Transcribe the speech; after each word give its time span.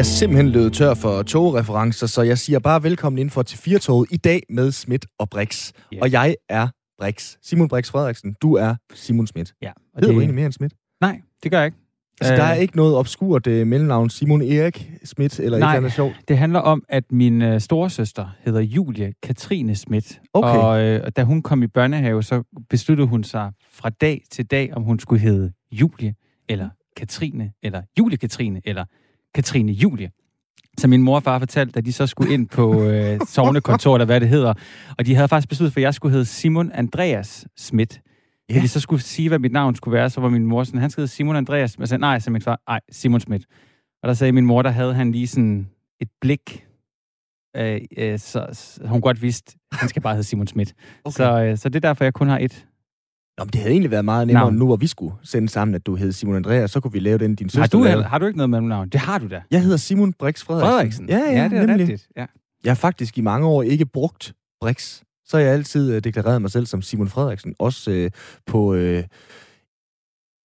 Jeg 0.00 0.04
er 0.04 0.08
simpelthen 0.08 0.48
løbet 0.48 0.72
tør 0.72 0.94
for 0.94 1.22
togreferencer, 1.22 2.06
så 2.06 2.22
jeg 2.22 2.38
siger 2.38 2.58
bare 2.58 2.82
velkommen 2.82 3.18
ind 3.18 3.30
for 3.30 3.42
til 3.42 3.58
4 3.58 3.78
toget 3.78 4.08
i 4.10 4.16
dag 4.16 4.42
med 4.48 4.72
Schmidt 4.72 5.06
og 5.18 5.30
Brix. 5.30 5.72
Ja. 5.92 5.98
Og 6.02 6.12
jeg 6.12 6.36
er 6.48 6.68
Brix. 6.98 7.36
Simon 7.42 7.68
Brix 7.68 7.90
Frederiksen, 7.90 8.34
du 8.42 8.54
er 8.54 8.74
Simon 8.94 9.26
Schmidt. 9.26 9.54
Ja. 9.62 9.68
Og 9.68 9.74
Hedder 9.94 10.08
det, 10.08 10.14
du 10.14 10.20
egentlig 10.20 10.34
mere 10.34 10.44
end 10.44 10.52
Schmidt? 10.52 10.74
Nej, 11.00 11.20
det 11.42 11.50
gør 11.50 11.58
jeg 11.58 11.66
ikke. 11.66 11.78
Altså, 12.20 12.34
Øh, 12.34 12.38
der 12.38 12.44
er 12.44 12.54
ikke 12.54 12.76
noget 12.76 12.96
obskurt 12.96 13.46
uh, 13.46 13.52
mellemnavn 13.52 14.10
Simon 14.10 14.42
Erik 14.42 14.90
Schmidt 15.04 15.40
eller 15.40 15.58
Nej. 15.58 15.68
et 15.68 15.72
eller 15.72 15.76
andet 15.76 15.92
sjovt. 15.92 16.14
Det 16.28 16.38
handler 16.38 16.60
om, 16.60 16.84
at 16.88 17.04
min 17.12 17.42
øh, 17.42 17.60
storesøster 17.60 18.26
hedder 18.44 18.60
Julie 18.60 19.12
Katrine 19.22 19.74
Schmidt. 19.74 20.20
Okay. 20.34 20.58
Og 20.58 20.82
øh, 20.82 21.10
da 21.16 21.22
hun 21.22 21.42
kom 21.42 21.62
i 21.62 21.66
børnehave, 21.66 22.22
så 22.22 22.42
besluttede 22.70 23.08
hun 23.08 23.24
sig 23.24 23.52
fra 23.72 23.90
dag 23.90 24.22
til 24.30 24.46
dag, 24.46 24.74
om 24.74 24.82
hun 24.82 24.98
skulle 24.98 25.22
hedde 25.22 25.52
Julie, 25.72 26.14
eller 26.48 26.68
Katrine, 26.96 27.52
eller 27.62 27.82
Julie 27.98 28.18
Katrine, 28.18 28.60
eller 28.64 28.84
Katrine 29.34 29.72
Julie. 29.72 30.10
Så 30.78 30.88
min 30.88 31.02
mor 31.02 31.16
og 31.16 31.22
far 31.22 31.38
fortalte, 31.38 31.78
at 31.78 31.84
de 31.84 31.92
så 31.92 32.06
skulle 32.06 32.34
ind 32.34 32.48
på 32.48 32.82
øh, 32.84 33.20
sovnekontor, 33.26 33.94
eller 33.94 34.04
hvad 34.04 34.20
det 34.20 34.28
hedder. 34.28 34.54
Og 34.98 35.06
de 35.06 35.14
havde 35.14 35.28
faktisk 35.28 35.48
besluttet, 35.48 35.72
for 35.72 35.80
at 35.80 35.82
jeg 35.82 35.94
skulle 35.94 36.12
hedde 36.12 36.24
Simon 36.24 36.72
Andreas 36.72 37.46
Schmidt. 37.56 38.00
Ja. 38.50 38.54
Ja. 38.54 38.60
de 38.60 38.68
så 38.68 38.80
skulle 38.80 39.02
sige, 39.02 39.28
hvad 39.28 39.38
mit 39.38 39.52
navn 39.52 39.74
skulle 39.74 39.92
være, 39.92 40.10
så 40.10 40.20
var 40.20 40.28
min 40.28 40.44
mor 40.44 40.64
sådan, 40.64 40.80
han 40.80 40.90
skal 40.90 41.02
hedde 41.02 41.12
Simon 41.12 41.36
Andreas. 41.36 41.78
Men 41.78 41.80
jeg 41.80 41.88
sagde, 41.88 42.00
nej, 42.00 42.18
så 42.18 42.30
min 42.30 42.42
far, 42.42 42.60
nej, 42.68 42.80
Simon 42.90 43.20
Schmidt. 43.20 43.46
Og 44.02 44.08
der 44.08 44.14
sagde 44.14 44.32
min 44.32 44.46
mor, 44.46 44.62
der 44.62 44.70
havde 44.70 44.94
han 44.94 45.12
lige 45.12 45.26
sådan 45.26 45.68
et 46.00 46.08
blik, 46.20 46.66
øh, 47.56 47.80
øh, 47.98 48.18
så, 48.18 48.46
så 48.52 48.80
hun 48.86 49.00
godt 49.00 49.22
vidste, 49.22 49.58
han 49.72 49.88
skal 49.88 50.02
bare 50.02 50.14
hedde 50.14 50.28
Simon 50.28 50.46
Schmidt. 50.46 50.74
Okay. 51.04 51.16
Så, 51.16 51.42
øh, 51.42 51.58
så 51.58 51.68
det 51.68 51.76
er 51.76 51.88
derfor, 51.88 52.04
jeg 52.04 52.14
kun 52.14 52.28
har 52.28 52.38
et. 52.38 52.66
Nå, 53.40 53.44
men 53.44 53.50
det 53.52 53.60
havde 53.60 53.70
egentlig 53.72 53.90
været 53.90 54.04
meget 54.04 54.26
nemmere 54.26 54.44
Navn. 54.44 54.54
nu, 54.56 54.66
hvor 54.66 54.76
vi 54.76 54.86
skulle 54.86 55.14
sende 55.22 55.48
sammen, 55.48 55.74
at 55.74 55.86
du 55.86 55.94
hed 55.96 56.12
Simon 56.12 56.36
Andreas, 56.36 56.70
så 56.70 56.80
kunne 56.80 56.92
vi 56.92 56.98
lave 56.98 57.18
den, 57.18 57.34
din 57.34 57.48
søster 57.48 57.60
Har 57.60 57.66
du, 57.66 57.82
lavede. 57.84 58.04
har 58.04 58.18
du 58.18 58.26
ikke 58.26 58.36
noget 58.36 58.50
mellemnavn? 58.50 58.88
Det 58.88 59.00
har 59.00 59.18
du 59.18 59.28
da. 59.28 59.42
Jeg 59.50 59.62
hedder 59.62 59.76
Simon 59.76 60.12
Brix 60.12 60.42
Frederiksen. 60.44 61.08
Ja, 61.08 61.16
ja, 61.18 61.24
ja 61.42 61.44
det 61.48 61.58
er 61.58 61.66
nemlig. 61.66 61.78
rigtigt. 61.88 62.08
Ja. 62.16 62.26
Jeg 62.64 62.70
har 62.70 62.74
faktisk 62.74 63.18
i 63.18 63.20
mange 63.20 63.46
år 63.46 63.62
ikke 63.62 63.86
brugt 63.86 64.32
Brix. 64.60 65.00
Så 65.26 65.36
har 65.36 65.44
jeg 65.44 65.52
altid 65.52 65.92
øh, 65.94 66.04
deklareret 66.04 66.42
mig 66.42 66.50
selv 66.50 66.66
som 66.66 66.82
Simon 66.82 67.08
Frederiksen, 67.08 67.54
også 67.58 67.90
øh, 67.90 68.10
på 68.46 68.74
øh, 68.74 69.04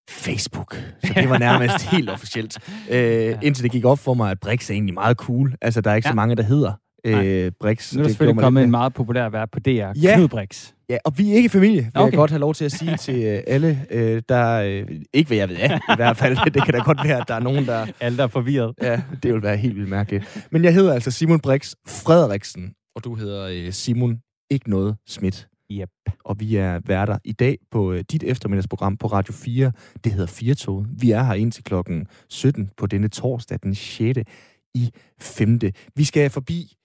Facebook. 0.10 0.76
Så 1.04 1.14
det 1.16 1.30
var 1.30 1.38
nærmest 1.38 1.86
helt 1.96 2.10
officielt. 2.10 2.58
Øh, 2.92 3.36
indtil 3.42 3.64
det 3.64 3.72
gik 3.72 3.86
op 3.86 4.00
for 4.00 4.14
mig, 4.14 4.32
at 4.32 4.40
Brix 4.40 4.70
er 4.70 4.74
egentlig 4.74 4.94
meget 4.94 5.18
cool. 5.18 5.56
Altså, 5.62 5.82
der 5.82 5.92
er 5.92 5.96
ikke 5.96 6.08
ja. 6.08 6.10
Ja. 6.10 6.12
så 6.12 6.16
mange, 6.16 6.36
der 6.36 6.44
hedder 6.44 6.72
øh, 7.06 7.52
Brix. 7.60 7.94
Nu 7.94 8.00
er 8.00 8.02
der 8.02 8.08
Det 8.08 8.12
selvfølgelig 8.12 8.42
kommet 8.44 8.64
en 8.64 8.72
meget 8.72 8.94
populær 8.94 9.30
vært 9.30 9.52
på 9.52 9.60
DR, 9.60 9.70
Ja. 10.02 10.16
Knud 10.16 10.28
Brix. 10.28 10.72
Ja, 10.90 10.98
og 11.06 11.18
vi 11.18 11.32
er 11.32 11.36
ikke 11.36 11.50
familie, 11.50 11.82
vil 11.82 11.92
okay. 11.96 12.12
jeg 12.12 12.18
godt 12.18 12.32
have 12.32 12.40
lov 12.40 12.54
til 12.54 12.66
at 12.66 12.72
sige 12.72 12.98
til 12.98 13.24
øh, 13.24 13.44
alle, 13.48 13.86
øh, 13.90 14.22
der... 14.30 14.62
Øh, 14.62 15.02
ikke 15.14 15.28
hvad 15.28 15.38
jeg 15.38 15.50
ved 15.50 15.58
af, 15.58 15.78
i 15.78 15.96
hvert 15.96 16.18
fald. 16.18 16.38
Det 16.54 16.64
kan 16.64 16.74
da 16.74 16.80
godt 16.80 17.00
være, 17.04 17.22
at 17.22 17.28
der 17.28 17.36
er 17.36 17.40
nogen, 17.40 17.66
der... 17.66 17.88
Alle 18.00 18.18
der 18.18 18.24
er 18.24 18.28
forvirret. 18.28 18.74
Ja, 18.82 19.02
det 19.24 19.34
vil 19.34 19.42
være 19.42 19.58
helt 19.58 19.76
vildt 19.76 19.90
mærkeligt. 19.90 20.48
Men 20.52 20.64
jeg 20.64 20.74
hedder 20.74 20.94
altså 20.94 21.12
Simon 21.12 21.40
Brix 21.40 21.74
Frederiksen, 21.88 22.74
og 22.96 23.04
du 23.04 23.16
hedder 23.16 23.48
øh, 23.52 23.72
Simon 23.72 24.20
Ikke 24.50 24.70
Noget 24.70 24.98
Schmidt. 25.08 25.48
Yep. 25.72 25.90
Og 26.26 26.40
vi 26.40 26.56
er 26.56 26.80
værter 26.86 27.18
i 27.24 27.32
dag 27.32 27.58
på 27.72 27.92
øh, 27.92 28.04
dit 28.12 28.24
eftermiddagsprogram 28.24 28.98
på 28.98 29.08
Radio 29.08 29.34
4. 29.34 29.72
Det 30.04 30.12
hedder 30.12 30.28
Firtoget. 30.28 30.88
Vi 31.02 31.12
er 31.12 31.24
her 31.24 31.34
indtil 31.34 31.64
klokken 31.64 32.08
17 32.30 32.70
på 32.78 32.88
denne 32.88 33.08
torsdag, 33.08 33.60
den 33.64 33.76
6. 33.76 34.20
i 34.76 34.92
5. 35.20 35.60
Vi 35.96 36.04
skal 36.04 36.30
forbi 36.30 36.76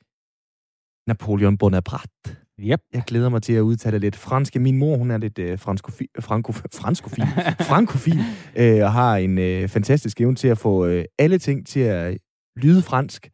Napoleon 1.07 1.59
Bonaparte. 1.59 2.40
Yep. 2.65 2.81
Jeg 2.95 3.03
glæder 3.07 3.29
mig 3.29 3.43
til 3.43 3.53
at 3.53 3.61
udtale 3.61 3.99
lidt 3.99 4.17
fransk. 4.17 4.57
Min 4.57 4.79
mor, 4.79 4.97
hun 4.97 5.11
er 5.11 5.19
lidt 5.19 5.39
øh, 5.39 5.59
franskofi, 5.59 6.07
franko, 6.21 6.53
franskofil, 6.53 7.25
frankofil, 7.71 8.19
øh, 8.57 8.85
og 8.85 8.93
har 8.93 9.17
en 9.17 9.39
øh, 9.39 9.69
fantastisk 9.69 10.21
evne 10.21 10.37
til 10.37 10.49
at 10.49 10.59
få 10.59 10.87
øh, 10.87 11.05
alle 11.19 11.39
ting 11.39 11.67
til 11.67 11.81
at 11.81 12.19
lyde 12.57 12.83
fransk. 12.83 13.31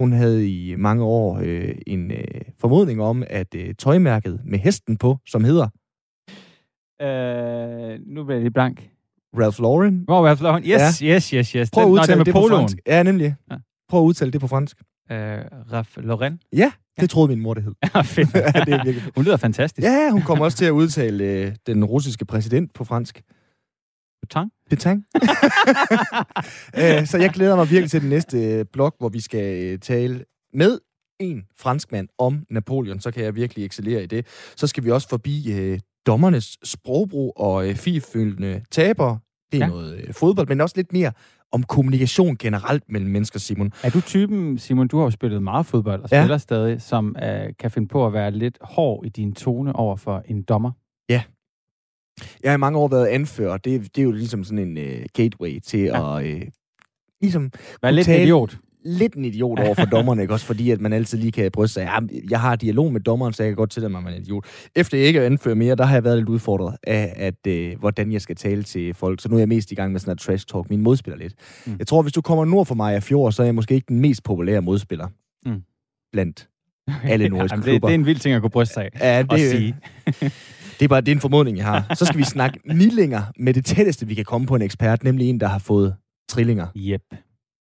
Hun 0.00 0.12
havde 0.12 0.48
i 0.50 0.74
mange 0.76 1.04
år 1.04 1.40
øh, 1.44 1.74
en 1.86 2.10
øh, 2.10 2.24
formodning 2.58 3.02
om, 3.02 3.22
at 3.30 3.54
øh, 3.54 3.74
tøjmærket 3.74 4.40
med 4.44 4.58
hesten 4.58 4.96
på, 4.96 5.18
som 5.26 5.44
hedder 5.44 5.68
Øh, 7.02 7.98
nu 8.06 8.24
bliver 8.24 8.36
jeg 8.36 8.40
lige 8.40 8.50
blank. 8.50 8.90
Ralph 9.38 9.60
Lauren. 9.60 10.04
Hvor 10.04 10.28
er 10.28 10.34
Florian? 10.34 10.62
Yes, 10.62 11.02
ja. 11.02 11.14
yes, 11.14 11.28
yes, 11.30 11.50
yes. 11.50 11.70
Prøv 11.70 11.84
at 11.84 11.88
udtale 11.90 12.08
den 12.08 12.18
med 12.18 12.24
det 12.24 12.34
på 12.34 12.40
poloen. 12.40 12.60
fransk. 12.60 12.78
Ja, 12.86 13.02
nemlig. 13.02 13.34
Ja. 13.50 13.56
Prøv 13.88 14.00
at 14.00 14.04
udtale 14.04 14.30
det 14.30 14.40
på 14.40 14.46
fransk. 14.46 14.76
Øh, 15.10 15.16
Ralph 15.72 15.90
Lauren. 16.06 16.40
Ja, 16.52 16.72
det 17.00 17.10
troede 17.10 17.28
min 17.28 17.40
mor, 17.40 17.54
det 17.54 17.62
hed. 17.62 17.74
Ja, 17.94 18.00
fedt. 18.00 18.34
Ja, 18.34 18.40
det 18.40 18.74
er 18.74 18.84
virkelig 18.84 19.12
Hun 19.16 19.24
lyder 19.24 19.36
fantastisk. 19.36 19.84
Ja, 19.84 20.10
hun 20.10 20.22
kommer 20.22 20.44
også 20.44 20.58
til 20.58 20.64
at 20.64 20.70
udtale 20.70 21.24
øh, 21.24 21.52
den 21.66 21.84
russiske 21.84 22.24
præsident 22.24 22.74
på 22.74 22.84
fransk. 22.84 23.22
Tang. 24.30 24.50
Petang. 24.70 25.04
øh, 26.80 27.06
så 27.06 27.18
jeg 27.18 27.30
glæder 27.30 27.56
mig 27.56 27.70
virkelig 27.70 27.90
til 27.90 28.00
den 28.00 28.08
næste 28.08 28.38
øh, 28.38 28.64
blog, 28.72 28.94
hvor 28.98 29.08
vi 29.08 29.20
skal 29.20 29.64
øh, 29.64 29.78
tale 29.78 30.24
med 30.54 30.78
en 31.20 31.42
franskmand 31.58 32.08
om 32.18 32.44
Napoleon. 32.50 33.00
Så 33.00 33.10
kan 33.10 33.24
jeg 33.24 33.34
virkelig 33.34 33.66
excellere 33.66 34.02
i 34.02 34.06
det. 34.06 34.26
Så 34.56 34.66
skal 34.66 34.84
vi 34.84 34.90
også 34.90 35.08
forbi 35.08 35.52
øh, 35.52 35.80
dommernes 36.06 36.58
sprogbrug 36.64 37.32
og 37.36 37.68
øh, 37.68 37.74
fifølende 37.74 38.62
taber. 38.70 39.16
Det 39.52 39.62
er. 39.62 39.64
Ja. 39.64 39.70
noget 39.70 39.96
øh, 39.96 40.14
fodbold, 40.14 40.48
men 40.48 40.60
også 40.60 40.76
lidt 40.76 40.92
mere 40.92 41.12
om 41.52 41.62
kommunikation 41.62 42.36
generelt 42.36 42.82
mellem 42.88 43.10
mennesker, 43.10 43.38
Simon. 43.38 43.72
Er 43.82 43.90
du 43.90 44.00
typen, 44.00 44.58
Simon, 44.58 44.88
du 44.88 44.96
har 44.96 45.04
jo 45.04 45.10
spillet 45.10 45.42
meget 45.42 45.66
fodbold 45.66 46.02
og 46.02 46.08
Ja. 46.12 46.22
spiller 46.22 46.38
stadig, 46.38 46.82
som 46.82 47.16
øh, 47.22 47.48
kan 47.58 47.70
finde 47.70 47.88
på 47.88 48.06
at 48.06 48.12
være 48.12 48.30
lidt 48.30 48.58
hård 48.60 49.06
i 49.06 49.08
din 49.08 49.32
tone 49.32 49.76
over 49.76 49.96
for 49.96 50.22
en 50.26 50.42
dommer? 50.42 50.70
Jeg 52.42 52.50
har 52.50 52.54
i 52.56 52.58
mange 52.58 52.78
år 52.78 52.88
været 52.88 53.06
anfører. 53.06 53.56
Det, 53.56 53.96
det 53.96 53.98
er 53.98 54.04
jo 54.04 54.10
ligesom 54.12 54.44
sådan 54.44 54.58
en 54.58 54.78
øh, 54.78 55.06
gateway 55.12 55.60
til 55.60 55.80
ja. 55.80 56.18
at... 56.18 56.26
Øh, 56.26 56.42
ligesom 57.20 57.50
Vær 57.82 57.90
lidt 57.90 58.04
tale- 58.06 58.22
idiot. 58.22 58.58
Lidt 58.86 59.14
en 59.14 59.24
idiot 59.24 59.58
over 59.58 59.74
for 59.74 59.84
dommerne, 59.84 60.22
ikke? 60.22 60.34
Også 60.34 60.46
fordi, 60.46 60.70
at 60.70 60.80
man 60.80 60.92
altid 60.92 61.18
lige 61.18 61.32
kan 61.32 61.50
bryste 61.50 61.74
sig. 61.74 61.82
Ja, 61.82 62.18
jeg 62.30 62.40
har 62.40 62.56
dialog 62.56 62.92
med 62.92 63.00
dommeren, 63.00 63.32
så 63.32 63.42
jeg 63.42 63.50
kan 63.50 63.56
godt 63.56 63.70
tillade 63.70 63.90
mig, 63.90 63.98
at 63.98 64.04
man 64.04 64.12
er 64.12 64.16
en 64.16 64.22
idiot. 64.22 64.44
Efter 64.76 64.98
jeg 64.98 65.06
ikke 65.06 65.20
er 65.20 65.26
anfører 65.26 65.54
mere, 65.54 65.74
der 65.74 65.84
har 65.84 65.94
jeg 65.94 66.04
været 66.04 66.18
lidt 66.18 66.28
udfordret 66.28 66.76
af, 66.82 67.12
at, 67.16 67.46
øh, 67.46 67.78
hvordan 67.78 68.12
jeg 68.12 68.20
skal 68.20 68.36
tale 68.36 68.62
til 68.62 68.94
folk. 68.94 69.20
Så 69.22 69.28
nu 69.28 69.34
er 69.34 69.40
jeg 69.40 69.48
mest 69.48 69.72
i 69.72 69.74
gang 69.74 69.92
med 69.92 70.00
sådan 70.00 70.12
en 70.12 70.18
trash 70.18 70.46
talk. 70.46 70.70
Min 70.70 70.80
modspiller 70.80 71.18
lidt. 71.18 71.34
Mm. 71.66 71.76
Jeg 71.78 71.86
tror, 71.86 72.02
hvis 72.02 72.12
du 72.12 72.20
kommer 72.20 72.44
nord 72.44 72.66
for 72.66 72.74
mig 72.74 72.94
af 72.94 73.02
fjord, 73.02 73.32
så 73.32 73.42
er 73.42 73.46
jeg 73.46 73.54
måske 73.54 73.74
ikke 73.74 73.86
den 73.88 74.00
mest 74.00 74.22
populære 74.22 74.62
modspiller. 74.62 75.08
Mm. 75.46 75.62
Blandt 76.12 76.48
alle 77.04 77.28
nordiske 77.28 77.54
Jamen, 77.54 77.64
det, 77.64 77.70
klubber. 77.70 77.88
det 77.88 77.94
er 77.94 77.98
en 77.98 78.06
vild 78.06 78.18
ting 78.18 78.34
at 78.34 78.40
kunne 78.40 78.50
bryste 78.50 78.74
sig 78.74 78.84
af. 78.84 79.00
Ja, 79.00 79.24
Og 79.30 79.38
det, 79.38 79.50
sige. 79.50 79.76
det 80.78 80.82
er 80.84 80.88
bare 80.88 81.00
det 81.00 81.08
er 81.08 81.12
en 81.14 81.20
formodning, 81.20 81.56
jeg 81.56 81.66
har. 81.66 81.94
Så 81.94 82.04
skal 82.04 82.18
vi 82.18 82.24
snakke 82.24 82.60
nillinger 82.74 83.22
med 83.38 83.54
det 83.54 83.64
tætteste, 83.64 84.06
vi 84.06 84.14
kan 84.14 84.24
komme 84.24 84.46
på 84.46 84.54
en 84.54 84.62
ekspert, 84.62 85.04
nemlig 85.04 85.28
en, 85.28 85.40
der 85.40 85.46
har 85.46 85.58
fået 85.58 85.94
trillinger. 86.28 86.66
Yep, 86.76 87.02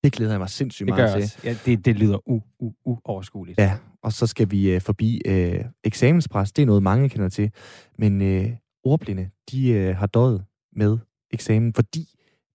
Det 0.06 0.14
glæder 0.14 0.32
jeg 0.32 0.40
mig 0.40 0.50
sindssygt 0.50 0.88
det 0.88 0.96
meget 0.96 1.14
til. 1.14 1.24
også. 1.24 1.40
Ja, 1.44 1.56
det, 1.66 1.86
det 1.86 1.96
lyder 1.96 2.30
u, 2.30 2.42
uoverskueligt. 2.86 3.60
Ja, 3.60 3.78
og 4.04 4.14
så 4.14 4.28
skal 4.28 4.52
vi 4.52 4.72
øh, 4.72 4.82
forbi 4.82 5.22
øh, 5.26 5.66
eksamenspres. 5.84 6.52
Det 6.52 6.62
er 6.62 6.66
noget, 6.66 6.84
mange 6.84 7.10
kender 7.10 7.30
til. 7.30 7.52
Men 7.98 8.22
øh, 8.22 8.50
ordblinde, 8.84 9.30
de 9.52 9.70
øh, 9.70 9.96
har 9.96 10.08
døjet 10.08 10.44
med 10.76 10.98
eksamen, 11.34 11.74
fordi 11.74 12.08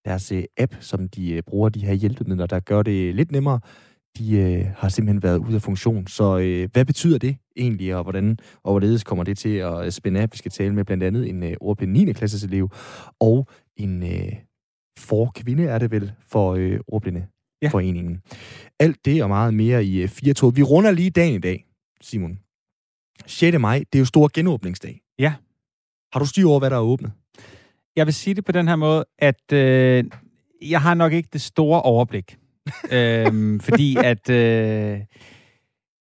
deres 0.05 0.33
øh, 0.33 0.45
app, 0.59 0.77
som 0.81 1.09
de 1.09 1.33
øh, 1.33 1.43
bruger, 1.43 1.69
de 1.69 1.87
her 1.87 1.93
hjælpemidler, 1.93 2.47
der 2.47 2.61
gør 2.61 2.83
det 2.83 3.15
lidt 3.15 3.33
nemmere, 3.33 3.61
de 4.19 4.39
øh, 4.39 4.67
har 4.77 4.89
simpelthen 4.89 5.23
været 5.23 5.39
ude 5.39 5.55
af 5.55 5.63
funktion. 5.63 6.07
Så 6.07 6.39
øh, 6.39 6.69
hvad 6.73 6.85
betyder 6.85 7.19
det 7.19 7.37
egentlig, 7.57 7.97
og 7.97 8.03
hvordan 8.03 8.39
og 8.63 8.73
hvorledes 8.73 9.05
kommer 9.05 9.25
det 9.25 9.39
til 9.39 9.57
at 9.57 9.85
øh, 9.85 9.91
spænde 9.91 10.21
af? 10.21 10.29
Vi 10.33 10.37
skal 10.37 10.51
tale 10.51 10.75
med 10.75 10.85
blandt 10.85 11.03
andet 11.03 11.29
en 11.29 11.43
øh, 11.43 11.57
ordblind 11.61 11.93
9. 11.93 12.13
klasses 12.13 12.45
elev, 12.45 12.71
og 13.21 13.49
en 13.77 14.03
øh, 14.03 14.33
forkvinde 14.99 15.65
er 15.65 15.79
det 15.79 15.91
vel 15.91 16.13
for 16.27 16.55
øh, 16.55 16.81
ordblinde 16.89 17.27
Ja. 17.63 17.69
foreningen. 17.69 18.23
Alt 18.79 19.05
det 19.05 19.23
og 19.23 19.29
meget 19.29 19.55
mere 19.55 19.85
i 19.85 20.03
øh, 20.03 20.09
4 20.09 20.55
Vi 20.55 20.63
runder 20.63 20.91
lige 20.91 21.11
dagen 21.11 21.35
i 21.35 21.39
dag, 21.39 21.65
Simon. 22.01 22.39
6. 23.27 23.59
maj, 23.59 23.79
det 23.79 23.99
er 23.99 23.99
jo 23.99 24.05
stor 24.05 24.31
genåbningsdag. 24.35 25.01
Ja. 25.19 25.35
Har 26.13 26.21
du 26.21 26.27
styr 26.27 26.47
over, 26.47 26.59
hvad 26.59 26.71
der 26.71 26.77
er 26.77 26.81
åbnet? 26.81 27.13
Jeg 27.97 28.07
vil 28.07 28.15
sige 28.15 28.35
det 28.35 28.45
på 28.45 28.53
den 28.53 28.69
her 28.69 28.77
måde, 28.77 29.05
at 29.19 29.53
øh, 29.53 30.05
jeg 30.63 30.81
har 30.83 30.95
nok 30.95 31.13
ikke 31.13 31.29
det 31.33 31.41
store 31.41 31.83
overblik. 31.83 32.37
øhm, 32.93 33.61
fordi 33.61 33.97
at 33.97 34.31
øh, 34.31 35.01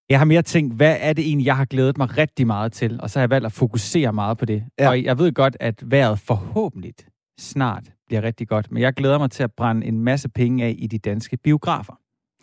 jeg 0.10 0.20
har 0.20 0.26
mere 0.26 0.42
tænkt, 0.42 0.76
hvad 0.76 0.98
er 1.00 1.14
det 1.14 1.28
egentlig, 1.28 1.46
jeg 1.46 1.58
har 1.58 1.66
glædet 1.66 1.98
mig 1.98 2.18
rigtig 2.18 2.48
meget 2.48 2.72
til? 2.72 3.02
Og 3.02 3.10
så 3.10 3.20
har 3.20 3.24
jeg 3.24 3.30
valgt 3.30 3.46
at 3.46 3.52
fokusere 3.52 4.14
meget 4.14 4.38
på 4.38 4.46
det. 4.46 4.64
Ja. 4.80 4.90
Og 4.90 5.04
jeg 5.04 5.18
ved 5.18 5.32
godt, 5.34 5.58
at 5.60 5.92
vejret 5.92 6.20
forhåbentlig 6.20 6.94
snart 7.40 7.84
bliver 8.10 8.22
rigtig 8.22 8.48
godt. 8.48 8.72
Men 8.72 8.82
jeg 8.84 8.94
glæder 8.94 9.18
mig 9.18 9.32
til 9.32 9.44
at 9.44 9.52
brænde 9.54 9.88
en 9.88 10.00
masse 10.00 10.30
penge 10.30 10.66
af 10.66 10.76
i 10.78 10.88
de 10.88 10.98
danske 11.00 11.38
biografer. 11.38 11.94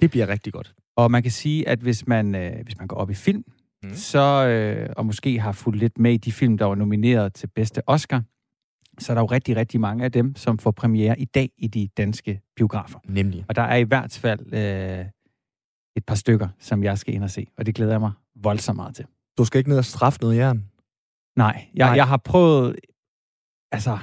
Det 0.00 0.10
bliver 0.10 0.28
rigtig 0.28 0.52
godt. 0.52 0.74
Og 0.96 1.10
man 1.10 1.22
kan 1.22 1.32
sige, 1.32 1.68
at 1.68 1.78
hvis 1.78 2.06
man, 2.06 2.34
øh, 2.34 2.64
hvis 2.64 2.78
man 2.78 2.86
går 2.88 2.96
op 2.96 3.10
i 3.10 3.14
film, 3.14 3.44
Mm. 3.82 3.94
så, 3.94 4.46
øh, 4.48 4.90
og 4.96 5.06
måske 5.06 5.40
har 5.40 5.52
fulgt 5.52 5.78
lidt 5.78 5.98
med 5.98 6.12
i 6.12 6.16
de 6.16 6.32
film, 6.32 6.58
der 6.58 6.64
var 6.64 6.74
nomineret 6.74 7.34
til 7.34 7.46
bedste 7.46 7.88
Oscar, 7.88 8.22
så 8.98 9.12
er 9.12 9.14
der 9.14 9.22
jo 9.22 9.26
rigtig, 9.26 9.56
rigtig 9.56 9.80
mange 9.80 10.04
af 10.04 10.12
dem, 10.12 10.36
som 10.36 10.58
får 10.58 10.70
premiere 10.70 11.20
i 11.20 11.24
dag 11.24 11.50
i 11.58 11.66
de 11.66 11.88
danske 11.96 12.40
biografer. 12.56 12.98
Nemlig. 13.04 13.44
Og 13.48 13.56
der 13.56 13.62
er 13.62 13.76
i 13.76 13.82
hvert 13.82 14.18
fald 14.22 14.52
øh, 14.54 15.06
et 15.96 16.04
par 16.06 16.14
stykker, 16.14 16.48
som 16.58 16.84
jeg 16.84 16.98
skal 16.98 17.14
ind 17.14 17.24
og 17.24 17.30
se, 17.30 17.46
og 17.58 17.66
det 17.66 17.74
glæder 17.74 17.92
jeg 17.92 18.00
mig 18.00 18.12
voldsomt 18.42 18.76
meget 18.76 18.94
til. 18.96 19.06
Du 19.38 19.44
skal 19.44 19.58
ikke 19.58 19.70
ned 19.70 19.78
og 19.78 19.84
straffe 19.84 20.18
noget 20.20 20.36
jern. 20.36 20.64
Nej, 21.36 21.66
jeg, 21.74 21.86
Nej. 21.86 21.96
jeg 21.96 22.06
har 22.08 22.16
prøvet, 22.16 22.76
altså, 23.72 23.98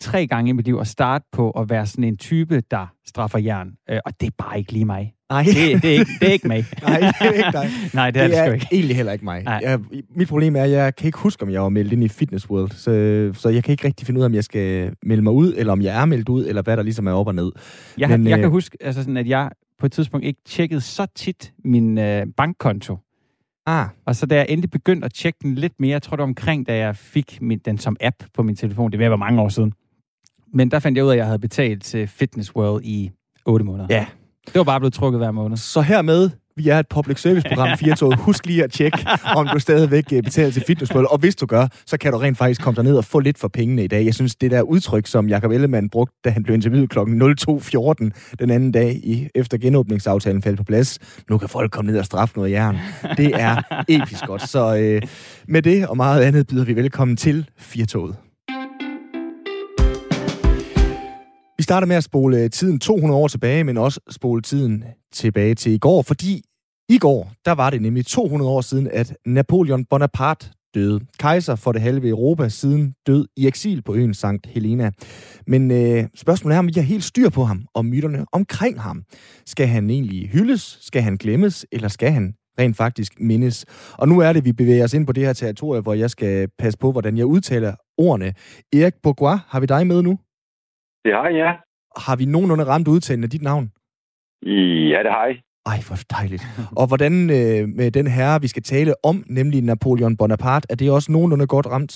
tre 0.00 0.26
gange 0.26 0.48
i 0.48 0.52
mit 0.52 0.64
liv 0.64 0.78
at 0.80 0.86
starte 0.86 1.24
på 1.32 1.50
at 1.50 1.70
være 1.70 1.86
sådan 1.86 2.04
en 2.04 2.16
type, 2.16 2.62
der 2.70 2.86
straffer 3.06 3.38
jern. 3.38 3.72
Øh, 3.90 3.98
og 4.04 4.12
det 4.20 4.26
er 4.26 4.30
bare 4.38 4.58
ikke 4.58 4.72
lige 4.72 4.84
mig. 4.84 5.14
Nej. 5.30 5.42
Det, 5.42 5.82
det, 5.82 5.94
er, 5.94 5.98
ikke, 5.98 6.12
det 6.20 6.28
er 6.28 6.32
ikke 6.32 6.48
mig. 6.48 6.64
Nej, 6.82 6.98
det 6.98 7.14
er 7.20 7.30
ikke 7.32 7.52
dig. 7.52 7.70
Nej, 7.94 8.10
det 8.10 8.22
er 8.22 8.26
det, 8.26 8.30
det 8.30 8.38
sgu 8.38 8.50
er 8.50 8.54
ikke. 8.54 8.68
egentlig 8.72 8.96
heller 8.96 9.12
ikke 9.12 9.24
mig. 9.24 9.42
Nej. 9.42 9.60
Jeg, 9.62 9.80
mit 10.16 10.28
problem 10.28 10.56
er, 10.56 10.62
at 10.62 10.70
jeg 10.70 10.96
kan 10.96 11.06
ikke 11.06 11.18
huske, 11.18 11.42
om 11.42 11.50
jeg 11.50 11.62
var 11.62 11.68
meldt 11.68 11.92
ind 11.92 12.04
i 12.04 12.08
Fitness 12.08 12.50
World, 12.50 12.70
så, 12.70 13.40
så 13.40 13.48
jeg 13.48 13.64
kan 13.64 13.72
ikke 13.72 13.86
rigtig 13.86 14.06
finde 14.06 14.18
ud 14.18 14.22
af, 14.24 14.28
om 14.28 14.34
jeg 14.34 14.44
skal 14.44 14.94
melde 15.02 15.22
mig 15.22 15.32
ud, 15.32 15.54
eller 15.56 15.72
om 15.72 15.82
jeg 15.82 16.00
er 16.00 16.04
meldt 16.04 16.28
ud, 16.28 16.46
eller 16.46 16.62
hvad 16.62 16.76
der 16.76 16.82
ligesom 16.82 17.06
er 17.06 17.12
op 17.12 17.26
og 17.26 17.34
ned. 17.34 17.52
Jeg, 17.98 18.08
Men, 18.08 18.20
Men, 18.20 18.28
jeg 18.30 18.38
øh, 18.38 18.42
kan 18.42 18.50
huske, 18.50 18.78
altså 18.80 19.02
sådan, 19.02 19.16
at 19.16 19.28
jeg 19.28 19.50
på 19.78 19.86
et 19.86 19.92
tidspunkt 19.92 20.26
ikke 20.26 20.40
tjekkede 20.46 20.80
så 20.80 21.06
tit 21.16 21.52
min 21.64 21.98
øh, 21.98 22.26
bankkonto. 22.36 22.96
Ah, 23.66 23.86
Og 24.06 24.16
så 24.16 24.26
da 24.26 24.36
jeg 24.36 24.46
endelig 24.48 24.70
begyndte 24.70 25.04
at 25.04 25.12
tjekke 25.12 25.38
den 25.42 25.54
lidt 25.54 25.72
mere, 25.80 25.90
jeg 25.90 26.02
tror 26.02 26.16
det 26.16 26.22
var 26.22 26.26
omkring, 26.28 26.66
da 26.66 26.76
jeg 26.76 26.96
fik 26.96 27.38
min, 27.42 27.58
den 27.58 27.78
som 27.78 27.96
app 28.00 28.16
på 28.34 28.42
min 28.42 28.56
telefon, 28.56 28.92
det 28.92 29.10
var 29.10 29.16
mange 29.16 29.40
år 29.42 29.48
siden. 29.48 29.72
Men 30.54 30.70
der 30.70 30.78
fandt 30.78 30.96
jeg 30.96 31.04
ud 31.04 31.10
af, 31.10 31.14
at 31.14 31.18
jeg 31.18 31.26
havde 31.26 31.38
betalt 31.38 31.82
til 31.84 32.08
Fitness 32.08 32.56
World 32.56 32.84
i 32.84 33.10
8 33.46 33.64
måneder. 33.64 33.86
ja. 33.90 34.06
Det 34.46 34.54
var 34.54 34.64
bare 34.64 34.80
blevet 34.80 34.92
trukket 34.94 35.20
hver 35.20 35.30
måned. 35.30 35.56
Så 35.56 35.80
hermed, 35.80 36.30
vi 36.56 36.68
er 36.68 36.78
et 36.78 36.88
public 36.88 37.20
service 37.20 37.48
program, 37.48 37.78
4 37.78 38.16
Husk 38.16 38.46
lige 38.46 38.64
at 38.64 38.72
tjekke, 38.72 39.06
om 39.36 39.48
du 39.52 39.58
stadigvæk 39.58 40.04
øh, 40.12 40.22
betaler 40.22 40.50
til 40.50 40.62
Fitness 40.66 40.94
World. 40.94 41.06
Og 41.10 41.18
hvis 41.18 41.36
du 41.36 41.46
gør, 41.46 41.66
så 41.86 41.98
kan 41.98 42.12
du 42.12 42.18
rent 42.18 42.38
faktisk 42.38 42.60
komme 42.62 42.76
derned 42.76 42.96
og 42.96 43.04
få 43.04 43.20
lidt 43.20 43.38
for 43.38 43.48
pengene 43.48 43.84
i 43.84 43.86
dag. 43.86 44.04
Jeg 44.04 44.14
synes, 44.14 44.36
det 44.36 44.50
der 44.50 44.62
udtryk, 44.62 45.06
som 45.06 45.28
Jakob 45.28 45.50
Ellemann 45.50 45.90
brugte, 45.90 46.16
da 46.24 46.30
han 46.30 46.42
blev 46.42 46.54
interviewet 46.54 46.90
kl. 46.90 46.98
02.14 46.98 48.36
den 48.38 48.50
anden 48.50 48.72
dag, 48.72 49.00
i, 49.04 49.28
efter 49.34 49.58
genåbningsaftalen 49.58 50.42
faldt 50.42 50.58
på 50.58 50.64
plads. 50.64 50.98
Nu 51.30 51.38
kan 51.38 51.48
folk 51.48 51.70
komme 51.70 51.90
ned 51.90 51.98
og 51.98 52.04
straffe 52.04 52.36
noget 52.36 52.50
jern. 52.50 52.76
Det 53.16 53.40
er 53.40 53.62
episk 53.88 54.26
godt. 54.26 54.48
Så 54.48 54.76
øh, 54.76 55.02
med 55.48 55.62
det 55.62 55.86
og 55.86 55.96
meget 55.96 56.22
andet 56.22 56.46
byder 56.46 56.64
vi 56.64 56.76
velkommen 56.76 57.16
til 57.16 57.48
Firtoget. 57.58 58.27
Vi 61.58 61.62
starter 61.62 61.86
med 61.86 61.96
at 61.96 62.04
spole 62.04 62.38
øh, 62.38 62.50
tiden 62.50 62.80
200 62.80 63.20
år 63.20 63.28
tilbage, 63.28 63.64
men 63.64 63.76
også 63.76 64.00
spole 64.10 64.42
tiden 64.42 64.84
tilbage 65.12 65.54
til 65.54 65.72
i 65.72 65.78
går, 65.78 66.02
fordi 66.02 66.42
i 66.88 66.98
går, 66.98 67.32
der 67.44 67.52
var 67.52 67.70
det 67.70 67.82
nemlig 67.82 68.06
200 68.06 68.50
år 68.50 68.60
siden, 68.60 68.88
at 68.92 69.16
Napoleon 69.26 69.84
Bonaparte 69.84 70.50
døde. 70.74 71.00
Kejser 71.18 71.54
for 71.54 71.72
det 71.72 71.82
halve 71.82 72.08
Europa 72.08 72.48
siden 72.48 72.94
død 73.06 73.26
i 73.36 73.46
eksil 73.46 73.82
på 73.82 73.94
øen 73.94 74.14
Sankt 74.14 74.46
Helena. 74.46 74.90
Men 75.46 75.70
øh, 75.70 76.04
spørgsmålet 76.16 76.54
er, 76.54 76.58
om 76.58 76.66
vi 76.66 76.72
har 76.72 76.82
helt 76.82 77.04
styr 77.04 77.28
på 77.28 77.44
ham 77.44 77.66
og 77.74 77.84
myterne 77.84 78.24
omkring 78.32 78.80
ham. 78.80 79.02
Skal 79.46 79.66
han 79.66 79.90
egentlig 79.90 80.28
hyldes? 80.28 80.78
Skal 80.80 81.02
han 81.02 81.16
glemmes? 81.16 81.66
Eller 81.72 81.88
skal 81.88 82.10
han 82.10 82.34
rent 82.58 82.76
faktisk 82.76 83.12
mindes? 83.20 83.64
Og 83.92 84.08
nu 84.08 84.18
er 84.18 84.32
det, 84.32 84.44
vi 84.44 84.52
bevæger 84.52 84.84
os 84.84 84.94
ind 84.94 85.06
på 85.06 85.12
det 85.12 85.26
her 85.26 85.32
territorie, 85.32 85.80
hvor 85.80 85.94
jeg 85.94 86.10
skal 86.10 86.48
passe 86.58 86.78
på, 86.78 86.92
hvordan 86.92 87.18
jeg 87.18 87.26
udtaler 87.26 87.74
ordene. 87.98 88.34
Erik 88.72 88.94
Bourgois, 89.02 89.40
har 89.48 89.60
vi 89.60 89.66
dig 89.66 89.86
med 89.86 90.02
nu? 90.02 90.18
Det 91.08 91.16
har 91.16 91.28
jeg, 91.28 91.38
ja. 91.44 91.52
Har 92.06 92.16
vi 92.16 92.24
nogenlunde 92.24 92.64
ramt 92.64 92.88
udtalen 92.88 93.24
af 93.24 93.30
dit 93.30 93.42
navn? 93.42 93.64
Ja, 94.92 94.98
det 95.06 95.12
har 95.16 95.24
jeg. 95.30 95.36
Ej, 95.72 95.78
hvor 95.86 95.98
dejligt. 96.16 96.44
Og 96.80 96.86
hvordan 96.90 97.12
øh, 97.38 97.62
med 97.78 97.88
den 97.98 98.06
herre, 98.16 98.40
vi 98.44 98.48
skal 98.48 98.62
tale 98.62 98.92
om, 99.10 99.16
nemlig 99.38 99.62
Napoleon 99.62 100.16
Bonaparte, 100.16 100.66
er 100.70 100.76
det 100.76 100.90
også 100.90 101.12
nogenlunde 101.12 101.46
godt 101.46 101.66
ramt? 101.66 101.94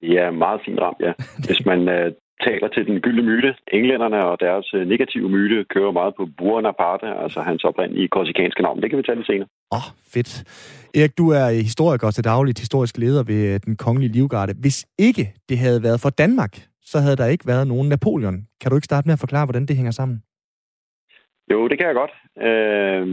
Det 0.00 0.12
er 0.24 0.30
meget 0.30 0.60
fint 0.64 0.80
ramt, 0.84 1.00
ja. 1.06 1.12
Hvis 1.46 1.60
man 1.70 1.80
uh, 1.96 2.08
taler 2.46 2.68
til 2.74 2.82
den 2.88 2.96
gyldne 3.04 3.22
myte, 3.30 3.50
englænderne 3.72 4.18
og 4.30 4.40
deres 4.40 4.66
uh, 4.74 4.80
negative 4.92 5.28
myte 5.28 5.64
kører 5.74 5.92
meget 5.92 6.12
på 6.18 6.24
Bonaparte, 6.38 7.06
altså 7.24 7.40
hans 7.40 7.64
oprindelige 7.64 8.08
korsikanske 8.08 8.62
navn. 8.62 8.82
Det 8.82 8.90
kan 8.90 8.98
vi 8.98 9.02
tale 9.10 9.24
senere. 9.30 9.48
Åh, 9.72 9.78
oh, 9.78 9.86
fedt. 10.14 10.30
Erik, 10.98 11.18
du 11.18 11.26
er 11.40 11.46
historiker 11.70 12.10
til 12.10 12.24
dagligt 12.24 12.58
historisk 12.64 12.98
leder 12.98 13.22
ved 13.30 13.40
øh, 13.54 13.60
den 13.66 13.76
kongelige 13.76 14.12
livgarde. 14.12 14.52
Hvis 14.64 14.78
ikke 14.98 15.24
det 15.48 15.58
havde 15.58 15.82
været 15.82 16.00
for 16.00 16.10
Danmark, 16.10 16.52
så 16.90 16.98
havde 16.98 17.16
der 17.16 17.26
ikke 17.26 17.46
været 17.46 17.66
nogen 17.66 17.88
Napoleon. 17.88 18.38
Kan 18.60 18.70
du 18.70 18.76
ikke 18.76 18.90
starte 18.90 19.08
med 19.08 19.12
at 19.12 19.24
forklare, 19.24 19.46
hvordan 19.46 19.66
det 19.66 19.76
hænger 19.76 19.92
sammen? 19.92 20.22
Jo, 21.52 21.68
det 21.68 21.78
kan 21.78 21.86
jeg 21.86 22.00
godt. 22.02 22.14
Øh, 22.48 23.04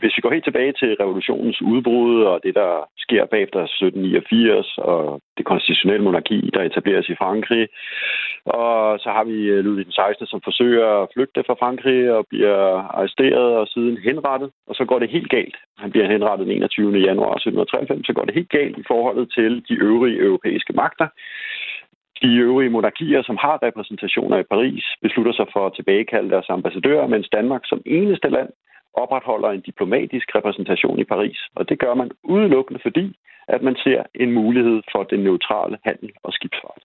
hvis 0.00 0.16
vi 0.16 0.20
går 0.22 0.32
helt 0.32 0.48
tilbage 0.48 0.72
til 0.80 0.96
revolutionens 1.02 1.62
udbrud 1.62 2.22
og 2.30 2.40
det, 2.44 2.54
der 2.54 2.72
sker 3.04 3.22
bagefter 3.32 3.60
1789 3.60 4.78
og 4.78 5.20
det 5.38 5.44
konstitutionelle 5.46 6.04
monarki, 6.04 6.50
der 6.54 6.62
etableres 6.62 7.08
i 7.08 7.18
Frankrig, 7.22 7.68
og 8.44 8.98
så 9.02 9.08
har 9.16 9.24
vi 9.24 9.38
øh, 9.54 9.64
Ludvig 9.64 9.84
den 9.84 9.92
16., 9.92 10.26
som 10.26 10.40
forsøger 10.44 10.86
at 11.02 11.08
flygte 11.14 11.44
fra 11.46 11.60
Frankrig 11.62 12.12
og 12.16 12.26
bliver 12.30 12.60
arresteret 12.98 13.48
og 13.60 13.66
siden 13.74 13.96
henrettet, 14.06 14.50
og 14.68 14.74
så 14.74 14.84
går 14.84 14.98
det 14.98 15.14
helt 15.16 15.30
galt. 15.30 15.56
Han 15.78 15.90
bliver 15.90 16.10
henrettet 16.12 16.46
den 16.46 16.56
21. 16.56 16.98
januar 17.08 17.32
1793, 17.34 18.06
så 18.06 18.12
går 18.12 18.24
det 18.24 18.34
helt 18.34 18.52
galt 18.58 18.78
i 18.78 18.88
forholdet 18.90 19.26
til 19.36 19.52
de 19.68 19.74
øvrige 19.74 20.20
europæiske 20.28 20.72
magter 20.72 21.08
de 22.22 22.36
øvrige 22.36 22.70
monarkier, 22.70 23.22
som 23.22 23.36
har 23.40 23.62
repræsentationer 23.62 24.38
i 24.38 24.50
Paris, 24.52 24.84
beslutter 25.02 25.32
sig 25.32 25.46
for 25.52 25.66
at 25.66 25.74
tilbagekalde 25.74 26.30
deres 26.30 26.48
ambassadører, 26.48 27.06
mens 27.06 27.28
Danmark 27.28 27.62
som 27.64 27.82
eneste 27.86 28.28
land 28.28 28.50
opretholder 28.94 29.50
en 29.50 29.60
diplomatisk 29.60 30.26
repræsentation 30.34 30.98
i 30.98 31.04
Paris. 31.04 31.38
Og 31.54 31.68
det 31.68 31.78
gør 31.78 31.94
man 31.94 32.10
udelukkende 32.22 32.80
fordi, 32.82 33.16
at 33.48 33.62
man 33.62 33.76
ser 33.84 34.02
en 34.14 34.32
mulighed 34.32 34.82
for 34.92 35.02
den 35.02 35.20
neutrale 35.20 35.78
handel 35.84 36.10
og 36.22 36.32
skibsfart. 36.32 36.82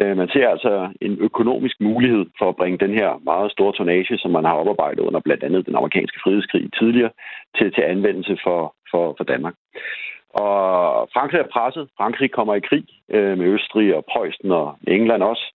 Øh, 0.00 0.16
man 0.16 0.28
ser 0.28 0.48
altså 0.48 0.88
en 1.00 1.18
økonomisk 1.20 1.80
mulighed 1.80 2.24
for 2.38 2.48
at 2.48 2.56
bringe 2.56 2.78
den 2.78 2.94
her 3.00 3.10
meget 3.24 3.52
store 3.52 3.72
tonnage, 3.72 4.18
som 4.18 4.30
man 4.30 4.44
har 4.44 4.52
oparbejdet 4.52 5.00
under 5.00 5.20
blandt 5.20 5.42
andet 5.44 5.66
den 5.66 5.76
amerikanske 5.76 6.20
frihedskrig 6.24 6.72
tidligere, 6.78 7.10
til, 7.58 7.72
til 7.74 7.82
anvendelse 7.82 8.38
for, 8.44 8.74
for, 8.90 9.14
for 9.18 9.24
Danmark. 9.24 9.54
Og 10.42 11.08
Frankrig 11.14 11.40
er 11.40 11.52
presset. 11.56 11.88
Frankrig 11.96 12.30
kommer 12.30 12.54
i 12.54 12.66
krig 12.68 12.86
øh, 13.14 13.38
med 13.38 13.46
Østrig 13.46 13.96
og 13.96 14.04
Preussen 14.12 14.50
og 14.50 14.76
England 14.86 15.22
også. 15.22 15.46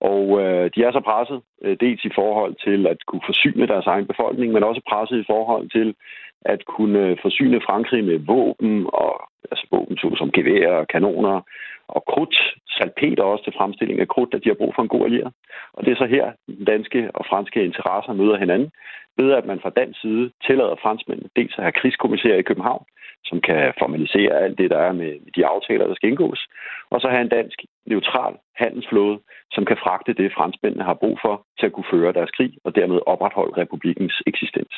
Og 0.00 0.24
øh, 0.42 0.70
de 0.74 0.82
er 0.82 0.92
så 0.92 1.00
presset, 1.00 1.40
øh, 1.64 1.76
dels 1.80 2.04
i 2.04 2.10
forhold 2.14 2.54
til 2.66 2.86
at 2.86 2.98
kunne 3.06 3.26
forsyne 3.26 3.66
deres 3.66 3.86
egen 3.86 4.06
befolkning, 4.06 4.52
men 4.52 4.64
også 4.64 4.82
presset 4.90 5.18
i 5.20 5.28
forhold 5.32 5.70
til 5.70 5.94
at 6.44 6.64
kunne 6.64 6.98
øh, 6.98 7.16
forsyne 7.22 7.60
Frankrig 7.68 8.04
med 8.04 8.18
våben, 8.18 8.86
og, 8.92 9.14
altså 9.50 9.66
våben 9.70 9.96
som 10.16 10.30
geværer, 10.30 10.76
og 10.82 10.88
kanoner 10.88 11.40
og 11.88 12.04
krudt, 12.12 12.36
salpeter 12.76 13.24
også 13.24 13.44
til 13.44 13.56
fremstilling 13.58 14.00
af 14.00 14.08
krudt, 14.08 14.34
at 14.34 14.44
de 14.44 14.48
har 14.48 14.60
brug 14.60 14.72
for 14.74 14.82
en 14.82 14.88
god 14.94 15.04
allier. 15.04 15.30
Og 15.72 15.84
det 15.84 15.92
er 15.92 15.96
så 15.96 16.06
her, 16.06 16.32
den 16.46 16.64
danske 16.64 17.10
og 17.14 17.24
franske 17.30 17.64
interesser 17.64 18.12
møder 18.12 18.36
hinanden, 18.36 18.70
ved 19.16 19.32
at 19.32 19.46
man 19.46 19.60
fra 19.60 19.70
dansk 19.70 20.00
side 20.00 20.30
tillader 20.46 20.76
franskmændene 20.82 21.30
dels 21.36 21.54
at 21.58 21.64
have 21.64 21.78
krigskommissærer 21.80 22.38
i 22.38 22.48
København, 22.50 22.84
som 23.24 23.40
kan 23.40 23.72
formalisere 23.78 24.40
alt 24.44 24.58
det, 24.58 24.70
der 24.70 24.78
er 24.78 24.92
med 24.92 25.12
de 25.36 25.46
aftaler, 25.46 25.86
der 25.86 25.94
skal 25.94 26.08
indgås, 26.08 26.46
og 26.90 27.00
så 27.00 27.08
have 27.08 27.22
en 27.22 27.34
dansk 27.38 27.58
neutral 27.86 28.34
handelsflåde, 28.56 29.18
som 29.52 29.64
kan 29.64 29.76
fragte 29.84 30.12
det, 30.12 30.34
franskmændene 30.38 30.84
har 30.84 30.94
brug 30.94 31.18
for 31.24 31.46
til 31.58 31.66
at 31.66 31.72
kunne 31.72 31.90
føre 31.90 32.12
deres 32.12 32.30
krig 32.30 32.52
og 32.64 32.76
dermed 32.76 33.00
opretholde 33.06 33.60
republikens 33.62 34.22
eksistens. 34.26 34.74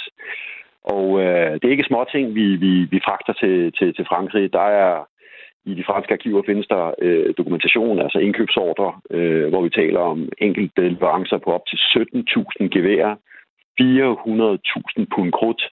Og 0.85 1.21
øh, 1.23 1.53
det 1.55 1.65
er 1.65 1.77
ikke 1.77 1.91
småting, 1.91 2.35
vi, 2.35 2.57
vi, 2.57 2.73
vi 2.85 3.01
fragter 3.05 3.33
til, 3.33 3.73
til, 3.79 3.95
til 3.95 4.05
Frankrig. 4.11 4.53
Der 4.53 4.67
er 4.83 5.05
i 5.65 5.75
de 5.75 5.85
franske 5.85 6.13
arkiver 6.13 6.43
findes 6.47 6.67
der 6.67 6.95
øh, 7.03 7.35
dokumentation, 7.39 7.99
altså 7.99 8.19
indkøbsordre, 8.19 9.01
øh, 9.11 9.49
hvor 9.49 9.63
vi 9.63 9.71
taler 9.71 10.01
om 10.01 10.29
enkelte 10.39 10.89
leverancer 10.89 11.39
på 11.39 11.51
op 11.53 11.67
til 11.67 11.77
17.000 11.77 12.69
geværer, 12.69 13.17
400.000 13.81 15.07
pund 15.15 15.33
krudt 15.33 15.63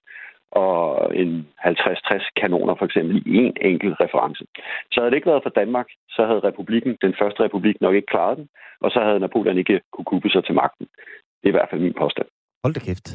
og 0.51 1.15
en 1.15 1.47
50-60 1.65 2.31
kanoner 2.41 2.75
for 2.75 2.85
eksempel 2.85 3.15
i 3.25 3.35
en 3.35 3.53
enkelt 3.61 3.95
reference. 3.99 4.43
Så 4.91 4.99
havde 4.99 5.11
det 5.11 5.17
ikke 5.17 5.31
været 5.31 5.43
for 5.43 5.49
Danmark, 5.61 5.87
så 6.09 6.25
havde 6.25 6.47
republikken, 6.49 6.97
den 7.01 7.13
første 7.19 7.43
republik, 7.43 7.75
nok 7.81 7.95
ikke 7.95 8.13
klaret 8.15 8.37
den, 8.37 8.47
og 8.81 8.91
så 8.91 8.99
havde 8.99 9.19
Napoleon 9.19 9.57
ikke 9.57 9.81
kunne 9.93 10.05
kubbe 10.05 10.29
sig 10.29 10.43
til 10.45 10.55
magten. 10.55 10.87
Det 11.39 11.45
er 11.45 11.53
i 11.53 11.57
hvert 11.57 11.69
fald 11.69 11.81
min 11.81 11.99
påstand. 12.01 12.27
Hold 12.63 12.73
da 12.73 12.79
kæft. 12.79 13.07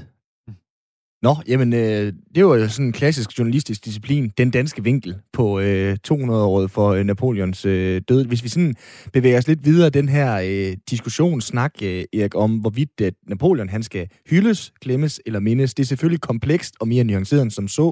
Nå, 1.27 1.35
jamen, 1.49 1.73
øh, 1.73 2.07
det 2.35 2.41
var 2.47 2.57
jo 2.57 2.69
sådan 2.69 2.87
en 2.87 2.99
klassisk 3.01 3.39
journalistisk 3.39 3.85
disciplin, 3.85 4.25
den 4.39 4.51
danske 4.51 4.83
vinkel 4.85 5.15
på 5.33 5.61
øh, 5.61 5.93
200-året 6.09 6.71
for 6.77 6.87
øh, 6.97 7.05
Napoleons 7.05 7.67
øh, 7.67 8.01
død. 8.09 8.29
Hvis 8.29 8.45
vi 8.45 8.49
sådan 8.49 8.75
bevæger 9.13 9.39
os 9.39 9.49
lidt 9.49 9.65
videre 9.65 9.91
den 9.91 10.09
her 10.09 10.31
øh, 10.51 10.73
diskussion, 10.91 11.41
snak, 11.41 11.75
øh, 11.89 12.03
Erik, 12.19 12.35
om 12.45 12.51
hvorvidt 12.63 13.01
at 13.09 13.15
Napoleon 13.29 13.69
han 13.69 13.83
skal 13.83 14.05
hyldes, 14.31 14.61
glemmes 14.85 15.21
eller 15.27 15.41
mindes. 15.41 15.75
Det 15.75 15.83
er 15.83 15.91
selvfølgelig 15.93 16.21
komplekst 16.21 16.75
og 16.81 16.89
mere 16.89 17.05
nuanceret 17.05 17.43
end 17.43 17.51
som 17.51 17.69
så. 17.69 17.87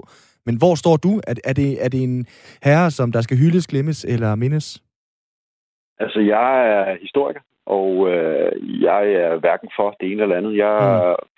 Men 0.47 0.55
hvor 0.59 0.75
står 0.75 0.97
du? 0.97 1.21
Er, 1.27 1.35
er, 1.45 1.53
det, 1.53 1.85
er 1.85 1.89
det 1.89 2.03
en 2.03 2.27
herre, 2.67 2.91
som 2.91 3.13
der 3.13 3.21
skal 3.21 3.37
hyldes, 3.37 3.67
glemmes 3.67 4.05
eller 4.05 4.35
mindes? 4.35 4.83
Altså, 5.99 6.21
jeg 6.21 6.53
er 6.77 6.97
historiker, 7.01 7.41
og 7.67 8.09
øh, 8.13 8.83
jeg 8.83 9.03
er 9.13 9.37
hverken 9.41 9.69
for 9.77 9.97
det 10.01 10.13
ene 10.13 10.23
eller 10.23 10.37
andet. 10.37 10.57
Jeg 10.57 10.75
mm 11.19 11.31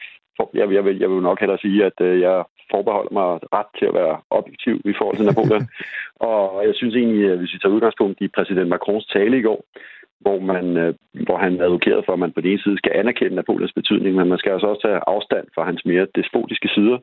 jeg, 0.55 0.73
jeg, 0.73 0.85
vil, 0.85 0.99
jeg 0.99 1.11
vil 1.11 1.23
nok 1.23 1.41
hellere 1.41 1.59
sige, 1.59 1.85
at 1.85 1.99
øh, 2.01 2.21
jeg 2.21 2.45
forbeholder 2.71 3.13
mig 3.19 3.29
ret 3.59 3.71
til 3.79 3.87
at 3.87 3.95
være 3.95 4.17
objektiv 4.31 4.77
i 4.85 4.95
forhold 4.99 5.17
til 5.17 5.27
Napoleon. 5.27 5.69
og 6.31 6.67
jeg 6.67 6.75
synes 6.75 6.95
egentlig, 6.95 7.31
at 7.31 7.39
hvis 7.39 7.55
vi 7.55 7.59
tager 7.59 7.77
udgangspunkt 7.77 8.21
i 8.21 8.29
præsident 8.37 8.69
Macrons 8.69 9.07
tale 9.07 9.39
i 9.39 9.43
går, 9.49 9.61
hvor, 10.25 10.39
man, 10.53 10.67
øh, 10.83 10.95
hvor 11.27 11.39
han 11.45 11.53
advokerede 11.67 12.03
for, 12.07 12.13
at 12.13 12.23
man 12.25 12.33
på 12.33 12.41
den 12.41 12.51
ene 12.51 12.63
side 12.63 12.79
skal 12.79 12.93
anerkende 12.95 13.35
Napoleons 13.37 13.73
betydning, 13.81 14.13
men 14.17 14.29
man 14.29 14.39
skal 14.39 14.53
altså 14.53 14.67
også 14.67 14.83
tage 14.87 15.01
afstand 15.15 15.47
fra 15.55 15.65
hans 15.65 15.83
mere 15.85 16.07
despotiske 16.19 16.69
sider, 16.75 16.99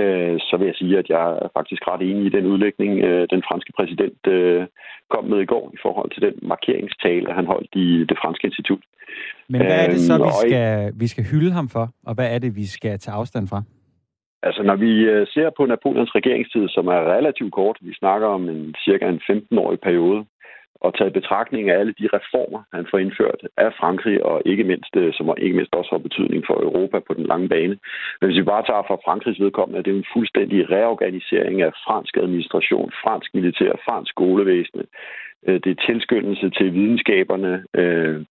øh, 0.00 0.36
så 0.48 0.54
vil 0.58 0.66
jeg 0.66 0.78
sige, 0.80 0.98
at 0.98 1.08
jeg 1.14 1.26
er 1.42 1.48
faktisk 1.58 1.82
ret 1.90 2.02
enig 2.10 2.24
i 2.26 2.34
den 2.36 2.46
udlægning, 2.52 2.92
øh, 3.08 3.26
den 3.34 3.42
franske 3.48 3.72
præsident 3.78 4.22
øh, 4.26 4.66
kom 5.14 5.24
med 5.24 5.40
i 5.40 5.50
går 5.52 5.70
i 5.76 5.78
forhold 5.84 6.10
til 6.10 6.22
den 6.26 6.34
markeringstale, 6.42 7.32
han 7.38 7.46
holdt 7.46 7.72
i 7.74 7.88
det 8.10 8.16
franske 8.22 8.46
institut. 8.46 8.82
Men 9.48 9.60
hvad 9.60 9.84
er 9.84 9.88
det 9.90 10.00
så, 10.00 10.14
vi 10.26 10.48
skal, 10.48 10.92
vi 11.02 11.06
skal 11.06 11.24
hylde 11.30 11.52
ham 11.58 11.68
for, 11.68 11.84
og 12.06 12.14
hvad 12.14 12.28
er 12.34 12.38
det, 12.38 12.56
vi 12.56 12.66
skal 12.66 12.98
tage 12.98 13.14
afstand 13.14 13.48
fra? 13.48 13.62
Altså, 14.42 14.62
når 14.62 14.76
vi 14.76 14.92
ser 15.34 15.50
på 15.56 15.66
Napoleons 15.66 16.14
regeringstid, 16.14 16.68
som 16.68 16.86
er 16.86 17.00
relativt 17.16 17.52
kort, 17.52 17.78
vi 17.80 17.94
snakker 17.94 18.26
om 18.26 18.48
en 18.48 18.74
cirka 18.84 19.08
en 19.08 19.20
15-årig 19.30 19.80
periode, 19.80 20.24
og 20.80 20.94
taget 20.94 21.12
betragtning 21.12 21.70
af 21.70 21.78
alle 21.78 21.94
de 22.00 22.08
reformer, 22.18 22.60
han 22.72 22.86
får 22.90 22.98
indført 22.98 23.40
af 23.56 23.70
Frankrig, 23.80 24.24
og 24.24 24.42
ikke 24.46 24.64
mindst, 24.64 24.96
øh, 24.96 25.12
som 25.12 25.34
ikke 25.38 25.56
mindst 25.56 25.74
også 25.74 25.90
har 25.92 26.06
betydning 26.08 26.44
for 26.46 26.54
Europa 26.68 26.98
på 26.98 27.14
den 27.14 27.26
lange 27.26 27.48
bane. 27.48 27.76
Men 28.18 28.26
hvis 28.26 28.40
vi 28.40 28.52
bare 28.52 28.66
tager 28.66 28.84
fra 28.88 29.02
Frankrigs 29.06 29.40
vedkommende, 29.40 29.82
det 29.84 29.92
er 29.92 29.98
en 29.98 30.12
fuldstændig 30.16 30.70
reorganisering 30.70 31.62
af 31.62 31.72
fransk 31.86 32.16
administration, 32.16 32.92
fransk 33.04 33.34
militær, 33.34 33.72
fransk 33.86 34.10
skolevæsen, 34.10 34.80
Øh, 35.46 35.60
det 35.64 35.70
er 35.70 35.86
tilskyndelse 35.86 36.50
til 36.50 36.74
videnskaberne. 36.74 37.64
Øh, 37.74 38.24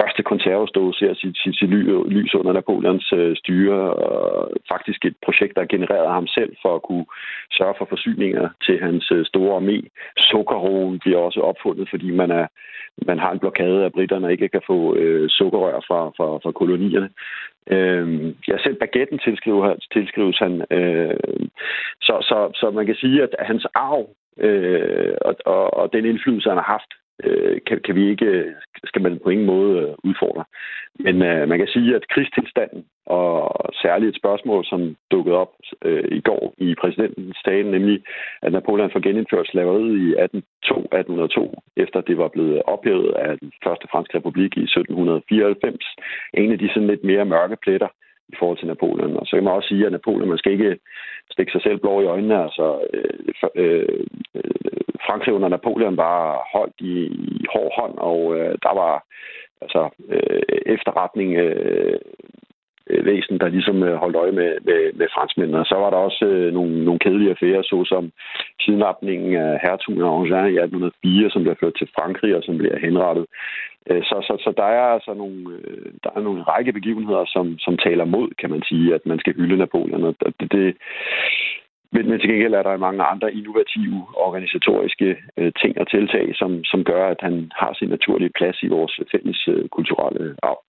første 0.00 0.22
konservestå 0.22 0.92
ser 0.92 1.14
sit, 1.14 1.36
sit, 1.42 1.58
sit 1.58 1.68
lys 2.16 2.34
under 2.34 2.52
Napoleons 2.52 3.12
øh, 3.12 3.36
styre, 3.36 3.80
og 3.94 4.50
faktisk 4.72 5.04
et 5.04 5.16
projekt, 5.24 5.56
der 5.56 5.72
genererede 5.74 6.12
ham 6.12 6.26
selv 6.26 6.52
for 6.62 6.74
at 6.74 6.82
kunne 6.82 7.06
sørge 7.52 7.74
for 7.78 7.86
forsyninger 7.88 8.48
til 8.66 8.80
hans 8.80 9.10
øh, 9.12 9.24
store 9.26 9.60
armé. 9.60 9.78
Sukkerroen 10.18 10.98
bliver 10.98 11.18
også 11.18 11.40
opfundet, 11.40 11.88
fordi 11.90 12.10
man, 12.10 12.30
er, 12.30 12.46
man 13.06 13.18
har 13.18 13.32
en 13.32 13.38
blokade 13.38 13.84
af 13.84 13.92
britterne 13.92 14.26
og 14.26 14.32
ikke 14.32 14.48
kan 14.48 14.62
få 14.66 14.96
øh, 14.96 15.30
sukkerrør 15.30 15.80
fra, 15.88 16.00
fra, 16.16 16.26
fra 16.42 16.52
kolonierne. 16.52 17.10
Øh, 17.70 18.34
ja, 18.48 18.56
selv 18.58 18.74
baguetten 18.74 19.18
tilskrives, 19.18 19.86
tilskrives 19.92 20.38
han. 20.38 20.64
Øh, 20.70 21.14
så, 22.00 22.14
så, 22.28 22.50
så 22.54 22.70
man 22.70 22.86
kan 22.86 22.94
sige, 22.94 23.22
at 23.22 23.34
hans 23.38 23.66
arv 23.74 24.08
øh, 24.38 25.14
og, 25.20 25.36
og, 25.46 25.74
og 25.74 25.92
den 25.92 26.04
indflydelse, 26.04 26.48
han 26.48 26.58
har 26.58 26.72
haft, 26.76 26.92
øh, 27.24 27.60
kan, 27.66 27.80
kan 27.84 27.94
vi 27.94 28.10
ikke, 28.10 28.54
skal 28.84 29.02
man 29.02 29.18
på 29.24 29.30
ingen 29.30 29.46
måde 29.46 29.80
øh, 29.80 29.94
udfordre. 30.04 30.44
Men 30.98 31.22
øh, 31.22 31.48
man 31.48 31.58
kan 31.58 31.68
sige, 31.68 31.96
at 31.96 32.08
krigstilstanden, 32.08 32.84
og 33.06 33.74
særligt 33.82 34.08
et 34.10 34.20
spørgsmål, 34.22 34.64
som 34.64 34.96
dukkede 35.10 35.36
op 35.36 35.52
øh, 35.84 36.04
i 36.18 36.20
går 36.20 36.54
i 36.58 36.74
præsidentens 36.80 37.38
tale, 37.44 37.70
nemlig 37.70 38.02
at 38.42 38.52
Napoleon 38.52 38.90
får 38.92 39.00
genindført 39.00 39.46
slaveriet 39.46 39.96
i 40.06 40.08
1802, 40.08 41.62
efter 41.76 42.00
det 42.00 42.18
var 42.18 42.28
blevet 42.28 42.62
ophævet 42.62 43.12
af 43.12 43.38
den 43.38 43.52
første 43.64 43.86
franske 43.90 44.16
republik 44.16 44.56
i 44.56 44.62
1794. 44.62 45.84
En 46.34 46.52
af 46.52 46.58
de 46.58 46.68
sådan 46.68 46.88
lidt 46.88 47.04
mere 47.04 47.24
mørke 47.24 47.56
pletter 47.62 47.88
i 48.32 48.36
forhold 48.38 48.58
til 48.58 48.66
Napoleon. 48.66 49.16
Og 49.16 49.26
så 49.26 49.36
kan 49.36 49.44
man 49.44 49.52
også 49.52 49.68
sige, 49.68 49.86
at 49.86 49.92
Napoleon, 49.92 50.28
man 50.28 50.38
skal 50.38 50.52
ikke 50.52 50.78
stikke 51.30 51.52
sig 51.52 51.62
selv 51.62 51.78
blå 51.78 52.00
i 52.00 52.10
øjnene. 52.14 52.42
Altså, 52.42 52.66
øh, 52.94 53.44
øh, 53.54 54.06
Frankrig 55.06 55.34
under 55.34 55.48
Napoleon 55.48 55.96
var 55.96 56.48
holdt 56.54 56.74
i, 56.78 56.94
i 57.40 57.46
hård 57.52 57.72
hånd, 57.78 57.94
og 57.98 58.36
øh, 58.36 58.54
der 58.62 58.74
var 58.82 59.04
altså 59.60 59.88
øh, 60.08 60.42
efterretning 60.66 61.34
øh, 61.36 62.00
Øh, 62.92 63.04
væsen, 63.06 63.38
der 63.40 63.48
ligesom 63.48 63.82
øh, 63.82 63.94
holdt 64.02 64.16
øje 64.16 64.32
med, 64.32 64.50
med, 64.68 64.80
med 65.00 65.06
franskmændene. 65.14 65.58
Og 65.62 65.66
så 65.66 65.74
var 65.74 65.90
der 65.90 65.96
også 65.96 66.24
øh, 66.24 66.52
nogle, 66.54 66.84
nogle 66.84 67.00
kedelige 67.04 67.30
affærer, 67.30 67.62
såsom 67.62 68.12
kidnapningen 68.62 69.36
af 69.36 69.60
hertugen 69.62 70.02
af 70.02 70.10
Angers 70.14 70.52
i 70.54 70.58
1804, 70.58 71.30
som 71.30 71.42
blev 71.42 71.56
ført 71.60 71.76
til 71.78 71.88
Frankrig 71.96 72.36
og 72.36 72.42
som 72.42 72.58
bliver 72.58 72.78
henrettet. 72.78 73.26
Øh, 73.90 74.02
så, 74.02 74.16
så, 74.26 74.34
så 74.44 74.50
der 74.56 74.68
er 74.78 74.86
altså 74.96 75.12
nogle, 75.14 75.38
øh, 75.56 75.86
der 76.04 76.10
er 76.16 76.20
nogle 76.20 76.42
række 76.42 76.72
begivenheder, 76.72 77.24
som, 77.34 77.58
som 77.58 77.74
taler 77.76 78.04
mod, 78.04 78.28
kan 78.40 78.50
man 78.50 78.62
sige, 78.68 78.94
at 78.94 79.06
man 79.06 79.18
skal 79.18 79.34
hylde 79.34 79.56
Napoleon. 79.56 80.04
Og 80.04 80.14
det, 80.40 80.52
det, 80.52 80.76
men, 81.94 82.08
men 82.08 82.20
til 82.20 82.30
gengæld 82.30 82.54
er 82.54 82.62
der 82.62 82.76
mange 82.76 83.02
andre 83.02 83.34
innovative 83.34 83.98
organisatoriske 84.26 85.16
øh, 85.36 85.52
ting 85.62 85.78
og 85.80 85.90
tiltag, 85.90 86.26
som, 86.34 86.64
som 86.64 86.84
gør, 86.84 87.04
at 87.08 87.20
han 87.20 87.52
har 87.54 87.72
sin 87.74 87.88
naturlige 87.88 88.36
plads 88.38 88.62
i 88.62 88.68
vores 88.68 89.00
fælles 89.12 89.48
øh, 89.48 89.68
kulturelle 89.68 90.36
arv. 90.42 90.61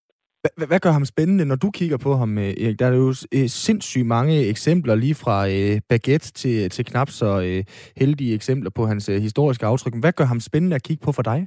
Hvad, 0.44 0.68
hvad 0.68 0.80
gør 0.86 0.94
ham 0.98 1.06
spændende, 1.14 1.46
når 1.46 1.56
du 1.64 1.70
kigger 1.80 2.00
på 2.06 2.12
ham, 2.22 2.32
øh, 2.38 2.62
Erik? 2.64 2.80
Der 2.80 2.88
er 2.88 2.96
jo 3.06 3.14
øh, 3.38 3.48
sindssygt 3.66 4.08
mange 4.16 4.36
eksempler, 4.54 4.96
lige 4.96 5.18
fra 5.24 5.38
øh, 5.56 5.76
baguette 5.90 6.30
til, 6.42 6.70
til 6.76 6.86
knap 6.90 7.10
så 7.20 7.30
øh, 7.48 7.62
heldige 8.02 8.36
eksempler 8.40 8.72
på 8.78 8.84
hans 8.92 9.10
øh, 9.10 9.18
historiske 9.28 9.66
aftryk. 9.66 9.96
Hvad 10.04 10.14
gør 10.18 10.28
ham 10.32 10.40
spændende 10.40 10.76
at 10.76 10.84
kigge 10.88 11.06
på 11.06 11.12
for 11.18 11.26
dig? 11.32 11.40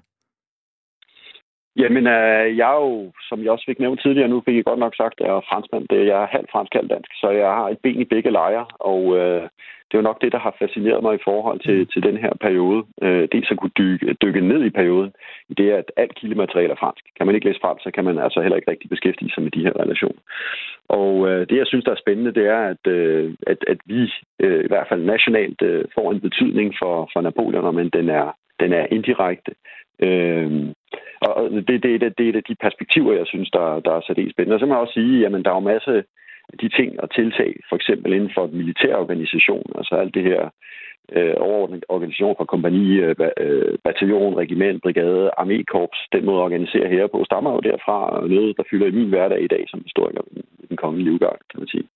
Jamen, 1.83 2.05
øh, 2.17 2.47
jeg 2.59 2.69
er 2.75 2.81
jo, 2.87 3.13
som 3.29 3.39
jeg 3.43 3.51
også 3.51 3.67
fik 3.69 3.81
nævnt 3.81 4.01
tidligere, 4.03 4.29
nu 4.29 4.43
fik 4.47 4.57
jeg 4.57 4.69
godt 4.71 4.83
nok 4.85 4.95
sagt, 4.97 5.17
at 5.21 5.27
jeg 5.27 5.35
er 5.37 5.49
franskmand. 5.51 5.85
Det, 5.91 6.07
jeg 6.11 6.19
er 6.23 6.35
halvt 6.37 6.51
fransk, 6.53 6.73
halvt 6.75 6.91
dansk, 6.95 7.11
så 7.21 7.29
jeg 7.31 7.51
har 7.59 7.69
et 7.69 7.81
ben 7.83 8.01
i 8.01 8.11
begge 8.13 8.31
lejre, 8.31 8.67
og 8.93 9.03
øh, 9.21 9.43
det 9.87 9.95
er 9.95 10.03
jo 10.03 10.11
nok 10.11 10.23
det, 10.23 10.33
der 10.33 10.39
har 10.39 10.55
fascineret 10.59 11.03
mig 11.03 11.15
i 11.15 11.25
forhold 11.25 11.61
til, 11.61 11.79
mm. 11.79 11.87
til 11.87 12.03
den 12.03 12.17
her 12.17 12.33
periode. 12.41 12.85
Øh, 13.03 13.29
dels 13.33 13.51
at 13.51 13.59
kunne 13.59 13.79
dykke, 13.79 14.15
dykke 14.23 14.41
ned 14.41 14.65
i 14.65 14.71
perioden, 14.71 15.13
i 15.49 15.55
det, 15.55 15.71
at 15.71 15.93
alt 15.97 16.15
kildemateriale 16.15 16.73
er 16.73 16.83
fransk. 16.83 17.05
Kan 17.17 17.27
man 17.27 17.35
ikke 17.35 17.47
læse 17.47 17.61
fransk, 17.63 17.83
så 17.85 17.91
kan 17.91 18.05
man 18.05 18.19
altså 18.19 18.41
heller 18.41 18.57
ikke 18.57 18.71
rigtig 18.71 18.91
beskæftige 18.91 19.31
sig 19.31 19.43
med 19.43 19.51
de 19.51 19.65
her 19.67 19.75
relationer. 19.83 20.21
Og 20.89 21.29
øh, 21.29 21.49
det, 21.49 21.57
jeg 21.57 21.67
synes, 21.67 21.85
der 21.85 21.93
er 21.93 22.05
spændende, 22.05 22.35
det 22.35 22.47
er, 22.47 22.61
at, 22.73 22.87
øh, 22.87 23.35
at, 23.47 23.59
at 23.69 23.79
vi 23.85 24.13
øh, 24.41 24.65
i 24.65 24.69
hvert 24.69 24.89
fald 24.89 25.03
nationalt 25.03 25.63
øh, 25.63 25.85
får 25.95 26.13
en 26.13 26.21
betydning 26.21 26.75
for, 26.81 27.11
for 27.13 27.21
Napoleon, 27.21 27.75
men 27.75 27.89
den 27.89 28.09
er, 28.09 28.37
den 28.61 28.73
er 28.73 28.87
indirekte. 28.91 29.53
Øh, 30.03 30.73
og 31.21 31.51
det, 31.51 31.83
det, 31.83 32.01
det, 32.01 32.19
det 32.19 32.37
er 32.37 32.41
de 32.49 32.55
perspektiver, 32.55 33.13
jeg 33.13 33.27
synes, 33.27 33.51
der, 33.51 33.81
der 33.81 33.93
er 33.97 34.01
særdeles 34.01 34.33
spændende. 34.33 34.55
Og 34.55 34.61
så 34.61 34.67
må 34.67 34.75
jeg 34.75 34.81
også 34.81 34.95
sige, 34.95 35.27
at 35.27 35.33
der 35.45 35.51
er 35.51 35.55
jo 35.55 35.61
masse 35.61 36.05
de 36.61 36.69
ting 36.69 37.01
og 37.01 37.15
tiltag, 37.15 37.53
for 37.69 37.77
eksempel 37.77 38.13
inden 38.13 38.31
for 38.35 38.47
militære 38.47 38.97
organisation, 38.97 39.67
altså 39.79 39.95
alt 39.95 40.15
det 40.15 40.23
her 40.23 40.51
øh, 41.13 41.35
overordnet 41.39 41.85
organisation 41.89 42.35
fra 42.39 42.45
kompani, 42.45 42.87
øh, 43.07 43.15
øh, 43.41 43.79
bataljon, 43.85 44.37
regiment, 44.37 44.83
brigade, 44.83 45.31
armékorps, 45.41 46.09
den 46.13 46.25
måde 46.25 46.39
at 46.39 46.45
organisere 46.45 46.89
her 46.89 47.07
på, 47.07 47.25
stammer 47.25 47.53
jo 47.53 47.61
derfra 47.61 48.27
noget, 48.29 48.57
der 48.57 48.63
fylder 48.71 48.87
i 48.87 48.97
min 48.99 49.09
hverdag 49.09 49.43
i 49.43 49.53
dag 49.55 49.65
som 49.69 49.83
historiker 49.83 50.23
i 50.63 50.67
den 50.69 50.77
kongelige 50.77 51.09
livgarde, 51.11 51.39
kan 51.51 51.61
man 51.61 51.69
sige. 51.69 51.87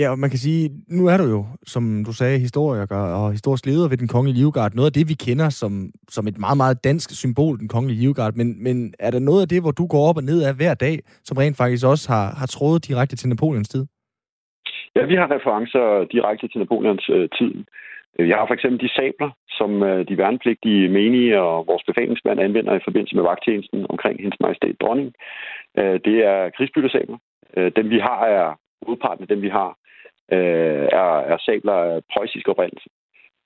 Ja, 0.00 0.06
og 0.10 0.18
man 0.18 0.30
kan 0.30 0.38
sige, 0.46 0.62
nu 0.98 1.02
er 1.12 1.16
du 1.22 1.26
jo, 1.36 1.40
som 1.72 1.84
du 2.06 2.12
sagde, 2.12 2.44
historiker 2.46 3.00
og 3.20 3.32
historisk 3.36 3.66
leder 3.66 3.88
ved 3.88 3.98
den 4.02 4.12
kongelige 4.14 4.40
livgarde. 4.42 4.76
Noget 4.76 4.90
af 4.90 4.96
det, 4.98 5.06
vi 5.12 5.16
kender 5.26 5.48
som, 5.60 5.72
som 6.14 6.24
et 6.30 6.38
meget, 6.44 6.58
meget 6.62 6.84
dansk 6.88 7.08
symbol, 7.22 7.54
den 7.62 7.68
kongelige 7.74 8.00
livgarde. 8.04 8.38
Men, 8.40 8.48
men 8.66 8.76
er 9.06 9.10
der 9.10 9.28
noget 9.28 9.42
af 9.42 9.48
det, 9.48 9.60
hvor 9.62 9.74
du 9.80 9.84
går 9.86 10.02
op 10.08 10.16
og 10.20 10.24
ned 10.30 10.38
af 10.48 10.54
hver 10.58 10.74
dag, 10.86 10.96
som 11.28 11.36
rent 11.36 11.56
faktisk 11.56 11.84
også 11.92 12.04
har, 12.12 12.26
har 12.40 12.48
trådet 12.54 12.86
direkte 12.88 13.16
til 13.16 13.28
Napoleons 13.28 13.68
tid? 13.68 13.84
Ja, 14.96 15.02
vi 15.10 15.14
har 15.20 15.28
referencer 15.36 15.84
direkte 16.14 16.48
til 16.48 16.58
Napoleons 16.58 17.06
øh, 17.16 17.28
tid. 17.38 17.52
Øh, 18.18 18.28
jeg 18.28 18.36
har 18.38 18.46
for 18.46 18.54
eksempel 18.54 18.80
de 18.84 18.94
sabler, 18.96 19.30
som 19.58 19.70
øh, 19.82 20.08
de 20.08 20.18
værnepligtige 20.18 20.88
menige 20.88 21.40
og 21.40 21.66
vores 21.70 21.84
befalingsmand 21.88 22.40
anvender 22.40 22.74
i 22.74 22.84
forbindelse 22.86 23.16
med 23.16 23.24
vagttjenesten 23.30 23.86
omkring 23.88 24.16
hendes 24.22 24.40
majestæt 24.40 24.80
dronning. 24.82 25.08
Øh, 25.78 25.96
det 26.06 26.16
er 26.32 26.50
krigsbyttesabler. 26.56 27.18
Øh, 27.56 27.72
dem 27.76 27.86
vi 27.90 27.98
har 28.08 28.20
er 28.38 28.48
hovedparten 28.86 29.22
af 29.22 29.28
dem 29.28 29.42
vi 29.42 29.48
har 29.48 29.70
øh, 30.32 30.84
er, 31.02 31.10
er 31.32 31.38
sabler 31.46 31.72
af 31.72 32.00
preussisk 32.12 32.48
oprindelse. 32.48 32.88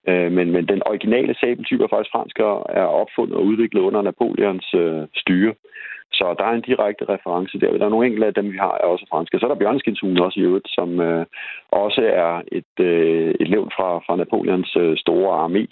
Øh, 0.09 0.33
men, 0.33 0.51
men 0.53 0.69
den 0.69 0.83
originale 0.87 1.35
sabeltype 1.41 1.85
er 1.85 1.89
faktisk 1.89 2.13
fransk 2.13 2.39
og 2.39 2.67
er 2.69 2.89
opfundet 3.03 3.37
og 3.37 3.45
udviklet 3.45 3.81
under 3.81 4.03
Napoleons 4.03 4.75
øh, 4.75 5.07
styre. 5.17 5.55
Så 6.13 6.35
der 6.39 6.45
er 6.45 6.55
en 6.55 6.69
direkte 6.71 7.05
reference 7.09 7.61
der. 7.61 7.79
Der 7.79 7.85
er 7.87 7.89
nogle 7.89 8.07
enkelte 8.07 8.27
af 8.27 8.35
dem, 8.35 8.53
vi 8.53 8.57
har, 8.57 8.73
er 8.73 8.89
også 8.95 9.07
franske. 9.11 9.39
Så 9.39 9.47
er 9.47 9.51
der 9.51 9.63
bjørneskindshuen 9.63 10.21
også 10.21 10.41
i 10.41 10.43
øvrigt, 10.43 10.69
som 10.69 11.01
øh, 11.01 11.27
også 11.69 12.03
er 12.03 12.43
et, 12.53 12.75
øh, 12.81 13.35
et 13.41 13.49
levn 13.49 13.71
fra, 13.77 13.89
fra 14.07 14.17
Napoleons 14.17 14.77
øh, 14.77 14.97
store 14.97 15.31
armé, 15.47 15.65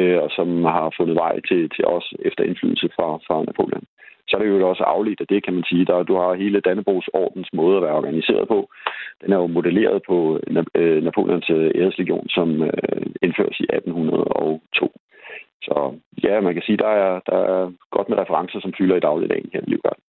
øh, 0.00 0.18
og 0.22 0.30
som 0.30 0.64
har 0.64 0.94
fundet 0.96 1.16
vej 1.16 1.40
til, 1.48 1.70
til 1.70 1.84
os 1.86 2.14
efter 2.24 2.44
indflydelse 2.44 2.88
fra, 2.96 3.08
fra 3.26 3.44
Napoleon 3.44 3.84
så 4.28 4.36
er 4.36 4.40
det 4.40 4.48
jo 4.48 4.68
også 4.68 4.82
afledt 4.82 5.20
af 5.20 5.26
det, 5.26 5.44
kan 5.44 5.54
man 5.54 5.64
sige. 5.70 5.84
Der, 5.86 6.02
du 6.02 6.14
har 6.16 6.40
hele 6.42 6.60
Dannebrogs 6.60 7.08
ordens 7.22 7.50
måde 7.52 7.76
at 7.76 7.82
være 7.82 7.98
organiseret 8.00 8.48
på. 8.48 8.58
Den 9.22 9.32
er 9.32 9.36
jo 9.42 9.46
modelleret 9.46 10.00
på 10.10 10.16
øh, 10.74 11.04
Napoleons 11.04 11.50
øh, 11.50 11.70
æreslegion, 11.80 12.28
som 12.28 12.48
øh, 12.62 13.06
indføres 13.22 13.56
i 13.60 13.66
1802. 13.70 14.92
Så 15.66 15.76
ja, 16.24 16.40
man 16.40 16.54
kan 16.54 16.62
sige, 16.66 16.78
der 16.84 16.92
er, 17.04 17.12
der 17.30 17.38
er 17.52 17.72
godt 17.96 18.08
med 18.08 18.18
referencer, 18.18 18.60
som 18.60 18.72
fylder 18.78 18.96
i 18.96 19.06
dagligdagen 19.08 19.50
her 19.52 19.60
i 19.66 19.70
Livgarden. 19.70 20.02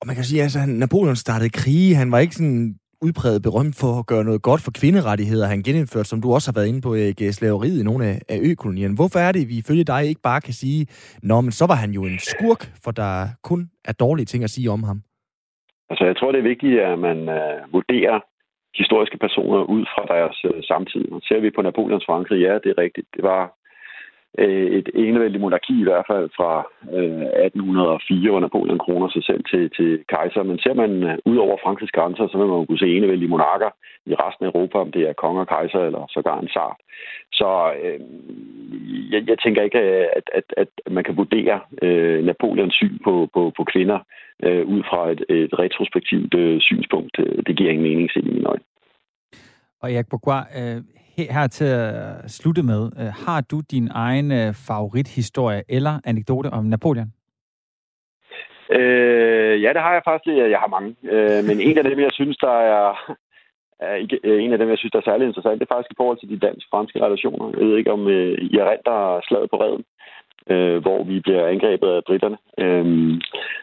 Og 0.00 0.04
man 0.06 0.16
kan 0.16 0.24
sige, 0.24 0.40
at 0.40 0.44
altså, 0.46 0.60
Napoleon 0.66 1.16
startede 1.16 1.56
krige. 1.60 1.94
Han 2.00 2.12
var 2.12 2.18
ikke 2.18 2.34
sådan 2.40 2.78
udpræget 3.02 3.42
berømt 3.42 3.76
for 3.82 3.92
at 4.00 4.06
gøre 4.06 4.24
noget 4.24 4.42
godt 4.42 4.60
for 4.64 4.72
kvinderettigheder. 4.80 5.46
Han 5.46 5.62
genindført, 5.62 6.06
som 6.06 6.20
du 6.22 6.28
også 6.36 6.46
har 6.50 6.56
været 6.58 6.70
inde 6.70 6.82
på, 6.86 6.94
øh, 6.94 7.00
Erik, 7.00 7.20
slaveriet 7.38 7.80
i 7.80 7.88
nogle 7.90 8.04
af, 8.10 8.16
af 8.28 8.38
økolonierne. 8.52 8.94
Hvorfor 9.00 9.18
er 9.18 9.32
det, 9.32 9.48
vi 9.48 9.56
ifølge 9.58 9.84
dig 9.84 10.00
ikke 10.10 10.22
bare 10.30 10.40
kan 10.40 10.52
sige, 10.62 10.86
Nå, 11.22 11.40
men 11.40 11.52
så 11.52 11.64
var 11.66 11.78
han 11.84 11.90
jo 11.90 12.02
en 12.10 12.18
skurk, 12.18 12.62
for 12.84 12.90
der 12.90 13.12
kun 13.42 13.60
er 13.84 13.92
dårlige 13.92 14.26
ting 14.26 14.44
at 14.44 14.50
sige 14.50 14.70
om 14.70 14.82
ham? 14.82 14.98
Altså, 15.90 16.04
jeg 16.04 16.16
tror, 16.16 16.32
det 16.32 16.38
er 16.38 16.52
vigtigt, 16.52 16.80
at 16.80 16.98
man 16.98 17.18
uh, 17.38 17.72
vurderer 17.72 18.16
historiske 18.80 19.18
personer 19.18 19.60
ud 19.74 19.84
fra 19.92 20.02
deres 20.14 20.36
uh, 20.44 20.60
samtid. 20.70 21.04
Ser 21.28 21.40
vi 21.40 21.50
på 21.50 21.62
Napoleons 21.62 22.06
Frankrig, 22.06 22.40
ja, 22.46 22.54
det 22.62 22.70
er 22.70 22.78
rigtigt. 22.84 23.06
Det 23.16 23.22
var 23.22 23.42
øh, 24.38 24.70
et 24.78 24.88
enevældigt 24.94 25.40
monarki 25.42 25.80
i 25.80 25.88
hvert 25.88 26.06
fald 26.10 26.28
fra 26.38 26.52
øh, 26.98 27.26
1804, 27.46 28.30
under 28.30 28.40
Napoleon 28.40 28.78
kroner 28.78 29.08
sig 29.08 29.24
selv 29.24 29.42
til, 29.50 29.70
til 29.76 29.90
kejser. 30.08 30.42
Men 30.42 30.58
ser 30.58 30.74
man 30.74 30.90
øh, 31.02 31.18
ud 31.30 31.36
over 31.36 31.56
Frankrigs 31.64 31.92
grænser, 31.92 32.26
så 32.28 32.38
vil 32.38 32.46
man 32.46 32.66
kunne 32.66 32.84
se 32.84 32.96
enevældige 32.96 33.32
monarker 33.34 33.70
i 34.06 34.14
resten 34.14 34.44
af 34.44 34.48
Europa, 34.50 34.78
om 34.78 34.92
det 34.92 35.02
er 35.08 35.12
konger, 35.12 35.44
kejser 35.44 35.80
eller 35.88 36.02
sågar 36.14 36.38
en 36.40 36.48
tsar. 36.48 36.76
Så 37.32 37.50
øh, 37.82 38.00
jeg, 39.12 39.28
jeg 39.30 39.38
tænker 39.38 39.62
ikke, 39.62 39.80
at, 40.18 40.26
at, 40.38 40.46
at 40.56 40.68
man 40.90 41.04
kan 41.04 41.16
vurdere 41.16 41.60
øh, 41.82 42.24
Napoleons 42.24 42.74
syn 42.74 42.98
på, 43.04 43.28
på, 43.34 43.52
på 43.56 43.64
kvinder 43.72 43.98
øh, 44.42 44.66
ud 44.66 44.82
fra 44.90 45.10
et, 45.12 45.20
et 45.28 45.58
retrospektivt 45.58 46.34
øh, 46.34 46.60
synspunkt. 46.60 47.16
Det 47.46 47.56
giver 47.56 47.70
ingen 47.70 47.88
mening 47.88 48.10
set 48.10 48.26
i 48.26 48.30
mine 48.30 48.48
øjne. 48.48 48.64
Og 49.82 49.92
Jacques 49.92 50.10
Bourgois, 50.10 50.44
øh, 50.60 50.82
her 51.18 51.46
til 51.46 51.64
at 51.64 52.30
slutte 52.30 52.62
med, 52.62 52.82
øh, 53.00 53.06
har 53.26 53.40
du 53.50 53.60
din 53.70 53.88
egen 53.94 54.32
øh, 54.32 54.54
favorithistorie 54.68 55.62
eller 55.68 56.00
anekdote 56.04 56.46
om 56.46 56.64
Napoleon? 56.64 57.12
Øh, 58.70 59.62
ja, 59.62 59.70
det 59.72 59.82
har 59.86 59.92
jeg 59.92 60.02
faktisk. 60.04 60.36
Jeg 60.36 60.58
har 60.58 60.74
mange. 60.76 60.90
Øh, 61.02 61.44
men 61.48 61.60
en 61.60 61.78
af 61.78 61.84
dem, 61.84 61.98
jeg 62.00 62.12
synes, 62.12 62.36
der 62.36 62.56
er, 62.76 63.16
er 63.80 63.94
ikke, 63.94 64.18
øh, 64.24 64.44
en 64.44 64.52
af 64.52 64.58
dem, 64.58 64.68
jeg 64.68 64.78
synes, 64.78 64.92
der 64.92 64.98
er 64.98 65.10
særlig 65.10 65.26
interessant, 65.26 65.60
det 65.60 65.66
er 65.66 65.74
faktisk 65.74 65.92
i 65.92 66.00
forhold 66.00 66.18
til 66.18 66.28
de 66.28 66.38
dansk-franske 66.46 67.02
relationer. 67.06 67.46
Jeg 67.58 67.66
ved 67.66 67.76
ikke, 67.76 67.92
om 67.92 68.08
øh, 68.08 68.38
I 68.38 68.56
er 68.56 68.70
rent, 68.70 68.86
der 68.90 69.20
slaget 69.28 69.50
på 69.50 69.60
redden 69.64 69.84
øh, 70.50 70.78
hvor 70.84 71.04
vi 71.04 71.20
bliver 71.20 71.46
angrebet 71.46 71.88
af 71.88 72.04
britterne. 72.04 72.38
Øhm, 72.58 73.20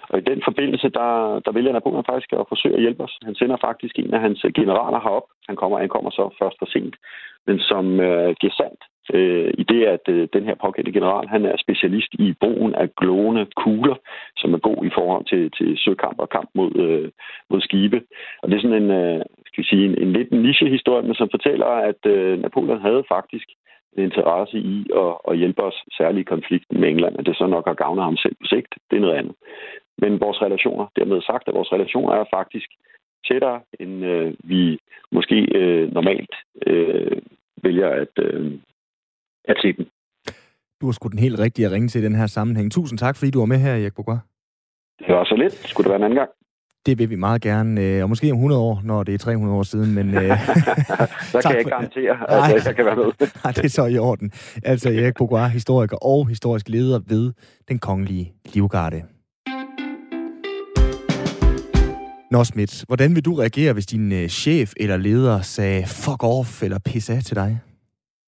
og 0.09 0.17
i 0.19 0.21
den 0.21 0.41
forbindelse, 0.47 0.89
der, 0.89 1.39
der 1.45 1.51
vælger 1.51 1.73
Napoleon 1.73 2.09
faktisk 2.11 2.33
at 2.33 2.49
forsøge 2.49 2.75
at 2.75 2.81
hjælpe 2.81 3.03
os. 3.03 3.19
Han 3.23 3.35
sender 3.35 3.57
faktisk 3.61 3.99
en 3.99 4.13
af 4.13 4.21
hans 4.21 4.45
øh, 4.45 4.51
generaler 4.53 4.99
herop. 4.99 5.27
Han 5.47 5.55
kommer, 5.55 5.77
han 5.79 5.89
kommer 5.89 6.11
så 6.11 6.23
først 6.39 6.55
for 6.59 6.65
sent, 6.65 6.95
men 7.47 7.59
som 7.59 7.99
øh, 7.99 8.35
gesandt 8.41 8.81
øh, 9.13 9.53
i 9.57 9.63
det, 9.63 9.85
at 9.85 10.05
øh, 10.07 10.27
den 10.33 10.43
her 10.43 10.55
pågældende 10.55 10.99
general, 10.99 11.27
han 11.27 11.45
er 11.45 11.57
specialist 11.57 12.11
i 12.13 12.33
brugen 12.39 12.75
af 12.75 12.95
glående 12.95 13.45
kugler, 13.55 13.95
som 14.37 14.53
er 14.53 14.57
god 14.57 14.85
i 14.85 14.91
forhold 14.97 15.25
til, 15.25 15.51
til 15.57 15.77
søkamp 15.77 16.19
og 16.19 16.29
kamp 16.29 16.49
mod, 16.55 16.71
øh, 16.75 17.11
mod 17.49 17.61
skibe. 17.61 18.01
Og 18.41 18.49
det 18.49 18.57
er 18.57 18.61
sådan 18.61 18.83
en, 18.83 18.91
øh, 18.91 19.21
skal 19.47 19.63
vi 19.63 19.67
sige, 19.67 19.85
en, 19.85 20.01
en 20.01 20.13
lidt 20.13 20.31
niche-historie, 20.31 21.03
men 21.03 21.15
som 21.15 21.29
fortæller, 21.31 21.65
at 21.65 22.05
øh, 22.05 22.39
Napoleon 22.41 22.81
havde 22.81 23.03
faktisk 23.07 23.47
en 23.97 24.03
interesse 24.03 24.57
i 24.57 24.87
at, 25.03 25.13
at 25.29 25.37
hjælpe 25.37 25.63
os, 25.63 25.77
særligt 25.97 26.25
i 26.25 26.31
konflikten 26.33 26.79
med 26.79 26.89
England, 26.89 27.15
at 27.19 27.25
det 27.25 27.35
så 27.37 27.47
nok 27.47 27.65
har 27.67 27.73
gavnet 27.73 28.03
ham 28.03 28.17
selv 28.17 28.35
på 28.35 28.45
sigt. 28.45 28.71
Det 28.91 28.95
er 28.97 29.01
noget 29.01 29.19
andet. 29.21 29.35
Men 29.97 30.19
vores 30.19 30.41
relationer, 30.41 30.85
dermed 30.95 31.21
sagt, 31.21 31.47
at 31.47 31.53
vores 31.53 31.71
relationer 31.71 32.11
er 32.13 32.25
faktisk 32.33 32.69
tættere, 33.27 33.61
end 33.79 34.05
øh, 34.05 34.33
vi 34.43 34.79
måske 35.11 35.37
øh, 35.59 35.93
normalt 35.93 36.33
øh, 36.67 37.21
vælger 37.63 37.89
at, 37.89 38.13
øh, 38.25 38.51
at 39.45 39.57
se 39.61 39.73
dem. 39.73 39.85
Du 40.81 40.85
har 40.85 40.93
sgu 40.93 41.09
den 41.09 41.19
helt 41.19 41.39
rigtige 41.39 41.65
at 41.65 41.71
ringe 41.71 41.87
til 41.87 42.01
i 42.01 42.05
den 42.05 42.15
her 42.15 42.27
sammenhæng. 42.27 42.71
Tusind 42.71 42.99
tak, 42.99 43.15
fordi 43.17 43.31
du 43.31 43.39
var 43.39 43.45
med 43.45 43.59
her, 43.65 43.73
Erik 43.73 43.95
Bourgois. 43.95 44.19
Det 44.99 45.15
var 45.15 45.23
så 45.23 45.35
lidt. 45.35 45.53
Skulle 45.53 45.85
det 45.85 45.89
være 45.89 46.01
en 46.01 46.03
anden 46.03 46.19
gang? 46.19 46.29
Det 46.85 46.99
vil 46.99 47.09
vi 47.09 47.15
meget 47.15 47.41
gerne, 47.41 47.81
øh, 47.81 48.03
og 48.03 48.09
måske 48.09 48.31
om 48.31 48.37
100 48.37 48.61
år, 48.61 48.81
når 48.83 49.03
det 49.03 49.13
er 49.13 49.17
300 49.17 49.57
år 49.57 49.63
siden, 49.63 49.93
men... 49.93 50.15
Øh, 50.15 50.21
så 51.31 51.39
kan 51.41 51.51
jeg 51.51 51.59
ikke 51.59 51.69
garantere, 51.69 52.11
at 52.11 52.29
Nej. 52.29 52.61
jeg 52.65 52.75
kan 52.75 52.85
være 52.85 52.95
med. 52.95 53.27
Nej, 53.43 53.53
det 53.53 53.65
er 53.65 53.69
så 53.69 53.85
i 53.85 53.97
orden. 53.97 54.31
Altså 54.63 54.89
Erik 54.89 55.15
Bourgois, 55.15 55.51
historiker 55.51 55.97
og 55.97 56.27
historisk 56.27 56.69
leder 56.69 56.99
ved 57.07 57.33
den 57.67 57.79
kongelige 57.79 58.33
livgarde. 58.53 59.03
Nå, 62.31 62.43
Schmidt, 62.43 62.83
hvordan 62.87 63.15
vil 63.15 63.25
du 63.25 63.33
reagere, 63.35 63.73
hvis 63.73 63.85
din 63.85 64.11
øh, 64.11 64.27
chef 64.27 64.73
eller 64.77 64.97
leder 64.97 65.41
sagde 65.41 65.85
fuck 65.85 66.23
off 66.23 66.63
eller 66.63 66.79
piss 66.79 67.09
af 67.09 67.23
til 67.23 67.35
dig? 67.35 67.59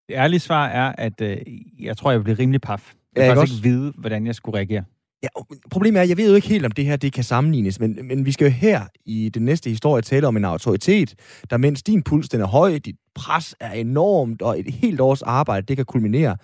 Det 0.08 0.16
ærlige 0.16 0.40
svar 0.40 0.68
er, 0.68 0.94
at 0.98 1.22
øh, 1.22 1.38
jeg 1.80 1.98
tror, 1.98 2.12
jeg 2.12 2.20
vil 2.20 2.24
blive 2.24 2.38
rimelig 2.40 2.62
paf. 2.62 2.94
Jeg 3.16 3.22
kan 3.24 3.32
ja, 3.32 3.40
faktisk 3.40 3.58
ikke 3.58 3.70
vide, 3.70 3.94
hvordan 3.98 4.26
jeg 4.28 4.36
skulle 4.36 4.58
reagere. 4.58 4.84
Ja, 5.25 5.41
problemet 5.72 6.00
er, 6.00 6.05
jeg 6.05 6.17
ved 6.17 6.29
jo 6.29 6.36
ikke 6.36 6.48
helt, 6.48 6.65
om 6.65 6.72
det 6.72 6.86
her 6.86 6.96
det 6.96 7.13
kan 7.13 7.24
sammenlignes, 7.24 7.79
men, 7.79 8.00
men 8.03 8.25
vi 8.25 8.32
skal 8.32 8.46
jo 8.46 8.51
her 8.51 8.82
i 9.05 9.29
den 9.29 9.46
næste 9.46 9.70
historie 9.70 10.01
tale 10.01 10.27
om 10.27 10.38
en 10.38 10.46
autoritet, 10.46 11.15
der 11.50 11.58
mens 11.58 11.84
din 11.84 12.03
puls 12.03 12.29
den 12.29 12.41
er 12.41 12.46
høj, 12.46 12.77
dit 12.77 12.96
pres 13.15 13.55
er 13.60 13.72
enormt, 13.72 14.41
og 14.41 14.60
et 14.60 14.74
helt 14.74 15.01
års 15.01 15.22
arbejde, 15.22 15.65
det 15.67 15.75
kan 15.77 15.86
kulminere, 15.86 16.38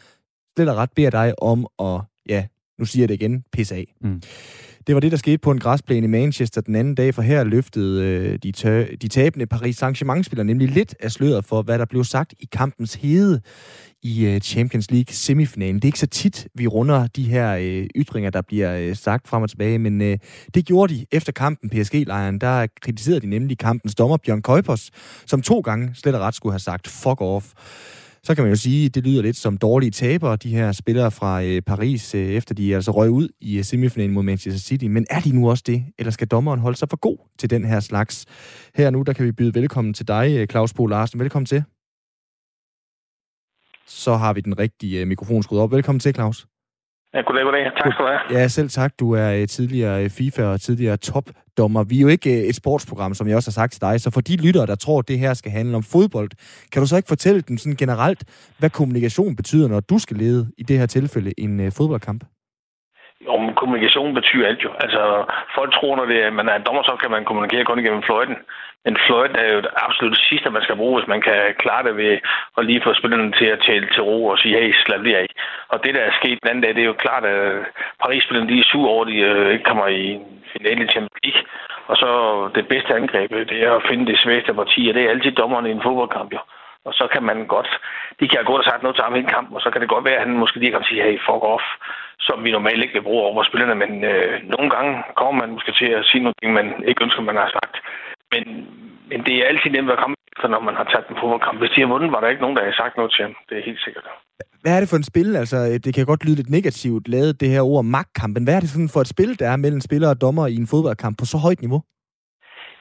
slet 0.58 0.70
og 0.70 0.76
ret 0.76 0.90
beder 0.96 1.10
dig 1.10 1.42
om 1.42 1.68
at, 1.80 2.02
ja, 2.30 2.46
nu 2.80 2.86
siger 2.86 3.02
jeg 3.02 3.10
det 3.10 3.16
igen, 3.16 3.44
pisse 3.52 3.76
af. 3.76 3.94
Mm. 4.02 4.22
Det 4.88 4.96
var 4.96 5.02
det, 5.02 5.12
der 5.12 5.18
skete 5.18 5.38
på 5.38 5.52
en 5.52 5.60
græsplæne 5.60 6.06
i 6.06 6.10
Manchester 6.10 6.62
den 6.62 6.76
anden 6.76 6.96
dag, 6.96 7.16
for 7.16 7.22
her 7.22 7.44
løftede 7.44 8.06
øh, 8.06 8.40
de, 8.44 8.52
tø- 8.52 8.96
de 9.02 9.08
tabende 9.08 9.46
Paris 9.46 9.84
Saint-Germain-spillere 9.84 10.46
nemlig 10.46 10.70
lidt 10.70 10.96
af 11.00 11.12
sløret 11.12 11.46
for, 11.46 11.62
hvad 11.62 11.80
der 11.80 11.86
blev 11.86 12.04
sagt 12.04 12.34
i 12.40 12.48
kampens 12.52 12.94
hede 12.94 13.42
i 14.04 14.26
øh, 14.26 14.40
Champions 14.40 14.92
League 14.92 15.14
semifinalen. 15.14 15.76
Det 15.76 15.84
er 15.84 15.88
ikke 15.88 16.00
så 16.00 16.08
tit, 16.08 16.48
vi 16.56 16.68
runder 16.68 17.08
de 17.08 17.24
her 17.24 17.56
øh, 17.56 17.88
ytringer, 17.96 18.30
der 18.30 18.42
bliver 18.42 18.78
øh, 18.78 18.96
sagt 18.96 19.28
frem 19.28 19.44
og 19.44 19.50
tilbage, 19.50 19.80
men 19.80 20.02
øh, 20.02 20.18
det 20.54 20.66
gjorde 20.66 20.94
de 20.94 21.06
efter 21.12 21.32
kampen 21.32 21.70
PSG-lejren. 21.70 22.40
Der 22.40 22.68
kritiserede 22.82 23.20
de 23.20 23.28
nemlig 23.28 23.58
kampens 23.58 23.96
dommer 23.96 24.18
Bjørn 24.18 24.42
Køjpers, 24.42 24.92
som 25.26 25.42
to 25.42 25.60
gange 25.60 25.92
slet 25.96 26.16
og 26.16 26.22
ret 26.22 26.36
skulle 26.36 26.54
have 26.54 26.60
sagt 26.60 26.88
fuck 26.88 27.22
off 27.22 27.54
så 28.24 28.36
kan 28.36 28.44
man 28.44 28.52
jo 28.52 28.56
sige, 28.56 28.86
at 28.86 28.96
det 28.96 29.04
lyder 29.04 29.22
lidt 29.22 29.38
som 29.38 29.58
dårlige 29.58 29.92
tabere, 29.92 30.36
de 30.36 30.50
her 30.50 30.72
spillere 30.72 31.12
fra 31.12 31.44
øh, 31.44 31.62
Paris, 31.62 32.16
øh, 32.16 32.30
efter 32.30 32.56
de 32.56 32.76
altså 32.76 32.92
røg 32.92 33.10
ud 33.10 33.30
i 33.42 33.58
øh, 33.58 33.64
semifinalen 33.64 34.14
mod 34.14 34.24
Manchester 34.24 34.62
City. 34.62 34.86
Men 34.86 35.06
er 35.10 35.20
de 35.20 35.32
nu 35.36 35.50
også 35.50 35.64
det, 35.68 35.86
eller 36.00 36.12
skal 36.12 36.28
dommeren 36.28 36.60
holde 36.60 36.78
sig 36.78 36.90
for 36.90 36.98
god 36.98 37.18
til 37.40 37.50
den 37.50 37.66
her 37.66 37.80
slags? 37.80 38.26
Her 38.76 38.90
nu, 38.90 39.02
der 39.02 39.14
kan 39.14 39.26
vi 39.26 39.32
byde 39.32 39.56
velkommen 39.56 39.94
til 39.94 40.08
dig, 40.08 40.36
øh, 40.38 40.48
Claus 40.48 40.74
Bo 40.74 40.86
Larsen. 40.86 41.20
Velkommen 41.20 41.46
til. 41.46 41.64
Så 43.92 44.16
har 44.16 44.34
vi 44.34 44.42
den 44.42 44.60
rigtige 44.60 45.06
mikrofon 45.06 45.44
skruet 45.44 45.62
op. 45.62 45.72
Velkommen 45.72 46.00
til, 46.00 46.14
Claus. 46.14 46.48
Ja, 47.14 47.22
goddag, 47.22 47.44
goddag. 47.44 47.64
Tak 47.64 47.94
skal 47.94 48.06
du 48.06 48.10
have. 48.12 48.40
Ja, 48.40 48.48
selv 48.48 48.70
tak. 48.70 48.94
Du 49.00 49.12
er 49.12 49.46
tidligere 49.46 50.10
FIFA 50.10 50.44
og 50.44 50.62
tidligere 50.62 50.98
topdommer. 50.98 51.84
Vi 51.84 51.98
er 51.98 52.02
jo 52.02 52.08
ikke 52.08 52.46
et 52.46 52.56
sportsprogram, 52.56 53.14
som 53.14 53.28
jeg 53.28 53.36
også 53.36 53.50
har 53.50 53.54
sagt 53.62 53.72
til 53.74 53.82
dig, 53.82 54.02
så 54.02 54.12
for 54.12 54.22
de 54.22 54.36
lyttere, 54.36 54.66
der 54.66 54.76
tror, 54.76 55.00
at 55.00 55.08
det 55.08 55.20
her 55.20 55.34
skal 55.34 55.52
handle 55.52 55.76
om 55.76 55.84
fodbold, 55.84 56.30
kan 56.72 56.82
du 56.82 56.88
så 56.88 56.98
ikke 56.98 57.08
fortælle 57.08 57.42
dem 57.42 57.58
sådan 57.58 57.76
generelt, 57.76 58.24
hvad 58.60 58.70
kommunikation 58.70 59.36
betyder, 59.36 59.68
når 59.68 59.80
du 59.80 60.00
skal 60.00 60.18
lede 60.18 60.52
i 60.58 60.64
det 60.64 60.78
her 60.80 60.86
tilfælde 60.86 61.34
en 61.38 61.72
fodboldkamp? 61.72 62.24
Jo, 63.26 63.38
men 63.38 63.54
kommunikation 63.54 64.14
betyder 64.14 64.48
alt 64.48 64.64
jo. 64.64 64.72
Altså, 64.80 65.02
folk 65.56 65.74
tror, 65.74 65.96
når 65.96 66.06
det 66.06 66.24
er, 66.24 66.30
man 66.32 66.50
er 66.50 66.56
en 66.56 66.64
dommer, 66.68 66.84
så 66.84 66.96
kan 67.02 67.12
man 67.12 67.26
kommunikere 67.26 67.66
kun 67.66 67.80
igennem 67.80 68.04
fløjten. 68.04 68.38
Men 68.86 68.98
fløjten 69.06 69.36
er 69.36 69.50
jo 69.54 69.62
det 69.62 69.74
absolut 69.76 70.18
sidste, 70.30 70.50
man 70.50 70.64
skal 70.64 70.76
bruge, 70.76 71.00
hvis 71.00 71.08
man 71.14 71.22
kan 71.22 71.40
klare 71.64 71.84
det 71.88 71.98
ved 71.98 72.20
at 72.58 72.66
lige 72.66 72.82
få 72.84 72.94
spillerne 72.94 73.32
til 73.32 73.46
at 73.46 73.64
tale 73.68 73.88
til 73.94 74.04
ro 74.04 74.26
og 74.26 74.38
sige, 74.38 74.60
hey, 74.60 74.74
slap 74.74 75.02
lige 75.02 75.18
af. 75.18 75.28
Og 75.70 75.84
det, 75.84 75.96
der 75.96 76.02
er 76.02 76.12
sket 76.20 76.40
den 76.42 76.50
anden 76.50 76.64
dag, 76.64 76.76
det 76.76 76.82
er 76.82 76.92
jo 76.94 77.04
klart, 77.06 77.26
at 77.26 77.66
Paris-spillerne 78.04 78.50
de 78.50 78.60
er 78.60 78.64
sur 78.72 78.90
over, 78.90 79.06
at 79.06 79.12
de 79.12 79.18
øh, 79.18 79.54
ikke 79.54 79.64
kommer 79.64 79.88
i 79.88 80.20
finale 80.54 80.86
i 80.86 80.92
Champions 80.94 81.24
League. 81.24 81.42
Og 81.88 81.96
så 81.98 82.10
det 82.56 82.68
bedste 82.68 82.96
angreb, 82.96 83.32
øh, 83.32 83.50
det 83.50 83.64
er 83.64 83.72
at 83.76 83.88
finde 83.90 84.06
det 84.12 84.20
svageste 84.20 84.54
parti, 84.54 84.88
og 84.90 84.94
det 84.96 85.04
er 85.04 85.10
altid 85.10 85.32
dommerne 85.32 85.70
i 85.70 85.72
en 85.72 85.86
fodboldkamp, 85.86 86.34
jo. 86.34 86.40
Og 86.86 86.94
så 86.94 87.08
kan 87.14 87.24
man 87.24 87.48
godt, 87.48 87.70
de 88.20 88.28
kan 88.28 88.38
have 88.38 88.50
gået 88.52 88.64
og 88.64 88.66
sagt 88.66 88.84
noget 88.84 88.96
til 88.96 89.04
ham 89.04 89.14
hele 89.14 89.34
kampen, 89.36 89.56
og 89.56 89.62
så 89.62 89.70
kan 89.70 89.82
det 89.82 89.90
godt 89.90 90.06
være, 90.06 90.20
at 90.20 90.26
han 90.26 90.38
måske 90.38 90.60
lige 90.60 90.72
kan 90.72 90.84
sige, 90.84 91.04
hey, 91.04 91.20
fuck 91.28 91.44
off, 91.54 91.66
som 92.28 92.38
vi 92.46 92.52
normalt 92.52 92.84
ikke 92.84 92.98
vil 92.98 93.08
bruge 93.10 93.24
over 93.30 93.44
spillerne, 93.50 93.76
men 93.84 93.92
øh, 94.12 94.34
nogle 94.54 94.70
gange 94.76 94.92
kommer 95.20 95.36
man 95.42 95.54
måske 95.56 95.72
til 95.80 95.90
at 96.00 96.08
sige 96.10 96.24
noget, 96.24 96.58
man 96.60 96.68
ikke 96.90 97.04
ønsker, 97.06 97.22
man 97.30 97.42
har 97.44 97.50
sagt. 97.58 97.76
Men, 98.34 98.44
men 99.12 99.20
det 99.26 99.34
er 99.36 99.50
altid 99.52 99.70
nemt 99.72 99.94
at 99.96 100.02
komme 100.02 100.16
efter, 100.34 100.48
når 100.54 100.62
man 100.68 100.76
har 100.80 100.88
taget 100.92 101.08
en 101.10 101.20
fodboldkamp. 101.22 101.58
Hvis 101.60 101.74
de 101.74 101.82
har 101.82 101.94
vundet, 101.94 102.14
var 102.14 102.22
der 102.22 102.30
ikke 102.34 102.44
nogen, 102.46 102.58
der 102.58 102.64
har 102.68 102.76
sagt 102.82 102.98
noget 102.98 103.12
til 103.14 103.24
ham. 103.26 103.36
Det 103.48 103.56
er 103.58 103.68
helt 103.70 103.84
sikkert. 103.86 104.06
Hvad 104.62 104.74
er 104.76 104.80
det 104.82 104.90
for 104.90 105.00
en 105.02 105.12
spil? 105.12 105.30
Altså, 105.42 105.58
øh, 105.70 105.76
det 105.86 105.92
kan 105.96 106.06
godt 106.12 106.26
lyde 106.26 106.40
lidt 106.40 106.56
negativt, 106.58 107.04
lavet 107.16 107.42
det 107.42 107.50
her 107.54 107.64
ord 107.72 107.86
magtkampen. 107.86 108.44
Hvad 108.44 108.56
er 108.56 108.62
det 108.64 108.70
sådan 108.70 108.94
for 108.96 109.02
et 109.02 109.14
spil, 109.16 109.40
der 109.40 109.48
er 109.50 109.58
mellem 109.66 109.82
spillere 109.82 110.12
og 110.12 110.22
dommer 110.22 110.46
i 110.48 110.56
en 110.64 110.72
fodboldkamp 110.74 111.16
på 111.20 111.26
så 111.26 111.38
højt 111.46 111.62
niveau? 111.66 111.82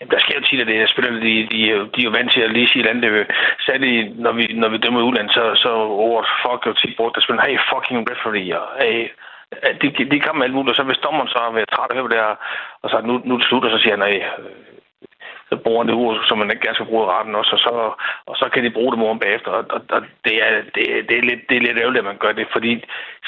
Jamen, 0.00 0.12
der 0.14 0.20
sker 0.20 0.38
jo 0.38 0.46
tit, 0.46 0.60
at 0.60 0.66
det 0.66 0.76
er 0.76 0.92
spillerne, 0.92 1.20
de, 1.26 1.32
de, 1.52 1.58
de 1.94 2.00
er 2.00 2.08
jo 2.08 2.16
vant 2.18 2.32
til 2.32 2.40
at 2.40 2.52
lige 2.52 2.68
sige 2.68 2.82
et 2.84 2.90
andet. 2.92 3.26
Særligt, 3.66 4.18
når 4.24 4.32
vi, 4.32 4.44
når 4.62 4.68
vi 4.68 4.78
dømmer 4.78 5.02
udland, 5.02 5.28
så, 5.30 5.44
så 5.54 5.70
ordet 6.06 6.30
fuck 6.42 6.66
jo 6.66 6.72
tit 6.72 6.96
brugt, 6.96 7.14
der 7.14 7.20
spiller, 7.20 7.42
hey, 7.46 7.58
fucking 7.70 8.00
referee, 8.10 8.60
og 8.60 8.66
øh, 8.76 8.82
hey, 8.82 9.08
det, 9.80 10.10
det 10.12 10.22
kan 10.22 10.34
man 10.34 10.42
alt 10.42 10.56
muligt. 10.56 10.70
Og 10.72 10.76
så 10.76 10.82
hvis 10.82 11.04
dommeren 11.06 11.28
så 11.28 11.38
har 11.42 11.52
været 11.52 11.72
træt 11.74 11.90
af 11.90 12.08
det 12.08 12.18
her, 12.22 12.36
og 12.82 12.90
så 12.90 12.96
nu, 13.08 13.14
nu 13.28 13.34
slutter, 13.34 13.48
slut, 13.48 13.64
og 13.64 13.70
så 13.70 13.78
siger 13.82 13.94
han, 13.96 14.04
nej, 14.06 14.16
øh, 14.38 14.70
så 15.48 15.56
bruger 15.64 15.84
det 15.84 15.94
ord, 15.94 16.16
som 16.28 16.38
man 16.38 16.50
ikke 16.50 16.64
gerne 16.64 16.78
skal 16.78 16.90
bruge 16.90 17.04
i 17.04 17.10
retten 17.14 17.34
også, 17.40 17.52
og 17.56 17.62
så, 17.66 17.72
og 18.30 18.34
så 18.40 18.46
kan 18.52 18.64
de 18.64 18.76
bruge 18.76 18.92
det 18.92 18.98
morgen 18.98 19.20
bagefter. 19.24 19.50
Og, 19.58 19.64
og, 19.74 19.80
og 19.96 20.00
det, 20.26 20.34
er, 20.44 20.50
det, 20.74 20.84
det, 21.08 21.14
er 21.18 21.24
lidt, 21.30 21.42
det 21.48 21.56
er 21.56 21.66
lidt 21.66 21.78
ærgerligt, 21.78 22.04
at 22.04 22.10
man 22.10 22.22
gør 22.24 22.32
det, 22.32 22.46
fordi 22.52 22.72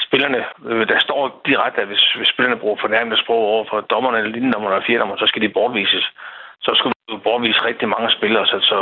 spillerne, 0.05 0.39
øh, 0.69 0.87
der 0.91 0.99
står 0.99 1.41
direkte, 1.49 1.81
at 1.81 1.87
hvis, 1.87 2.03
hvis 2.17 2.27
spillerne 2.33 2.61
bruger 2.61 2.77
fornærmende 2.81 3.21
sprog 3.23 3.43
over 3.53 3.65
for 3.69 3.81
dommerne 3.81 4.17
eller 4.17 4.31
lignende, 4.31 4.53
når 4.53 4.63
man 4.63 4.77
er 4.77 4.87
fjerde 4.87 5.19
så 5.21 5.27
skal 5.27 5.41
de 5.41 5.55
bortvises 5.57 6.05
så 6.65 6.71
skulle 6.77 6.93
vi 7.11 7.25
bortvise 7.27 7.65
rigtig 7.69 7.87
mange 7.95 8.09
spillere. 8.17 8.45
Så, 8.51 8.57
så 8.71 8.77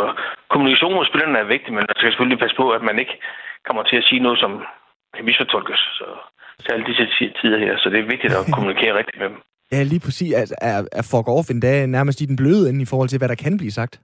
kommunikation 0.52 0.94
med 0.94 1.10
spillerne 1.12 1.38
er 1.44 1.52
vigtig, 1.56 1.72
men 1.74 1.84
man 1.90 1.98
skal 1.98 2.10
selvfølgelig 2.12 2.42
passe 2.44 2.58
på, 2.62 2.66
at 2.78 2.84
man 2.90 2.98
ikke 3.04 3.16
kommer 3.68 3.84
til 3.84 3.98
at 4.02 4.08
sige 4.10 4.22
noget, 4.26 4.40
som 4.44 4.52
kan 5.16 5.26
misfortolkes. 5.26 5.82
Så, 6.00 6.08
til 6.64 6.72
alle 6.74 6.86
disse 6.90 7.06
tider 7.40 7.60
her, 7.66 7.74
så 7.78 7.90
det 7.90 8.00
er 8.00 8.12
vigtigt 8.14 8.34
at 8.34 8.54
kommunikere 8.56 8.98
rigtigt 9.00 9.20
med 9.22 9.30
dem. 9.30 9.40
Ja, 9.76 9.84
lige 9.84 10.00
præcis. 10.00 10.34
Altså, 10.34 10.56
er, 10.62 10.78
er, 10.78 10.84
er 10.92 11.06
fuck 11.12 11.28
off 11.28 11.50
endda 11.50 11.86
nærmest 11.86 12.22
i 12.22 12.26
den 12.26 12.36
bløde 12.36 12.70
ende 12.70 12.82
i 12.82 12.90
forhold 12.92 13.10
til, 13.10 13.18
hvad 13.18 13.30
der 13.30 13.36
kan 13.36 13.58
blive 13.58 13.72
sagt? 13.72 14.00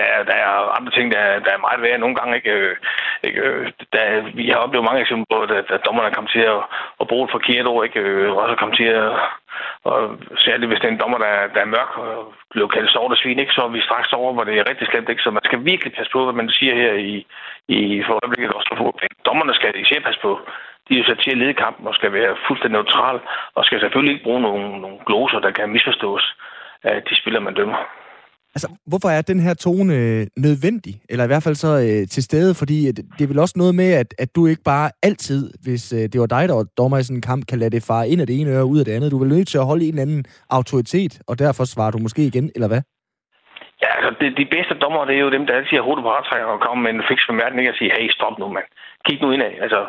Det 0.00 0.08
er, 0.08 0.22
der, 0.22 0.22
er, 0.22 0.24
der 0.30 0.36
er 0.44 0.76
andre 0.78 0.92
ting, 0.92 1.06
der, 1.14 1.22
der 1.44 1.52
er 1.54 1.64
meget 1.66 1.82
værre. 1.82 1.98
Nogle 1.98 2.16
gange 2.16 2.36
ikke... 2.36 2.50
Øh, 2.50 2.76
ikke 3.22 3.40
øh, 3.40 3.72
der, 3.92 4.04
vi 4.34 4.44
har 4.48 4.58
oplevet 4.64 4.88
mange 4.88 5.00
eksempler 5.00 5.26
på, 5.30 5.42
at, 5.42 5.70
at 5.76 5.84
dommerne 5.86 6.14
kommer 6.14 6.30
til 6.30 6.44
at, 6.54 6.60
at 7.00 7.08
bruge 7.08 7.24
et 7.24 7.34
forkert 7.36 7.66
ord, 7.66 7.84
ikke? 7.84 8.00
Øh, 8.00 8.36
og 8.36 8.44
så 8.48 8.70
til 8.76 8.88
at... 9.02 9.12
Og 9.84 9.98
særligt 10.44 10.70
hvis 10.70 10.80
det 10.80 10.88
er 10.88 10.94
en 10.94 11.02
dommer, 11.02 11.18
der, 11.18 11.34
der 11.54 11.60
er 11.62 11.74
mørk 11.76 11.92
og 11.98 12.34
bliver 12.50 12.68
kaldt 12.68 12.90
sort 12.90 13.12
og 13.12 13.18
svin, 13.18 13.38
ikke? 13.38 13.52
så 13.52 13.62
er 13.64 13.68
vi 13.76 13.80
straks 13.88 14.12
over, 14.12 14.32
hvor 14.32 14.44
det 14.44 14.54
er 14.58 14.68
rigtig 14.70 14.86
slemt. 14.86 15.08
Ikke? 15.08 15.22
Så 15.22 15.30
man 15.30 15.44
skal 15.44 15.64
virkelig 15.64 15.92
passe 15.92 16.12
på, 16.12 16.24
hvad 16.24 16.36
man 16.40 16.48
siger 16.58 16.74
her 16.74 16.92
i, 16.92 17.26
i 17.68 18.02
for 18.06 18.14
øjeblikket 18.22 18.52
også. 18.56 18.70
Dommerne 19.26 19.54
skal 19.54 19.80
især 19.80 20.00
passe 20.00 20.20
på. 20.20 20.40
De 20.88 20.94
er 20.94 20.98
jo 20.98 21.04
sat 21.04 21.18
til 21.18 21.30
at 21.30 21.38
lede 21.38 21.54
kampen 21.54 21.86
og 21.86 21.94
skal 21.94 22.12
være 22.12 22.36
fuldstændig 22.46 22.76
neutral, 22.78 23.20
og 23.54 23.64
skal 23.64 23.80
selvfølgelig 23.80 24.12
ikke 24.14 24.24
bruge 24.24 24.40
nogle, 24.40 24.80
nogle 24.80 24.98
gloser, 25.06 25.38
der 25.38 25.50
kan 25.50 25.72
misforstås 25.72 26.36
af 26.82 27.02
de 27.02 27.16
spillere, 27.16 27.44
man 27.44 27.54
dømmer. 27.54 27.78
Altså, 28.54 28.68
hvorfor 28.90 29.08
er 29.08 29.22
den 29.22 29.40
her 29.40 29.54
tone 29.54 29.94
øh, 29.94 30.26
nødvendig? 30.46 30.94
Eller 31.10 31.24
i 31.24 31.30
hvert 31.30 31.42
fald 31.42 31.54
så 31.54 31.72
øh, 31.86 32.02
til 32.14 32.22
stede? 32.28 32.52
Fordi 32.60 32.76
det 33.16 33.22
er 33.24 33.32
vel 33.32 33.44
også 33.44 33.56
noget 33.62 33.74
med, 33.74 33.90
at, 34.02 34.10
at 34.18 34.30
du 34.36 34.46
ikke 34.46 34.62
bare 34.74 34.90
altid, 35.02 35.42
hvis 35.64 35.92
øh, 35.92 36.04
det 36.12 36.20
var 36.20 36.26
dig, 36.36 36.48
der 36.48 36.54
var 36.54 36.66
dommer 36.78 36.98
i 36.98 37.02
sådan 37.02 37.16
en 37.16 37.28
kamp, 37.30 37.42
kan 37.46 37.58
lade 37.58 37.74
det 37.76 37.82
fare 37.90 38.08
ind 38.08 38.20
af 38.20 38.26
det 38.26 38.40
ene 38.40 38.50
øre 38.56 38.70
ud 38.72 38.78
af 38.78 38.84
det 38.84 38.92
andet. 38.96 39.10
Du 39.10 39.16
er 39.16 39.24
vel 39.24 39.34
nødt 39.36 39.48
til 39.48 39.58
at 39.62 39.66
holde 39.70 39.84
en 39.84 39.94
eller 39.94 40.06
anden 40.06 40.24
autoritet, 40.58 41.12
og 41.28 41.38
derfor 41.38 41.64
svarer 41.64 41.90
du 41.90 41.98
måske 41.98 42.22
igen, 42.32 42.50
eller 42.54 42.68
hvad? 42.68 42.82
Ja, 43.82 43.90
altså, 43.96 44.10
det, 44.20 44.28
de 44.40 44.46
bedste 44.56 44.74
dommer, 44.82 45.04
det 45.08 45.14
er 45.16 45.24
jo 45.26 45.34
dem, 45.36 45.46
der 45.46 45.54
altid 45.54 45.76
har 45.76 45.86
hovedet 45.88 46.04
på 46.04 46.12
retrækker 46.18 46.48
og 46.54 46.60
kommer 46.64 46.82
med 46.84 46.92
en 46.94 47.06
fix 47.08 47.18
bemærkning 47.30 47.64
og 47.68 47.76
siger, 47.78 47.92
hey, 47.96 48.08
stop 48.18 48.38
nu, 48.38 48.46
mand. 48.56 48.68
Kig 49.06 49.18
nu 49.22 49.28
indad. 49.34 49.52
Altså, 49.66 49.80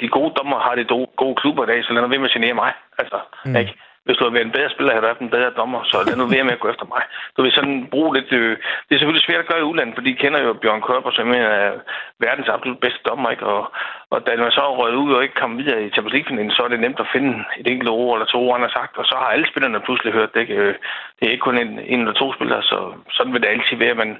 de 0.00 0.08
gode 0.16 0.32
dommer 0.38 0.58
har 0.66 0.74
det 0.74 0.86
gode 1.22 1.36
klubber 1.40 1.62
i 1.64 1.70
dag, 1.70 1.78
så 1.84 1.92
lad 1.92 2.02
nu 2.02 2.08
være 2.08 2.22
med 2.24 2.32
at 2.32 2.36
genere 2.36 2.60
mig. 2.62 2.72
Altså, 2.98 3.18
mm. 3.46 3.56
ikke? 3.56 3.74
Hvis 4.04 4.16
du 4.16 4.22
havde 4.24 4.36
været 4.36 4.48
en 4.48 4.56
bedre 4.56 4.70
spiller, 4.70 4.92
havde 4.92 5.04
du 5.06 5.12
haft 5.12 5.26
en 5.26 5.34
bedre 5.36 5.56
dommer, 5.60 5.80
så 5.90 5.96
lad 6.06 6.16
nu 6.16 6.26
være 6.26 6.48
med 6.48 6.56
at 6.56 6.64
gå 6.64 6.68
efter 6.74 6.86
mig. 6.94 7.02
Du 7.36 7.42
vil 7.42 7.52
sådan 7.58 7.78
bruge 7.92 8.10
lidt... 8.16 8.30
Øh, 8.40 8.56
det 8.86 8.92
er 8.92 9.00
selvfølgelig 9.00 9.26
svært 9.26 9.44
at 9.44 9.50
gøre 9.50 9.62
i 9.62 9.68
udlandet, 9.70 9.94
for 9.96 10.04
de 10.06 10.20
kender 10.22 10.40
jo 10.46 10.52
Bjørn 10.62 10.86
Køber, 10.88 11.10
som 11.18 11.28
er 11.40 11.48
øh, 11.64 11.78
verdens 12.26 12.48
absolut 12.54 12.80
bedste 12.84 13.00
dommer, 13.08 13.30
ikke? 13.30 13.46
Og, 13.54 13.62
og 14.12 14.18
da 14.26 14.30
man 14.36 14.56
så 14.56 14.62
er 14.66 14.78
røget 14.80 15.02
ud 15.04 15.12
og 15.12 15.22
ikke 15.22 15.40
kom 15.42 15.58
videre 15.58 15.84
i 15.84 15.90
Champions 15.94 16.14
League 16.14 16.56
så 16.56 16.62
er 16.62 16.68
det 16.68 16.80
nemt 16.80 17.00
at 17.00 17.12
finde 17.14 17.32
et 17.60 17.66
enkelt 17.66 17.90
ord 17.90 18.16
eller 18.16 18.26
to 18.26 18.38
ord, 18.46 18.56
han 18.56 18.66
har 18.68 18.78
sagt, 18.78 18.96
og 19.00 19.04
så 19.04 19.14
har 19.20 19.28
alle 19.34 19.48
spillerne 19.50 19.80
pludselig 19.86 20.12
hørt 20.12 20.34
det. 20.34 20.40
Ikke? 20.40 20.54
Øh, 20.54 20.74
det 21.16 21.24
er 21.26 21.32
ikke 21.32 21.48
kun 21.48 21.58
en, 21.58 21.72
en 21.92 22.00
eller 22.00 22.12
to 22.12 22.32
spillere, 22.32 22.62
så 22.62 22.78
sådan 23.16 23.32
vil 23.32 23.42
det 23.42 23.48
altid 23.54 23.76
være, 23.76 23.94
men 23.94 24.10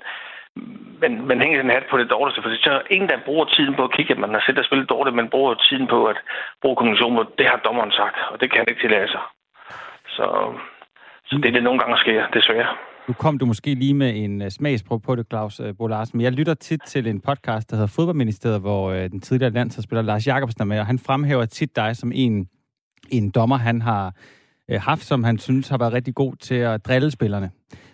men 1.02 1.26
man 1.26 1.40
hænger 1.40 1.62
den 1.62 1.70
hat 1.70 1.86
på 1.90 1.98
det 1.98 2.10
dårligste, 2.10 2.42
for 2.42 2.50
så 2.62 2.70
er 2.70 2.80
ingen, 2.90 3.08
der 3.08 3.26
bruger 3.28 3.44
tiden 3.44 3.74
på 3.74 3.84
at 3.84 3.92
kigge, 3.92 4.12
at 4.12 4.18
man 4.18 4.34
har 4.34 4.42
set 4.46 4.58
at 4.58 4.64
spille 4.64 4.86
dårligt, 4.86 5.16
men 5.16 5.28
bruger 5.28 5.54
tiden 5.54 5.86
på 5.86 6.06
at 6.06 6.16
bruge 6.62 6.76
kommunikation, 6.76 7.26
det 7.38 7.46
har 7.46 7.56
dommeren 7.56 7.92
sagt, 7.92 8.16
og 8.30 8.40
det 8.40 8.50
kan 8.50 8.58
han 8.58 8.68
ikke 8.68 8.82
tillade 8.82 9.08
sig. 9.08 9.20
Så, 10.16 10.26
så 11.26 11.36
det 11.36 11.48
er 11.48 11.52
det 11.52 11.62
nogle 11.62 11.80
gange 11.80 11.96
sker, 11.96 12.26
desværre. 12.34 12.76
Nu 13.08 13.14
kom 13.14 13.38
du 13.38 13.46
måske 13.46 13.74
lige 13.74 13.94
med 13.94 14.12
en 14.16 14.42
uh, 14.42 14.48
smagsprøve 14.48 15.00
på 15.00 15.16
det, 15.16 15.26
Claus 15.30 15.60
uh, 15.60 15.66
Bo 15.78 15.86
Larsen, 15.86 16.16
men 16.16 16.24
jeg 16.24 16.32
lytter 16.32 16.54
tit 16.54 16.80
til 16.86 17.06
en 17.06 17.20
podcast, 17.20 17.70
der 17.70 17.76
hedder 17.76 17.94
Fodboldministeriet, 17.96 18.60
hvor 18.60 18.90
uh, 18.90 18.96
den 18.96 19.20
tidligere 19.20 19.52
landsholdsspiller 19.52 20.02
Lars 20.02 20.26
Jakobsen 20.26 20.62
er 20.62 20.64
med, 20.64 20.80
og 20.80 20.86
han 20.86 20.98
fremhæver 21.06 21.44
tit 21.44 21.76
dig 21.76 21.96
som 21.96 22.12
en, 22.14 22.48
en 23.10 23.30
dommer, 23.30 23.56
han 23.56 23.82
har 23.82 24.12
haft, 24.90 25.02
som 25.02 25.24
han 25.24 25.38
synes 25.38 25.68
har 25.68 25.78
været 25.78 25.92
rigtig 25.92 26.14
god 26.14 26.36
til 26.36 26.54
at 26.54 26.86
drille 26.86 27.10
spillerne. 27.10 27.50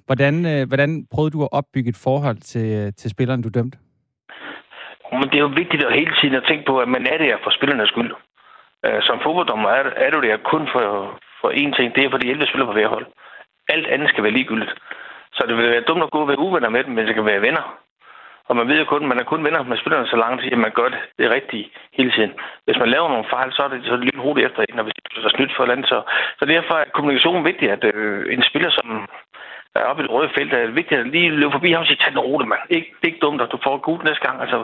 Hvordan, 0.07 0.35
hvordan 0.69 1.07
prøvede 1.13 1.31
du 1.31 1.43
at 1.43 1.53
opbygge 1.53 1.89
et 1.91 2.01
forhold 2.05 2.37
til, 2.37 2.95
til 2.95 3.11
spilleren, 3.11 3.43
du 3.43 3.49
dømte? 3.49 3.79
Men 5.13 5.29
det 5.31 5.35
er 5.35 5.47
jo 5.49 5.53
vigtigt 5.63 5.85
at 5.85 5.95
hele 6.01 6.15
tiden 6.21 6.35
at 6.35 6.45
tænke 6.49 6.65
på, 6.67 6.75
at 6.79 6.89
man 6.89 7.07
er 7.13 7.19
det 7.19 7.29
for 7.45 7.51
spillernes 7.51 7.89
skyld. 7.89 8.13
Som 9.07 9.17
fodbolddommer 9.25 9.69
er, 9.69 9.85
er 10.05 10.11
du 10.11 10.21
det 10.21 10.43
kun 10.53 10.65
for, 10.75 10.85
for 11.41 11.51
én 11.51 11.73
ting, 11.77 11.95
det 11.95 12.05
er, 12.05 12.11
fordi 12.11 12.31
11 12.31 12.47
spiller 12.47 12.67
på 12.67 12.73
hver 12.73 12.89
hold. 12.89 13.07
Alt 13.69 13.87
andet 13.87 14.09
skal 14.09 14.25
være 14.25 14.33
ligegyldigt. 14.33 14.75
Så 15.33 15.45
det 15.49 15.57
vil 15.57 15.71
være 15.71 15.89
dumt 15.89 16.03
at 16.03 16.11
gå 16.11 16.21
og 16.21 16.29
være 16.29 16.39
uvenner 16.39 16.69
med 16.69 16.85
dem, 16.85 16.95
men 16.95 17.07
det 17.07 17.15
kan 17.15 17.25
være 17.25 17.43
venner. 17.43 17.65
Og 18.49 18.57
man 18.57 18.69
ved 18.69 18.79
jo 18.79 18.85
kun, 18.85 19.09
man 19.09 19.21
er 19.21 19.25
kun 19.25 19.45
venner 19.45 19.63
med 19.63 19.77
spillerne 19.79 20.07
så 20.07 20.17
lang 20.17 20.41
tid, 20.41 20.53
at 20.53 20.59
man 20.59 20.77
gør 20.79 20.89
det, 20.95 21.01
det 21.19 21.31
rigtige 21.31 21.71
hele 21.99 22.11
tiden. 22.13 22.33
Hvis 22.65 22.79
man 22.79 22.89
laver 22.89 23.09
nogle 23.09 23.31
fejl, 23.31 23.53
så 23.53 23.63
er 23.63 23.69
det, 23.69 23.85
så 23.85 23.93
er 23.93 23.97
det 23.97 24.05
lidt 24.05 24.25
hurtigt 24.25 24.47
efter, 24.47 24.61
når 24.75 24.83
vi 24.83 24.93
bliver 25.11 25.29
snydt 25.37 25.57
for 25.57 25.65
et 25.65 25.71
andet. 25.71 25.89
Så, 25.89 25.99
så 26.39 26.45
derfor 26.45 26.75
er 26.75 26.85
kommunikation 26.95 27.45
vigtig, 27.45 27.71
at 27.71 27.85
øh, 27.95 28.35
en 28.35 28.43
spiller, 28.43 28.71
som 28.71 29.09
er 29.75 29.85
oppe 29.85 30.03
i 30.03 30.07
det 30.07 30.13
røde 30.13 30.31
felt, 30.37 30.53
er 30.53 30.79
vigtigt 30.81 31.01
at 31.01 31.07
lige 31.07 31.31
løbe 31.31 31.53
forbi 31.53 31.73
ham 31.73 31.81
og 31.81 31.87
sige, 31.87 31.97
tag 32.01 32.11
den 32.11 32.27
roligt, 32.29 32.49
mand. 32.49 32.61
Ikke, 32.71 32.89
det 32.97 33.05
er 33.05 33.13
ikke 33.13 33.27
dumt, 33.27 33.43
at 33.43 33.53
du 33.53 33.59
får 33.65 33.77
gult 33.77 34.05
næste 34.05 34.27
gang. 34.27 34.41
Altså, 34.41 34.59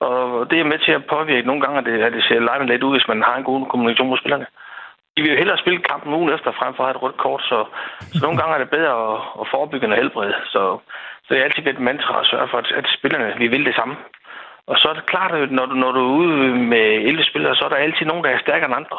og 0.00 0.50
det 0.50 0.60
er 0.60 0.70
med 0.72 0.78
til 0.78 0.92
at 0.92 1.06
påvirke 1.06 1.46
nogle 1.46 1.62
gange, 1.62 1.78
at 1.78 1.86
det, 1.88 2.02
at 2.06 2.12
det 2.12 2.24
ser 2.24 2.40
lejende 2.40 2.66
lidt 2.72 2.82
ud, 2.82 2.94
hvis 2.94 3.08
man 3.08 3.22
har 3.22 3.36
en 3.36 3.44
god 3.44 3.66
kommunikation 3.66 4.10
med 4.10 4.18
spillerne 4.18 4.46
de 5.16 5.22
vil 5.22 5.32
jo 5.32 5.38
hellere 5.38 5.58
spille 5.58 5.86
kampen 5.90 6.14
ugen 6.14 6.34
efter, 6.34 6.52
frem 6.52 6.74
for 6.74 6.82
at 6.82 6.88
have 6.88 6.96
et 6.96 7.02
rødt 7.02 7.16
kort, 7.16 7.42
så, 7.42 7.58
så 8.12 8.20
nogle 8.22 8.38
gange 8.38 8.54
er 8.54 8.58
det 8.58 8.70
bedre 8.70 8.94
at, 9.06 9.18
at 9.40 9.46
forebygge 9.52 9.84
end 9.84 9.94
at 9.94 10.00
helbrede. 10.02 10.34
Så, 10.52 10.62
så 11.24 11.28
det 11.34 11.38
er 11.38 11.44
altid 11.44 11.66
et 11.66 11.86
mantra 11.88 12.20
at 12.20 12.26
sørge 12.26 12.48
for, 12.48 12.58
at, 12.58 12.68
at 12.80 12.86
spillerne 12.98 13.34
vi 13.38 13.46
vil 13.46 13.64
det 13.64 13.74
samme. 13.74 13.96
Og 14.70 14.76
så 14.78 14.88
er 14.88 14.94
det 14.94 15.06
klart, 15.12 15.32
at 15.32 15.50
når 15.50 15.66
du, 15.66 15.74
når 15.74 15.92
du 15.92 16.00
er 16.00 16.16
ude 16.20 16.56
med 16.72 16.86
11 17.10 17.24
spillere, 17.24 17.56
så 17.56 17.64
er 17.64 17.68
der 17.68 17.76
altid 17.76 18.06
nogen, 18.06 18.24
der 18.24 18.30
er 18.30 18.38
stærkere 18.38 18.68
end 18.68 18.80
andre. 18.80 18.98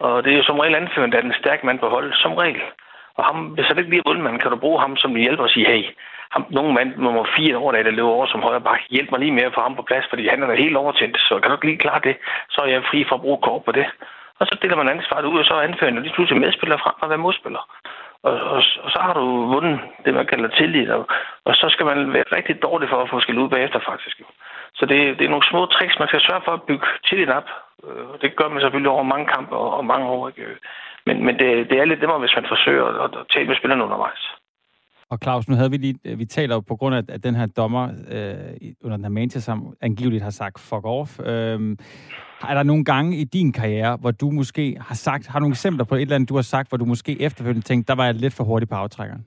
Og 0.00 0.24
det 0.24 0.32
er 0.32 0.36
jo 0.36 0.42
som 0.42 0.58
regel 0.58 0.74
anførende, 0.74 1.16
at 1.16 1.24
den 1.24 1.40
stærke 1.40 1.66
mand 1.66 1.78
på 1.78 1.88
holdet, 1.88 2.14
som 2.14 2.34
regel. 2.34 2.62
Og 3.16 3.24
ham, 3.24 3.38
hvis 3.54 3.66
han 3.66 3.78
ikke 3.78 3.90
bliver 3.90 4.22
mand, 4.22 4.38
kan 4.40 4.50
du 4.50 4.56
bruge 4.56 4.80
ham 4.80 4.96
som 4.96 5.14
hjælper 5.14 5.44
og 5.44 5.50
sige, 5.50 5.66
hey, 5.66 5.84
ham, 6.30 6.46
nogen 6.50 6.74
mand 6.74 6.90
nummer 6.96 7.24
fire 7.36 7.58
år, 7.58 7.72
der 7.72 7.90
løber 7.90 8.08
over 8.08 8.26
som 8.26 8.42
højre 8.42 8.60
bak, 8.60 8.80
hjælp 8.90 9.10
mig 9.10 9.20
lige 9.20 9.32
med 9.32 9.42
at 9.42 9.54
få 9.54 9.60
ham 9.60 9.76
på 9.76 9.82
plads, 9.82 10.06
fordi 10.10 10.28
han 10.28 10.42
er 10.42 10.62
helt 10.64 10.76
overtændt. 10.76 11.16
Så 11.18 11.38
kan 11.40 11.50
du 11.50 11.56
ikke 11.56 11.66
lige 11.66 11.84
klare 11.84 12.00
det, 12.04 12.16
så 12.50 12.60
er 12.60 12.66
jeg 12.66 12.82
fri 12.90 13.04
for 13.08 13.14
at 13.14 13.20
bruge 13.20 13.38
kort 13.42 13.64
på 13.64 13.72
det. 13.72 13.86
Og 14.40 14.46
så 14.46 14.58
deler 14.62 14.76
man 14.76 14.88
ansvaret 14.88 15.24
ud, 15.24 15.38
og 15.38 15.44
så 15.44 15.54
anfører 15.54 15.92
man 15.92 16.02
lige 16.02 16.14
pludselig 16.14 16.40
medspiller 16.40 16.76
frem 16.76 16.94
og 17.02 17.08
være 17.08 17.24
modspiller. 17.26 17.62
Og, 18.22 18.32
og, 18.32 18.62
og, 18.84 18.90
så 18.94 18.98
har 19.06 19.14
du 19.14 19.24
vundet 19.54 19.80
det, 20.04 20.14
man 20.14 20.26
kalder 20.26 20.48
tillid, 20.48 20.90
og, 20.90 21.06
og 21.44 21.54
så 21.54 21.66
skal 21.68 21.86
man 21.86 22.12
være 22.12 22.24
rigtig 22.36 22.62
dårlig 22.62 22.88
for 22.88 23.02
at 23.02 23.10
få 23.10 23.20
skæld 23.20 23.38
ud 23.38 23.48
bagefter, 23.48 23.80
faktisk. 23.90 24.22
Så 24.74 24.86
det, 24.86 25.18
det 25.18 25.24
er 25.24 25.34
nogle 25.34 25.50
små 25.50 25.66
tricks, 25.66 25.98
man 25.98 26.08
skal 26.08 26.20
sørge 26.20 26.42
for 26.44 26.52
at 26.52 26.62
bygge 26.62 26.86
tillid 27.08 27.28
op. 27.28 27.48
Øh, 27.84 28.06
og 28.12 28.22
det 28.22 28.36
gør 28.36 28.48
man 28.48 28.60
selvfølgelig 28.60 28.90
over 28.90 29.02
mange 29.02 29.26
kampe 29.26 29.56
og, 29.56 29.76
og 29.78 29.84
mange 29.84 30.06
år. 30.06 30.28
Ikke? 30.28 30.42
Øh, 30.42 30.56
men, 31.06 31.24
men 31.24 31.38
det, 31.38 31.70
det 31.70 31.78
er 31.78 31.84
lidt 31.84 32.00
nemmere, 32.00 32.18
hvis 32.18 32.36
man 32.36 32.46
forsøger 32.48 32.84
at, 33.04 33.16
at 33.18 33.26
tale 33.32 33.48
med 33.48 33.56
spillerne 33.56 33.84
undervejs. 33.84 34.22
Og 35.10 35.18
Claus, 35.22 35.48
nu 35.48 35.54
havde 35.54 35.70
vi 35.70 35.76
lige, 35.76 35.98
øh, 36.04 36.18
vi 36.18 36.24
taler 36.24 36.54
jo 36.54 36.60
på 36.60 36.76
grund 36.76 36.94
af, 36.94 37.02
at 37.08 37.24
den 37.24 37.34
her 37.34 37.46
dommer 37.46 37.84
øh, 38.10 38.72
under 38.84 38.96
den 38.96 39.04
her 39.04 39.10
Manchester 39.10 39.52
som 39.52 39.74
angiveligt 39.80 40.22
har 40.22 40.30
sagt 40.30 40.60
fuck 40.60 40.84
off. 40.84 41.20
Øh, 41.20 41.76
er 42.50 42.54
der 42.54 42.62
nogle 42.62 42.84
gange 42.84 43.16
i 43.16 43.24
din 43.24 43.52
karriere, 43.52 43.96
hvor 43.96 44.10
du 44.10 44.30
måske 44.30 44.76
har 44.88 44.94
sagt, 44.94 45.26
har 45.26 45.40
nogle 45.40 45.52
eksempler 45.52 45.84
på 45.84 45.94
et 45.94 46.00
eller 46.02 46.14
andet, 46.14 46.28
du 46.28 46.34
har 46.34 46.42
sagt, 46.42 46.68
hvor 46.68 46.78
du 46.78 46.84
måske 46.84 47.22
efterfølgende 47.22 47.66
tænkte, 47.66 47.88
der 47.88 47.96
var 47.96 48.04
jeg 48.04 48.14
lidt 48.14 48.34
for 48.34 48.44
hurtig 48.44 48.68
på 48.68 48.74
aftrækkeren? 48.74 49.24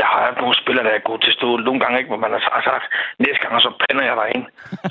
Jeg 0.00 0.08
har 0.14 0.40
nogle 0.40 0.56
spillere, 0.62 0.84
der 0.88 0.94
er 0.94 1.08
gode 1.10 1.22
til 1.24 1.32
stå. 1.38 1.48
Nogle 1.56 1.80
gange 1.80 1.98
ikke, 1.98 2.10
hvor 2.12 2.22
man 2.24 2.32
har 2.32 2.62
sagt, 2.70 2.84
næste 3.24 3.40
gang, 3.42 3.60
så 3.66 3.70
pander 3.82 4.04
jeg 4.10 4.16
dig 4.20 4.28
ind. 4.36 4.44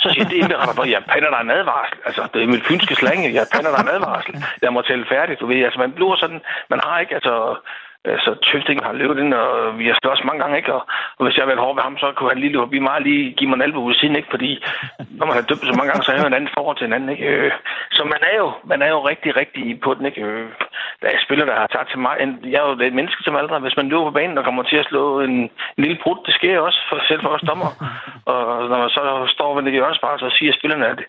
Så 0.03 0.07
siger 0.13 0.25
det 0.29 0.35
ikke, 0.41 0.55
at 0.83 0.89
jeg 0.95 1.03
pander 1.13 1.29
dig 1.35 1.41
en 1.47 1.51
advarsel. 1.59 1.97
Altså, 2.07 2.21
det 2.33 2.39
er 2.43 2.47
mit 2.55 2.65
fynske 2.69 2.95
slange, 2.95 3.33
jeg 3.39 3.45
pander 3.53 3.71
dig 3.75 3.81
en 3.83 3.93
advarsel. 3.95 4.33
Jeg 4.61 4.73
må 4.73 4.81
tælle 4.81 5.05
færdigt, 5.13 5.39
du 5.41 5.45
ved. 5.51 5.59
Altså, 5.67 5.79
man 5.85 5.91
bliver 5.97 6.15
sådan, 6.23 6.41
man 6.73 6.79
har 6.85 6.95
ikke, 6.99 7.15
altså, 7.19 7.35
Øh, 8.05 8.19
så 8.19 8.31
Tøfting 8.45 8.79
har 8.85 8.93
løbet 8.93 9.17
ind, 9.19 9.33
og 9.33 9.79
vi 9.79 9.85
har 9.87 9.97
slået 10.01 10.25
mange 10.25 10.41
gange, 10.41 10.57
ikke? 10.57 10.73
Og, 10.73 10.81
og 11.17 11.21
hvis 11.25 11.35
jeg 11.35 11.41
havde 11.41 11.51
været 11.53 11.65
hård 11.65 11.75
ved 11.75 11.83
ham, 11.83 11.97
så 11.97 12.07
kunne 12.15 12.29
han 12.29 12.39
lige 12.39 12.51
løbe 12.51 12.65
forbi 12.65 12.79
mig 12.79 13.01
lige 13.01 13.33
give 13.37 13.49
mig 13.49 13.55
en 13.55 13.65
albu 13.65 13.79
ud 13.79 13.93
siden, 13.93 14.15
ikke? 14.15 14.33
Fordi 14.35 14.51
når 15.17 15.25
man 15.25 15.35
har 15.35 15.45
døbt 15.49 15.65
så 15.65 15.75
mange 15.77 15.89
gange, 15.91 16.03
så 16.03 16.11
er 16.11 16.25
en 16.25 16.39
anden 16.39 16.55
forhold 16.57 16.77
til 16.77 16.87
en 16.87 16.93
anden, 16.93 17.09
ikke? 17.09 17.25
Øh, 17.27 17.51
så 17.91 18.03
man 18.13 18.21
er 18.29 18.35
jo, 18.41 18.47
man 18.71 18.81
er 18.81 18.89
jo 18.95 18.99
rigtig, 19.11 19.35
rigtig 19.35 19.81
på 19.85 19.93
den, 19.93 20.05
ikke? 20.05 20.21
Øh, 20.21 20.49
der 21.01 21.07
er 21.07 21.25
spillere, 21.25 21.49
der 21.49 21.55
har 21.63 21.67
taget 21.67 21.87
til 21.89 21.99
mig. 21.99 22.13
Jeg 22.53 22.59
er 22.61 22.67
jo 22.67 22.73
et 22.87 22.93
menneske 22.99 23.23
som 23.23 23.35
aldrig. 23.35 23.59
Hvis 23.59 23.77
man 23.77 23.89
løber 23.89 24.03
på 24.03 24.17
banen 24.19 24.37
og 24.37 24.43
kommer 24.43 24.63
til 24.63 24.77
at 24.77 24.85
slå 24.89 25.19
en, 25.19 25.35
en 25.77 25.83
lille 25.83 25.97
brud, 26.03 26.17
det 26.25 26.33
sker 26.33 26.59
også 26.59 26.79
for, 26.89 26.97
selv 27.07 27.21
for 27.21 27.29
os 27.29 27.47
dommer. 27.49 27.71
Og 28.25 28.69
når 28.69 28.77
man 28.77 28.89
så 28.89 29.03
står 29.35 29.55
ved 29.55 29.63
det 29.63 29.71
hjørnespark, 29.71 30.19
så 30.19 30.29
siger 30.37 30.53
spillerne, 30.53 30.87
at 30.87 30.99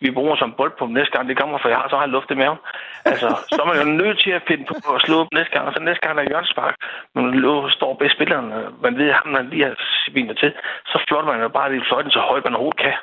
vi 0.00 0.10
bruger 0.10 0.36
som 0.36 0.54
bold 0.58 0.72
på 0.78 0.86
næste 0.86 1.12
gang, 1.14 1.28
det 1.28 1.38
kommer, 1.38 1.58
for 1.58 1.68
jeg 1.68 1.78
har 1.78 1.88
så 1.88 1.96
har 1.96 2.06
luft 2.06 2.30
i 2.30 2.34
maven. 2.34 2.58
Altså, 3.04 3.28
så 3.52 3.58
er 3.62 3.66
man 3.66 3.78
jo 3.82 3.88
nødt 4.02 4.18
til 4.24 4.30
at 4.30 4.46
finde 4.48 4.64
på 4.68 4.94
at 4.94 5.02
slå 5.02 5.14
op 5.20 5.32
næste 5.32 5.52
gang, 5.54 5.66
og 5.68 5.72
så 5.72 5.80
næste 5.80 6.02
gang, 6.02 6.16
der 6.16 6.22
er 6.22 6.28
hjørnspark, 6.28 6.74
men 7.14 7.24
står 7.70 7.94
bag 7.98 8.10
spilleren, 8.10 8.52
øh, 8.52 8.82
man 8.82 8.98
ved, 8.98 9.08
at 9.08 9.18
ham, 9.20 9.28
man 9.32 9.48
lige 9.50 9.64
har 9.64 9.74
svinet 10.06 10.38
til, 10.38 10.52
så 10.86 10.96
flotter 11.08 11.32
man 11.32 11.42
jo 11.42 11.48
bare 11.48 11.72
lige 11.72 11.84
fløjten 11.88 12.10
så 12.10 12.20
højt, 12.20 12.44
man 12.44 12.54
overhovedet 12.54 12.80
kan. 12.80 12.96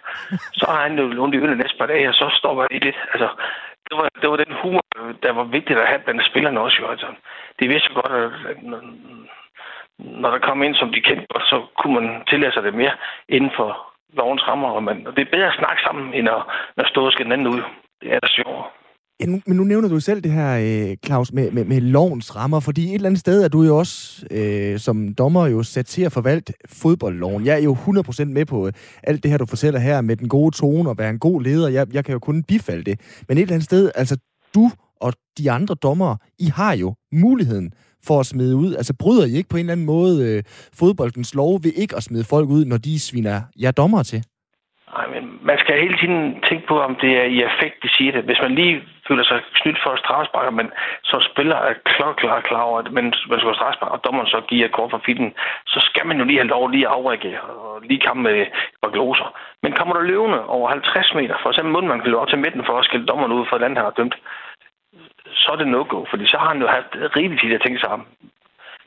Så 0.60 0.66
har 0.72 0.82
han 0.88 1.00
jo 1.00 1.08
lånt 1.08 1.36
i 1.36 1.38
øllet 1.44 1.58
næste 1.58 1.78
par 1.78 1.86
dage, 1.86 2.10
og 2.10 2.14
så 2.14 2.26
står 2.40 2.54
man 2.54 2.68
i 2.72 2.80
det. 2.80 2.96
Altså, 3.14 3.30
det 3.88 3.94
var, 3.98 4.08
det 4.22 4.30
var 4.30 4.38
den 4.38 4.54
humor, 4.62 4.84
der 5.24 5.32
var 5.32 5.44
vigtigt 5.44 5.80
at 5.80 5.88
have 5.88 6.00
blandt 6.06 6.26
spillerne 6.30 6.60
også 6.60 6.78
jo. 6.82 6.88
Altså, 6.88 7.08
de 7.60 7.68
vidste 7.68 7.94
godt, 7.94 8.12
at 8.50 8.58
når 9.98 10.30
der 10.32 10.40
kom 10.40 10.64
ind, 10.64 10.76
som 10.76 10.92
de 10.92 11.02
kendte 11.02 11.26
godt, 11.30 11.44
så 11.44 11.66
kunne 11.78 11.94
man 12.00 12.24
tillade 12.30 12.54
sig 12.54 12.64
det 12.64 12.74
mere 12.74 12.96
inden 13.30 13.52
for 13.56 13.93
lovens 14.22 14.48
rammer. 14.48 14.70
Og, 14.78 14.84
man, 14.84 15.08
og 15.08 15.12
det 15.16 15.22
er 15.22 15.34
bedre 15.36 15.52
at 15.54 15.60
snakke 15.62 15.82
sammen, 15.86 16.14
end 16.14 16.28
at, 16.30 16.42
at 16.78 16.88
stå 16.92 17.06
og 17.06 17.12
skal 17.12 17.26
den 17.26 17.36
anden 17.36 17.48
ud. 17.48 17.62
Det 18.02 18.10
er 18.14 18.20
da 18.20 18.28
sjovere. 18.28 18.66
Ja, 19.20 19.26
nu, 19.26 19.42
men 19.48 19.58
nu 19.58 19.64
nævner 19.64 19.90
du 19.90 20.00
selv 20.00 20.22
det 20.22 20.32
her, 20.32 20.52
øh, 20.66 20.98
Claus, 21.06 21.34
med, 21.34 21.52
med, 21.52 21.66
med 21.66 21.82
lovens 21.82 22.36
rammer, 22.36 22.60
fordi 22.60 22.84
et 22.90 22.94
eller 22.94 23.08
andet 23.08 23.20
sted 23.20 23.44
er 23.44 23.48
du 23.48 23.64
jo 23.64 23.78
også 23.78 24.26
øh, 24.32 24.80
som 24.80 25.16
dommer 25.16 25.48
jo 25.48 25.64
sat 25.64 25.86
til 25.86 26.04
at 26.04 26.12
forvalte 26.12 26.54
fodboldloven. 26.70 27.46
Jeg 27.46 27.60
er 27.60 27.64
jo 27.64 27.74
100% 27.74 28.26
med 28.26 28.46
på 28.46 28.68
øh, 28.68 28.74
alt 29.04 29.24
det 29.24 29.32
her, 29.32 29.38
du 29.38 29.46
fortæller 29.46 29.80
her 29.80 30.02
med 30.02 30.16
den 30.16 30.30
gode 30.30 30.56
tone 30.58 30.90
og 30.90 30.98
være 30.98 31.10
en 31.10 31.20
god 31.20 31.42
leder. 31.42 31.70
Jeg, 31.70 31.88
jeg 31.94 32.06
kan 32.06 32.14
jo 32.14 32.20
kun 32.20 32.44
bifalde 32.44 32.84
det. 32.84 33.24
Men 33.28 33.38
et 33.38 33.42
eller 33.42 33.54
andet 33.54 33.66
sted, 33.66 33.92
altså 33.96 34.18
du 34.56 34.72
og 35.02 35.14
de 35.38 35.52
andre 35.52 35.76
dommere, 35.76 36.18
I 36.40 36.46
har 36.56 36.76
jo 36.76 36.96
muligheden 37.12 37.74
for 38.08 38.20
at 38.20 38.26
smide 38.26 38.56
ud? 38.56 38.76
Altså 38.76 38.94
bryder 39.00 39.26
I 39.26 39.38
ikke 39.38 39.50
på 39.50 39.58
en 39.58 39.66
eller 39.66 39.72
anden 39.72 39.86
måde 39.86 40.16
øh, 40.28 40.44
fodboldens 40.80 41.36
lov 41.36 41.52
ved 41.64 41.72
ikke 41.76 41.96
at 41.96 42.04
smide 42.04 42.26
folk 42.30 42.50
ud, 42.50 42.66
når 42.66 42.78
de 42.78 43.00
sviner 43.00 43.42
jer 43.62 43.72
dommer 43.72 44.04
til? 44.04 44.24
Nej, 44.98 45.08
men 45.14 45.24
man 45.50 45.58
skal 45.62 45.84
hele 45.86 45.98
tiden 46.02 46.22
tænke 46.50 46.66
på, 46.68 46.76
om 46.88 46.96
det 47.04 47.12
er 47.22 47.28
i 47.36 47.38
effekt, 47.50 47.76
de 47.84 47.90
siger 47.98 48.12
det. 48.12 48.24
Hvis 48.24 48.42
man 48.46 48.56
lige 48.56 48.76
føler 49.08 49.24
sig 49.24 49.40
snydt 49.62 49.80
for 49.84 49.96
straffespark, 49.96 50.54
men 50.54 50.68
så 51.04 51.18
spiller 51.30 51.56
er 51.56 51.74
klar, 51.94 52.14
klar, 52.22 52.42
klar 52.50 52.64
over, 52.70 52.80
at 52.80 52.92
man, 52.98 53.06
man 53.30 53.40
skal 53.40 53.56
straffespark, 53.56 53.92
og 53.96 54.04
dommeren 54.06 54.28
så 54.28 54.40
giver 54.52 54.76
kort 54.78 54.92
for 54.92 55.02
fitten, 55.06 55.30
så 55.74 55.80
skal 55.88 56.08
man 56.08 56.18
jo 56.20 56.26
lige 56.26 56.42
have 56.42 56.54
lov 56.56 56.64
lige 56.70 56.88
at 56.88 56.94
afrække 56.98 57.42
og 57.42 57.82
lige 57.90 58.06
komme 58.08 58.24
med 58.24 58.46
bagloser. 58.82 59.30
Men 59.64 59.72
kommer 59.78 59.94
der 59.96 60.10
løvende 60.12 60.46
over 60.46 60.70
50 60.70 61.14
meter, 61.20 61.36
for 61.42 61.50
eksempel 61.50 61.72
munden, 61.74 61.90
man 61.90 62.00
kan 62.00 62.10
løbe 62.10 62.24
op 62.24 62.32
til 62.32 62.44
midten 62.46 62.64
for 62.68 62.76
at 62.78 62.86
skille 62.86 63.06
dommeren 63.06 63.32
ud 63.38 63.46
for 63.50 63.58
den 63.58 63.62
land, 63.62 63.78
han 63.78 63.86
har 63.86 63.98
dømt, 64.00 64.16
så 65.34 65.52
er 65.52 65.56
det 65.56 65.68
no-go, 65.68 66.06
fordi 66.10 66.26
så 66.28 66.38
har 66.38 66.48
han 66.48 66.62
jo 66.62 66.68
haft 66.68 66.92
rigeligt 67.16 67.42
tid 67.42 67.54
at 67.54 67.62
tænke 67.62 67.80
sig 67.80 67.90
om. 67.90 68.06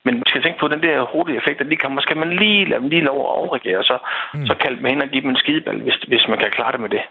Men 0.04 0.14
man 0.14 0.26
skal 0.26 0.42
tænke 0.42 0.58
på 0.60 0.68
den 0.68 0.82
der 0.82 1.12
hurtige 1.12 1.38
effekt, 1.38 1.60
at 1.60 1.66
lige 1.66 1.82
kommer, 1.84 2.00
skal 2.00 2.16
man 2.16 2.36
lige 2.36 2.68
lade 2.68 2.80
dem 2.80 2.88
lige 2.88 3.08
lov 3.10 3.18
at 3.20 3.34
overreagere, 3.40 3.84
så, 3.84 3.98
mm. 4.34 4.46
så 4.46 4.54
kalde 4.54 4.76
dem 4.76 4.84
hen 4.84 5.02
og 5.02 5.08
give 5.08 5.22
dem 5.22 5.30
en 5.30 5.42
skideball, 5.42 5.82
hvis, 5.82 5.94
hvis 5.94 6.28
man 6.28 6.38
kan 6.38 6.50
klare 6.50 6.72
det 6.72 6.80
med 6.80 6.88
det. 6.88 7.02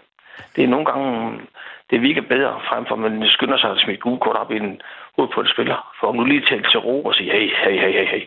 Det 0.56 0.64
er 0.64 0.68
nogle 0.68 0.86
gange, 0.86 1.40
det 1.90 2.02
virker 2.02 2.22
bedre, 2.22 2.60
frem 2.68 2.86
for 2.86 2.94
at 2.94 3.00
man 3.00 3.28
skynder 3.28 3.58
sig 3.58 3.70
at 3.70 3.78
smide 3.78 3.96
gule 3.96 4.20
kort 4.20 4.36
op 4.36 4.50
i 4.50 4.56
en 4.56 4.80
hoved 5.16 5.28
på 5.34 5.40
et 5.40 5.50
spiller. 5.54 5.78
For 6.00 6.06
om 6.06 6.16
du 6.18 6.24
lige 6.24 6.46
taler 6.48 6.68
til 6.70 6.80
ro 6.80 7.04
og 7.04 7.14
sige, 7.14 7.32
hey, 7.32 7.48
hey, 7.64 7.78
hey, 7.82 7.92
hey, 7.92 8.06
hey. 8.06 8.24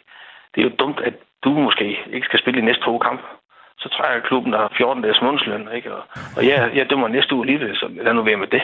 Det 0.56 0.62
er 0.62 0.70
jo 0.70 0.76
dumt, 0.80 1.00
at 1.00 1.14
du 1.44 1.50
måske 1.50 2.00
ikke 2.14 2.26
skal 2.26 2.40
spille 2.40 2.60
i 2.60 2.66
næste 2.66 2.84
to 2.84 2.98
kamp. 2.98 3.22
Så 3.80 4.04
at 4.04 4.24
klubben 4.24 4.54
der 4.54 4.60
har 4.60 4.74
14 4.78 5.04
dages 5.04 5.22
månedsløn, 5.22 5.68
ikke? 5.76 5.94
Og, 5.96 6.04
og 6.38 6.48
jeg, 6.48 6.72
jeg 6.76 6.90
dømmer 6.90 7.08
næste 7.08 7.36
uge 7.36 7.46
lige 7.46 7.60
det, 7.60 7.78
så 7.78 7.88
lad 7.92 8.14
nu 8.14 8.24
være 8.24 8.38
med 8.38 8.48
det. 8.48 8.62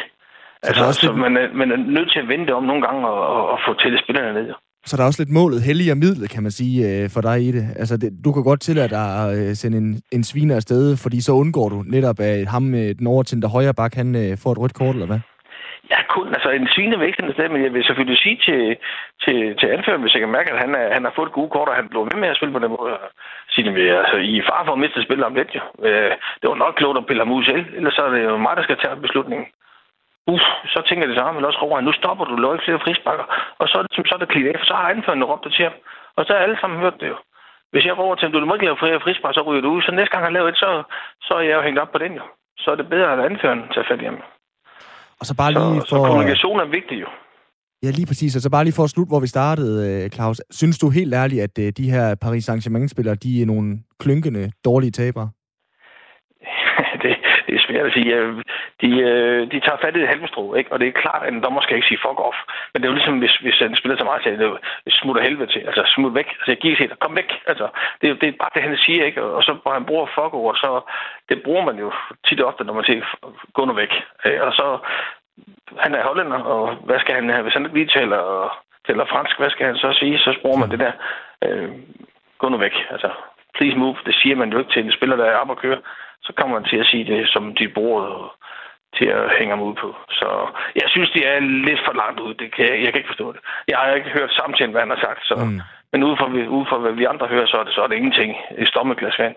Altså, 0.68 0.94
så, 0.94 1.00
så 1.08 1.14
man, 1.14 1.38
er, 1.38 1.48
man 1.54 1.72
er 1.72 1.78
nødt 1.78 2.12
til 2.12 2.20
at 2.20 2.28
vente 2.28 2.52
om 2.60 2.64
nogle 2.64 2.82
gange 2.88 3.08
og, 3.08 3.28
og, 3.36 3.50
og 3.54 3.60
få 3.68 3.74
til 3.74 4.00
spillerne 4.04 4.34
ned. 4.34 4.54
Så 4.86 4.98
der 4.98 5.04
er 5.04 5.08
også 5.08 5.22
lidt 5.24 5.38
målet 5.40 5.62
hellig 5.68 5.92
og 5.92 5.98
midlet, 5.98 6.30
kan 6.30 6.44
man 6.44 6.52
sige, 6.52 6.78
øh, 6.90 7.10
for 7.14 7.22
dig 7.22 7.38
i 7.48 7.52
det. 7.58 7.66
Altså, 7.82 7.98
det, 7.98 8.10
du 8.26 8.32
kan 8.32 8.44
godt 8.44 8.62
tillade 8.62 8.90
dig 8.90 9.06
at 9.24 9.38
øh, 9.38 9.54
sende 9.62 9.78
en, 9.78 9.90
en 10.12 10.24
sviner 10.24 10.56
afsted, 10.56 10.98
fordi 11.04 11.22
så 11.22 11.32
undgår 11.32 11.70
du 11.70 11.80
netop, 11.96 12.20
at 12.20 12.48
ham, 12.48 12.64
den 13.00 13.08
overtændte 13.08 13.48
højre 13.48 13.74
bak, 13.74 13.94
han 13.94 14.10
øh, 14.16 14.32
får 14.44 14.52
et 14.52 14.62
rødt 14.62 14.74
kort, 14.80 14.96
eller 14.96 15.12
hvad? 15.12 15.22
Ja, 15.94 16.00
kun, 16.14 16.28
altså 16.38 16.50
en 16.50 16.68
svine 16.74 16.98
vil 16.98 17.08
ikke 17.08 17.34
sted, 17.34 17.50
men 17.50 17.64
jeg 17.64 17.74
vil 17.74 17.88
selvfølgelig 17.88 18.20
sige 18.26 18.38
til, 18.48 18.62
til, 19.24 19.38
til 19.60 19.68
anføreren, 19.76 20.04
hvis 20.04 20.16
jeg 20.16 20.22
kan 20.24 20.36
mærke, 20.38 20.52
at 20.54 20.60
han, 20.64 20.72
er, 20.82 20.86
han 20.98 21.04
har 21.06 21.14
fået 21.16 21.30
et 21.30 21.38
gode 21.40 21.52
kort, 21.56 21.70
og 21.72 21.80
han 21.80 21.88
blev 21.92 22.02
med 22.04 22.18
med 22.22 22.30
at 22.32 22.38
spille 22.38 22.56
på 22.56 22.64
den 22.64 22.76
måde. 22.78 22.94
Sige 23.54 23.66
det 23.68 23.90
altså, 24.02 24.16
I 24.32 24.38
er 24.38 24.48
far 24.50 24.62
for 24.66 24.74
at 24.74 24.82
miste 24.84 25.06
spillet 25.06 25.26
om 25.30 25.36
lidt, 25.40 25.52
jo. 25.58 25.64
Det 26.40 26.48
var 26.50 26.64
nok 26.64 26.76
klogt 26.78 26.98
at 27.00 27.08
pille 27.08 27.24
ham 27.24 27.36
ud 27.38 27.44
selv, 27.52 27.66
ellers 27.78 27.94
så 27.98 28.02
er 28.08 28.12
det 28.14 28.24
jo 28.24 28.38
mig, 28.46 28.54
der 28.58 28.64
skal 28.68 28.78
tage 28.80 29.04
beslutningen. 29.06 29.48
Uff, 30.34 30.46
så 30.74 30.80
tænker 30.88 31.04
jeg 31.04 31.12
det 31.12 31.20
samme, 31.20 31.36
men 31.38 31.48
også 31.50 31.60
råber 31.62 31.82
nu 31.82 31.94
stopper 32.02 32.26
du, 32.26 32.36
løg 32.36 32.58
flere 32.66 32.84
frisbakker. 32.86 33.26
Og 33.62 33.66
så 33.70 33.76
er 33.80 33.84
det, 33.84 33.92
så 34.10 34.14
er 34.16 34.22
det 34.22 34.34
klidt 34.34 34.48
af, 34.50 34.56
for 34.60 34.68
så 34.72 34.76
har 34.80 34.94
anførende 34.96 35.26
råbt 35.30 35.44
det 35.46 35.54
til 35.54 35.66
ham. 35.68 35.76
Og 36.18 36.22
så 36.26 36.30
har 36.34 36.40
alle 36.46 36.58
sammen 36.62 36.82
hørt 36.84 36.98
det 37.02 37.08
jo. 37.14 37.18
Hvis 37.72 37.86
jeg 37.86 37.98
råber 38.00 38.16
til 38.16 38.26
ham, 38.26 38.32
du 38.32 38.46
må 38.46 38.54
ikke 38.56 38.70
lave 38.70 38.82
flere 38.84 39.04
frisbakker, 39.06 39.36
så 39.38 39.44
ryger 39.48 39.64
du 39.64 39.70
ud. 39.76 39.82
Så 39.82 39.92
næste 39.92 40.12
gang 40.14 40.24
han 40.28 40.36
laver 40.38 40.50
et, 40.50 40.60
så, 40.64 40.70
så 41.28 41.34
er 41.40 41.44
jeg 41.50 41.56
jo 41.58 41.66
hængt 41.68 41.80
op 41.84 41.92
på 41.92 42.00
den 42.04 42.14
jo. 42.20 42.26
Så 42.62 42.68
er 42.74 42.78
det 42.80 42.88
bedre, 42.94 43.10
at 43.14 43.20
anførende 43.30 43.64
tager 43.74 43.88
fat 43.90 44.02
i 44.02 44.10
ham. 44.12 44.20
Og 45.20 45.26
så 45.30 45.34
bare 45.42 45.52
lige 45.52 45.82
så, 45.82 45.90
for... 45.90 45.96
Så 45.96 46.08
kommunikation 46.10 46.60
er 46.60 46.70
vigtig 46.78 46.98
jo. 47.04 47.10
Ja, 47.84 47.90
lige 47.90 48.08
præcis. 48.12 48.36
Og 48.36 48.42
så 48.42 48.50
bare 48.50 48.64
lige 48.64 48.78
for 48.80 48.84
at 48.84 48.90
slutte, 48.90 49.12
hvor 49.12 49.20
vi 49.26 49.28
startede, 49.28 49.76
øh, 49.88 50.10
Claus. 50.16 50.42
Synes 50.52 50.78
du 50.80 50.90
helt 50.90 51.14
ærligt, 51.14 51.42
at 51.48 51.56
øh, 51.60 51.74
de 51.80 51.92
her 51.92 52.16
Paris 52.16 52.44
Saint-Germain-spillere, 52.50 53.16
de 53.16 53.42
er 53.42 53.46
nogle 53.46 53.80
klynkende, 54.00 54.52
dårlige 54.66 54.92
tabere? 54.92 55.30
Jeg 57.78 57.86
vil 57.86 57.98
sige. 57.98 58.16
Øh, 58.16 58.32
de, 58.82 58.90
øh, 59.10 59.42
de 59.52 59.60
tager 59.60 59.82
fat 59.82 59.96
i 59.98 60.02
det 60.02 60.08
halmstrå, 60.14 60.56
ikke? 60.56 60.72
og 60.72 60.80
det 60.80 60.88
er 60.88 61.02
klart, 61.04 61.24
at 61.24 61.34
en 61.34 61.44
dommer 61.44 61.62
skal 61.62 61.76
ikke 61.76 61.88
sige 61.88 62.04
fuck 62.06 62.20
off. 62.28 62.38
Men 62.72 62.78
det 62.78 62.86
er 62.88 62.92
jo 62.92 63.00
ligesom, 63.00 63.20
hvis, 63.20 63.36
hvis 63.44 63.62
en 63.62 63.76
spiller 63.76 63.98
til 63.98 64.06
mig 64.06 64.20
siger, 64.24 64.60
det 64.86 64.94
smutter 64.94 65.22
helvede 65.22 65.52
til. 65.52 65.62
Altså, 65.70 65.84
smut 65.96 66.14
væk. 66.16 66.28
Altså, 66.38 66.52
jeg 66.52 66.58
giver 66.58 66.78
sig, 66.78 67.00
kom 67.00 67.16
væk. 67.16 67.32
Altså, 67.52 67.68
det, 68.02 68.22
det 68.22 68.28
er 68.30 68.42
bare 68.42 68.54
det, 68.54 68.64
han 68.64 68.78
siger, 68.86 69.06
ikke? 69.06 69.24
Og 69.24 69.44
så 69.44 69.52
hvor 69.62 69.74
han 69.74 69.86
bruger 69.86 70.06
fuck 70.06 70.34
over, 70.34 70.54
så 70.54 70.70
det 71.30 71.44
bruger 71.44 71.66
man 71.66 71.78
jo 71.84 71.94
tit 72.28 72.42
og 72.42 72.48
ofte, 72.48 72.64
når 72.64 72.74
man 72.74 72.84
siger, 72.84 73.02
gå 73.54 73.66
nu 73.66 73.74
væk. 73.74 73.94
Øh, 74.26 74.42
og 74.48 74.54
så, 74.54 74.66
han 75.84 75.96
er 75.96 76.08
hollænder, 76.08 76.40
og 76.54 76.76
hvad 76.88 77.00
skal 77.00 77.16
han, 77.16 77.44
hvis 77.44 77.54
han 77.54 77.66
ikke 77.66 77.78
lige 77.78 77.96
taler, 78.00 78.22
taler 78.88 79.06
fransk, 79.06 79.40
hvad 79.40 79.50
skal 79.50 79.66
han 79.66 79.76
så 79.76 79.90
sige? 80.00 80.18
Så 80.20 80.38
bruger 80.42 80.58
man 80.58 80.72
det 80.72 80.80
der, 80.80 80.92
øh, 81.46 81.70
gå 82.38 82.50
nu 82.50 82.58
væk. 82.58 82.76
Altså, 82.90 83.10
please 83.58 83.78
move. 83.78 83.98
Det 84.06 84.16
siger 84.16 84.36
man 84.36 84.52
jo 84.52 84.60
ikke 84.60 84.72
til 84.72 84.86
en 84.86 84.92
spiller, 84.98 85.16
der 85.16 85.26
er 85.26 85.38
op 85.38 85.50
og 85.50 85.58
køre 85.58 85.78
så 86.26 86.32
kommer 86.38 86.54
man 86.58 86.70
til 86.72 86.80
at 86.84 86.90
sige 86.92 87.06
det, 87.12 87.22
som 87.34 87.44
de 87.60 87.66
bruger 87.78 88.06
til 88.98 89.08
at 89.20 89.26
hænge 89.38 89.54
ham 89.54 89.66
ud 89.70 89.76
på. 89.84 89.90
Så 90.20 90.30
jeg 90.82 90.88
synes, 90.94 91.10
de 91.16 91.22
er 91.32 91.40
lidt 91.68 91.82
for 91.86 91.96
langt 92.02 92.20
ud. 92.26 92.34
Det 92.42 92.48
kan, 92.56 92.64
jeg, 92.70 92.78
jeg 92.84 92.90
kan 92.90 93.00
ikke 93.02 93.14
forstå 93.14 93.28
det. 93.36 93.42
Jeg 93.72 93.78
har 93.78 93.88
ikke 94.00 94.16
hørt 94.18 94.32
samtidig, 94.42 94.72
hvad 94.72 94.84
han 94.86 94.94
har 94.96 95.02
sagt. 95.08 95.22
Så. 95.30 95.36
Mm. 95.36 95.60
Men 95.92 96.00
ud 96.10 96.16
fra, 96.20 96.26
ud 96.58 96.66
fra, 96.70 96.78
hvad 96.84 96.94
vi 97.00 97.06
andre 97.14 97.28
hører, 97.34 97.48
så 97.52 97.58
er 97.62 97.66
det, 97.68 97.74
så 97.74 97.82
er 97.84 97.88
det 97.88 97.96
ingenting. 97.96 98.32
Et 98.62 98.68
stommeglas 98.68 99.20
vand. 99.20 99.36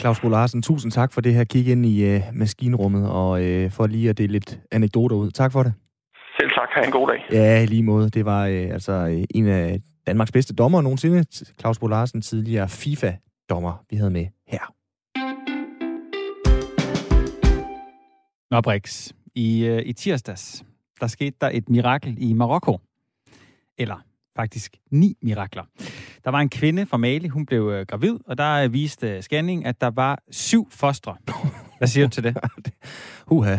Claus 0.00 0.20
Bo 0.20 0.28
Larsen, 0.28 0.62
tusind 0.62 0.92
tak 0.92 1.10
for 1.14 1.20
det 1.20 1.34
her 1.34 1.44
kig 1.44 1.66
ind 1.72 1.86
i 1.86 1.96
uh, 2.10 2.20
maskinrummet, 2.34 3.04
og 3.20 3.30
uh, 3.30 3.66
for 3.76 3.86
lige 3.86 4.10
at 4.10 4.18
dele 4.18 4.32
lidt 4.32 4.50
anekdoter 4.72 5.16
ud. 5.16 5.30
Tak 5.30 5.52
for 5.52 5.62
det. 5.62 5.72
Selv 6.38 6.50
tak. 6.50 6.68
Ha' 6.74 6.84
en 6.84 6.92
god 6.98 7.08
dag. 7.08 7.20
Ja, 7.32 7.64
lige 7.64 7.82
måde. 7.82 8.10
Det 8.10 8.24
var 8.24 8.42
uh, 8.42 8.74
altså 8.76 8.92
uh, 8.92 9.24
en 9.34 9.48
af 9.48 9.78
Danmarks 10.06 10.32
bedste 10.32 10.54
dommer 10.54 10.80
nogensinde. 10.82 11.24
Claus 11.60 11.78
Bo 11.78 11.86
Larsen, 11.86 12.22
tidligere 12.22 12.68
FIFA-dommer, 12.68 13.84
vi 13.90 13.96
havde 13.96 14.10
med 14.10 14.26
her. 14.48 14.64
Nå, 18.50 18.60
Brix. 18.60 19.12
I, 19.34 19.64
øh, 19.64 19.82
I 19.86 19.92
tirsdags, 19.92 20.64
der 21.00 21.06
skete 21.06 21.36
der 21.40 21.50
et 21.52 21.68
mirakel 21.68 22.16
i 22.18 22.32
Marokko. 22.32 22.80
Eller 23.78 24.04
faktisk 24.36 24.76
ni 24.90 25.16
mirakler. 25.22 25.64
Der 26.24 26.30
var 26.30 26.40
en 26.40 26.48
kvinde 26.48 26.86
fra 26.86 26.96
Mali, 26.96 27.28
hun 27.28 27.46
blev 27.46 27.68
øh, 27.68 27.86
gravid, 27.86 28.18
og 28.26 28.38
der 28.38 28.68
viste 28.68 29.22
scanning, 29.22 29.66
at 29.66 29.80
der 29.80 29.90
var 29.90 30.22
syv 30.30 30.70
fostre. 30.70 31.16
Hvad 31.78 31.88
siger 31.88 32.06
du 32.06 32.10
til 32.10 32.24
det? 32.24 32.36
Uha. 33.30 33.56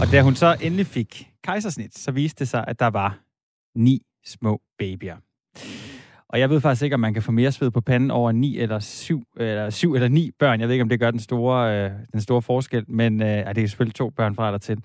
Og 0.00 0.06
da 0.12 0.22
hun 0.22 0.34
så 0.34 0.56
endelig 0.62 0.86
fik 0.86 1.30
kejsersnit, 1.42 1.98
så 1.98 2.12
viste 2.12 2.38
det 2.38 2.48
sig, 2.48 2.64
at 2.68 2.80
der 2.80 2.86
var 2.86 3.18
ni 3.74 4.02
små 4.24 4.60
babyer. 4.78 5.16
Og 6.28 6.40
jeg 6.40 6.50
ved 6.50 6.60
faktisk 6.60 6.82
ikke, 6.82 6.94
om 6.94 7.00
man 7.00 7.14
kan 7.14 7.22
få 7.22 7.32
mere 7.32 7.52
sved 7.52 7.70
på 7.70 7.80
panden 7.80 8.10
over 8.10 8.32
ni 8.32 8.58
eller 8.58 8.78
syv, 8.78 9.22
eller 9.36 9.70
syv 9.70 9.94
eller 9.94 10.08
ni 10.08 10.30
børn. 10.38 10.60
Jeg 10.60 10.68
ved 10.68 10.74
ikke, 10.74 10.82
om 10.82 10.88
det 10.88 11.00
gør 11.00 11.10
den 11.10 11.20
store, 11.20 11.84
øh, 11.84 11.90
den 12.12 12.20
store 12.20 12.42
forskel, 12.42 12.84
men 12.88 13.22
øh, 13.22 13.28
det 13.28 13.58
er 13.58 13.66
selvfølgelig 13.66 13.94
to 13.94 14.10
børn 14.10 14.34
fra 14.34 14.48
eller 14.48 14.58
til. 14.58 14.76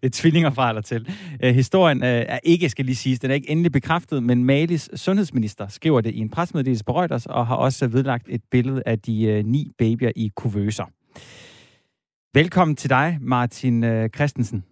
det 0.00 0.06
er 0.06 0.10
tvillinger 0.12 0.50
fra 0.50 0.68
eller 0.68 0.82
til. 0.82 1.08
Øh, 1.42 1.54
historien 1.54 2.02
øh, 2.02 2.08
er 2.08 2.38
ikke, 2.44 2.68
skal 2.68 2.84
lige 2.84 2.96
sige, 2.96 3.16
den 3.16 3.30
er 3.30 3.34
ikke 3.34 3.50
endelig 3.50 3.72
bekræftet, 3.72 4.22
men 4.22 4.44
Malis 4.44 4.90
sundhedsminister 4.94 5.68
skriver 5.68 6.00
det 6.00 6.14
i 6.14 6.18
en 6.18 6.30
presmeddelelse 6.30 6.84
på 6.84 6.92
Reuters, 7.00 7.26
og 7.26 7.46
har 7.46 7.56
også 7.56 7.88
vedlagt 7.88 8.26
et 8.28 8.42
billede 8.50 8.82
af 8.86 8.98
de 8.98 9.24
øh, 9.24 9.44
ni 9.44 9.72
babyer 9.78 10.10
i 10.16 10.30
kuvøser. 10.36 10.84
Velkommen 12.34 12.76
til 12.76 12.90
dig, 12.90 13.18
Martin 13.20 13.84
øh, 13.84 14.08
Christensen. 14.08 14.64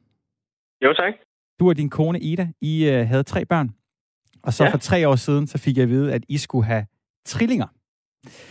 Jo, 0.85 0.93
tak. 0.93 1.15
Du 1.61 1.69
og 1.69 1.77
din 1.77 1.91
kone 1.91 2.21
Ida, 2.21 2.49
I 2.61 2.89
øh, 2.89 3.09
havde 3.09 3.23
tre 3.23 3.45
børn. 3.45 3.71
Og 4.43 4.53
så 4.53 4.65
ja. 4.65 4.71
for 4.71 4.79
tre 4.79 5.09
år 5.09 5.17
siden, 5.17 5.47
så 5.47 5.63
fik 5.65 5.77
jeg 5.77 5.83
at 5.83 5.89
vide, 5.89 6.15
at 6.15 6.23
I 6.29 6.39
skulle 6.39 6.67
have 6.67 6.85
trillinger. 7.27 7.67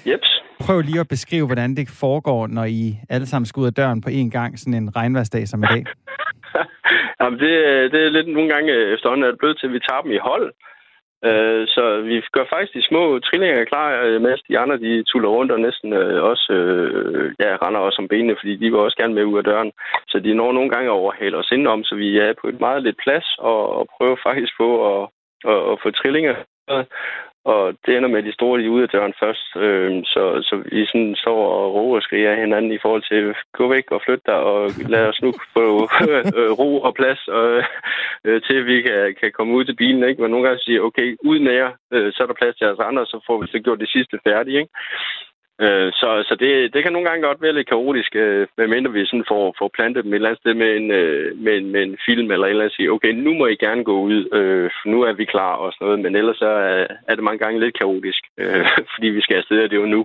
Jeps. 0.06 0.30
Prøv 0.60 0.82
lige 0.82 0.99
at 0.99 1.08
beskrive, 1.08 1.45
hvordan 1.45 1.75
det 1.75 1.88
foregår, 1.99 2.47
når 2.47 2.65
I 2.65 2.97
alle 3.10 3.28
sammen 3.28 3.45
skal 3.45 3.62
ud 3.62 3.65
af 3.65 3.73
døren 3.73 4.02
på 4.02 4.10
én 4.10 4.30
gang, 4.30 4.60
sådan 4.60 4.73
en 4.84 4.95
regnværsdag 4.95 5.47
som 5.47 5.63
i 5.63 5.67
dag. 5.73 5.84
Jamen, 7.21 7.39
det, 7.39 7.52
det 7.91 7.99
er 8.06 8.10
lidt 8.10 8.28
nogle 8.28 8.49
gange 8.54 8.71
efterhånden, 8.93 9.25
at 9.25 9.32
det 9.32 9.39
blevet 9.39 9.58
til, 9.60 9.67
at 9.67 9.73
vi 9.73 9.80
tager 9.80 10.02
dem 10.02 10.12
i 10.12 10.25
hold. 10.30 10.54
Uh, 11.28 11.63
så 11.75 11.84
vi 12.10 12.15
gør 12.36 12.45
faktisk 12.54 12.73
de 12.73 12.89
små 12.89 13.19
trillinger 13.19 13.65
klar, 13.71 13.89
uh, 14.06 14.21
mens 14.21 14.41
de 14.49 14.60
andre 14.60 14.78
de 14.86 15.04
tuller 15.04 15.30
rundt 15.30 15.52
og 15.52 15.60
næsten 15.60 15.89
uh, 15.93 16.23
også 16.32 16.47
uh, 16.60 17.25
ja, 17.43 17.52
render 17.63 17.80
også 17.80 17.99
om 18.02 18.08
benene, 18.08 18.36
fordi 18.39 18.54
de 18.56 18.69
vil 18.69 18.86
også 18.86 18.97
gerne 19.02 19.13
med 19.13 19.23
ud 19.32 19.38
af 19.38 19.43
døren. 19.43 19.71
Så 20.08 20.19
de 20.19 20.34
når 20.34 20.52
nogle 20.52 20.69
gange 20.69 20.89
overhale 20.91 21.38
os 21.38 21.52
indenom, 21.52 21.84
så 21.84 21.95
vi 21.95 22.17
er 22.17 22.34
på 22.41 22.47
et 22.47 22.60
meget 22.60 22.84
lidt 22.84 22.97
plads 23.04 23.28
og, 23.39 23.62
og 23.78 23.88
prøver 23.95 24.17
faktisk 24.28 24.54
på 24.62 24.67
at, 24.91 25.10
og, 25.43 25.65
og 25.65 25.80
få 25.84 25.91
trillinger. 25.91 26.36
Og 27.45 27.73
det 27.86 27.97
ender 27.97 28.10
med, 28.10 28.19
at 28.19 28.25
de 28.30 28.34
store 28.34 28.60
de 28.60 28.65
er 28.65 28.69
ude 28.69 28.84
af 28.84 28.89
døren 28.89 29.13
først. 29.23 29.45
Øh, 29.56 30.04
så, 30.13 30.23
så 30.47 30.63
vi 30.71 30.86
sådan 30.86 31.15
står 31.15 31.41
og 31.60 31.73
roer 31.75 31.95
og 31.95 32.02
skriger 32.02 32.41
hinanden 32.43 32.71
i 32.71 32.82
forhold 32.82 33.04
til, 33.12 33.36
gå 33.58 33.67
væk 33.67 33.91
og 33.91 34.02
flytte 34.06 34.23
dig, 34.25 34.36
og 34.36 34.71
lad 34.93 35.06
os 35.08 35.21
nu 35.21 35.34
få 35.54 35.65
øh, 36.39 36.52
ro 36.60 36.82
og 36.82 36.93
plads, 36.99 37.28
og, 37.28 37.63
øh, 38.25 38.41
til 38.41 38.65
vi 38.65 38.82
kan, 38.82 39.15
kan 39.21 39.32
komme 39.32 39.54
ud 39.54 39.65
til 39.65 39.75
bilen. 39.75 40.04
Ikke? 40.10 40.21
Men 40.21 40.32
nogle 40.32 40.47
gange 40.47 40.60
siger 40.62 40.82
okay, 40.82 41.17
ud 41.30 41.39
nær, 41.39 41.65
øh, 41.93 42.13
så 42.13 42.23
er 42.23 42.28
der 42.28 42.41
plads 42.41 42.56
til 42.56 42.67
os 42.67 42.80
andre, 42.80 43.06
så 43.06 43.23
får 43.28 43.41
vi 43.41 43.47
så 43.47 43.60
gjort 43.60 43.80
det 43.80 43.89
sidste 43.89 44.19
færdigt. 44.28 44.58
Ikke? 44.58 44.71
Øh, 45.65 45.89
så 46.00 46.10
så 46.30 46.34
det, 46.43 46.74
det 46.74 46.84
kan 46.84 46.93
nogle 46.93 47.10
gange 47.10 47.28
godt 47.28 47.41
være 47.41 47.58
lidt 47.58 47.69
kaotisk, 47.69 48.12
øh, 48.15 48.48
medmindre 48.58 48.91
vi 48.91 49.06
sådan 49.06 49.30
får, 49.32 49.56
får 49.60 49.69
plantet 49.78 50.04
dem 50.04 50.13
et 50.13 50.15
eller 50.15 50.30
andet 50.30 50.41
sted 50.43 50.54
med 50.63 50.69
en, 50.80 50.88
øh, 51.00 51.38
med, 51.45 51.54
en, 51.60 51.67
med 51.74 51.82
en 51.88 51.95
film 52.08 52.28
eller 52.32 52.45
et 52.45 52.50
eller 52.50 52.63
andet 52.63 52.76
sige, 52.76 52.91
okay, 52.95 53.12
nu 53.26 53.32
må 53.39 53.45
I 53.45 53.56
gerne 53.65 53.84
gå 53.84 53.95
ud, 54.10 54.19
øh, 54.38 54.69
nu 54.93 54.98
er 55.10 55.13
vi 55.13 55.26
klar 55.26 55.54
og 55.63 55.69
sådan 55.74 55.86
noget. 55.86 56.00
Men 56.06 56.15
ellers 56.19 56.38
så 56.38 56.50
er, 56.72 56.86
er 57.10 57.15
det 57.15 57.24
mange 57.28 57.41
gange 57.43 57.60
lidt 57.60 57.78
kaotisk, 57.82 58.22
øh, 58.41 58.65
fordi 58.93 59.08
vi 59.17 59.22
skal 59.22 59.36
afsted, 59.41 59.63
og 59.63 59.69
det 59.69 59.78
er 59.78 59.84
jo 59.86 59.95
nu. 59.98 60.02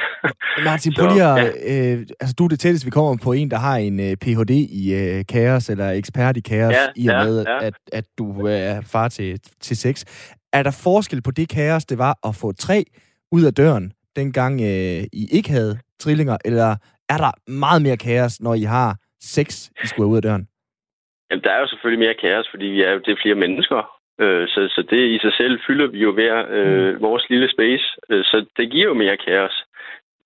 Martin, 0.68 0.92
prøv 0.98 1.06
lige 1.12 1.24
at, 1.32 1.38
øh, 1.72 1.96
altså 2.22 2.34
du 2.38 2.44
er 2.44 2.48
det 2.48 2.60
tætteste, 2.60 2.86
vi 2.86 2.96
kommer 2.98 3.16
på 3.24 3.32
en, 3.32 3.50
der 3.50 3.60
har 3.68 3.76
en 3.76 3.96
øh, 4.06 4.12
Ph.D. 4.22 4.52
i 4.80 4.84
øh, 5.00 5.24
kaos, 5.32 5.68
eller 5.72 5.88
ekspert 5.90 6.36
i 6.36 6.40
kaos, 6.40 6.72
Ja, 6.72 6.84
i 7.02 7.04
og 7.08 7.24
med, 7.24 7.44
ja. 7.48 7.66
at, 7.66 7.74
at 7.92 8.04
du 8.18 8.46
er 8.46 8.80
far 8.92 9.08
til, 9.08 9.40
til 9.60 9.76
sex. 9.76 9.96
Er 10.52 10.62
der 10.62 10.80
forskel 10.84 11.22
på 11.22 11.30
det 11.30 11.48
kaos, 11.48 11.84
det 11.84 11.98
var 11.98 12.14
at 12.28 12.34
få 12.40 12.52
tre 12.52 12.84
ud 13.36 13.44
af 13.44 13.54
døren, 13.54 13.92
dengang 14.16 14.60
øh, 14.60 15.02
I 15.12 15.22
ikke 15.32 15.50
havde 15.50 15.78
trillinger, 15.98 16.36
eller 16.44 16.70
er 17.08 17.18
der 17.24 17.32
meget 17.50 17.82
mere 17.82 17.96
kaos, 17.96 18.40
når 18.40 18.54
I 18.54 18.62
har 18.62 18.96
seks, 19.20 19.70
I 19.84 19.86
skulle 19.86 20.08
ud 20.08 20.16
af 20.16 20.22
døren? 20.22 20.48
Jamen, 21.30 21.44
der 21.44 21.50
er 21.52 21.60
jo 21.60 21.68
selvfølgelig 21.68 22.04
mere 22.06 22.20
kaos, 22.24 22.46
fordi 22.50 22.66
vi 22.66 22.82
er 22.82 22.90
jo 22.92 22.98
det 23.04 23.12
er 23.12 23.22
flere 23.22 23.42
mennesker. 23.44 23.80
Øh, 24.20 24.48
så, 24.48 24.60
så 24.74 24.82
det 24.90 25.00
i 25.16 25.18
sig 25.18 25.32
selv 25.40 25.60
fylder 25.66 25.86
vi 25.86 25.98
jo 25.98 26.12
hver 26.12 26.34
øh, 26.56 27.02
vores 27.02 27.24
lille 27.30 27.48
space. 27.54 27.86
Øh, 28.10 28.24
så 28.24 28.46
det 28.56 28.70
giver 28.70 28.88
jo 28.88 28.94
mere 28.94 29.16
kaos. 29.16 29.64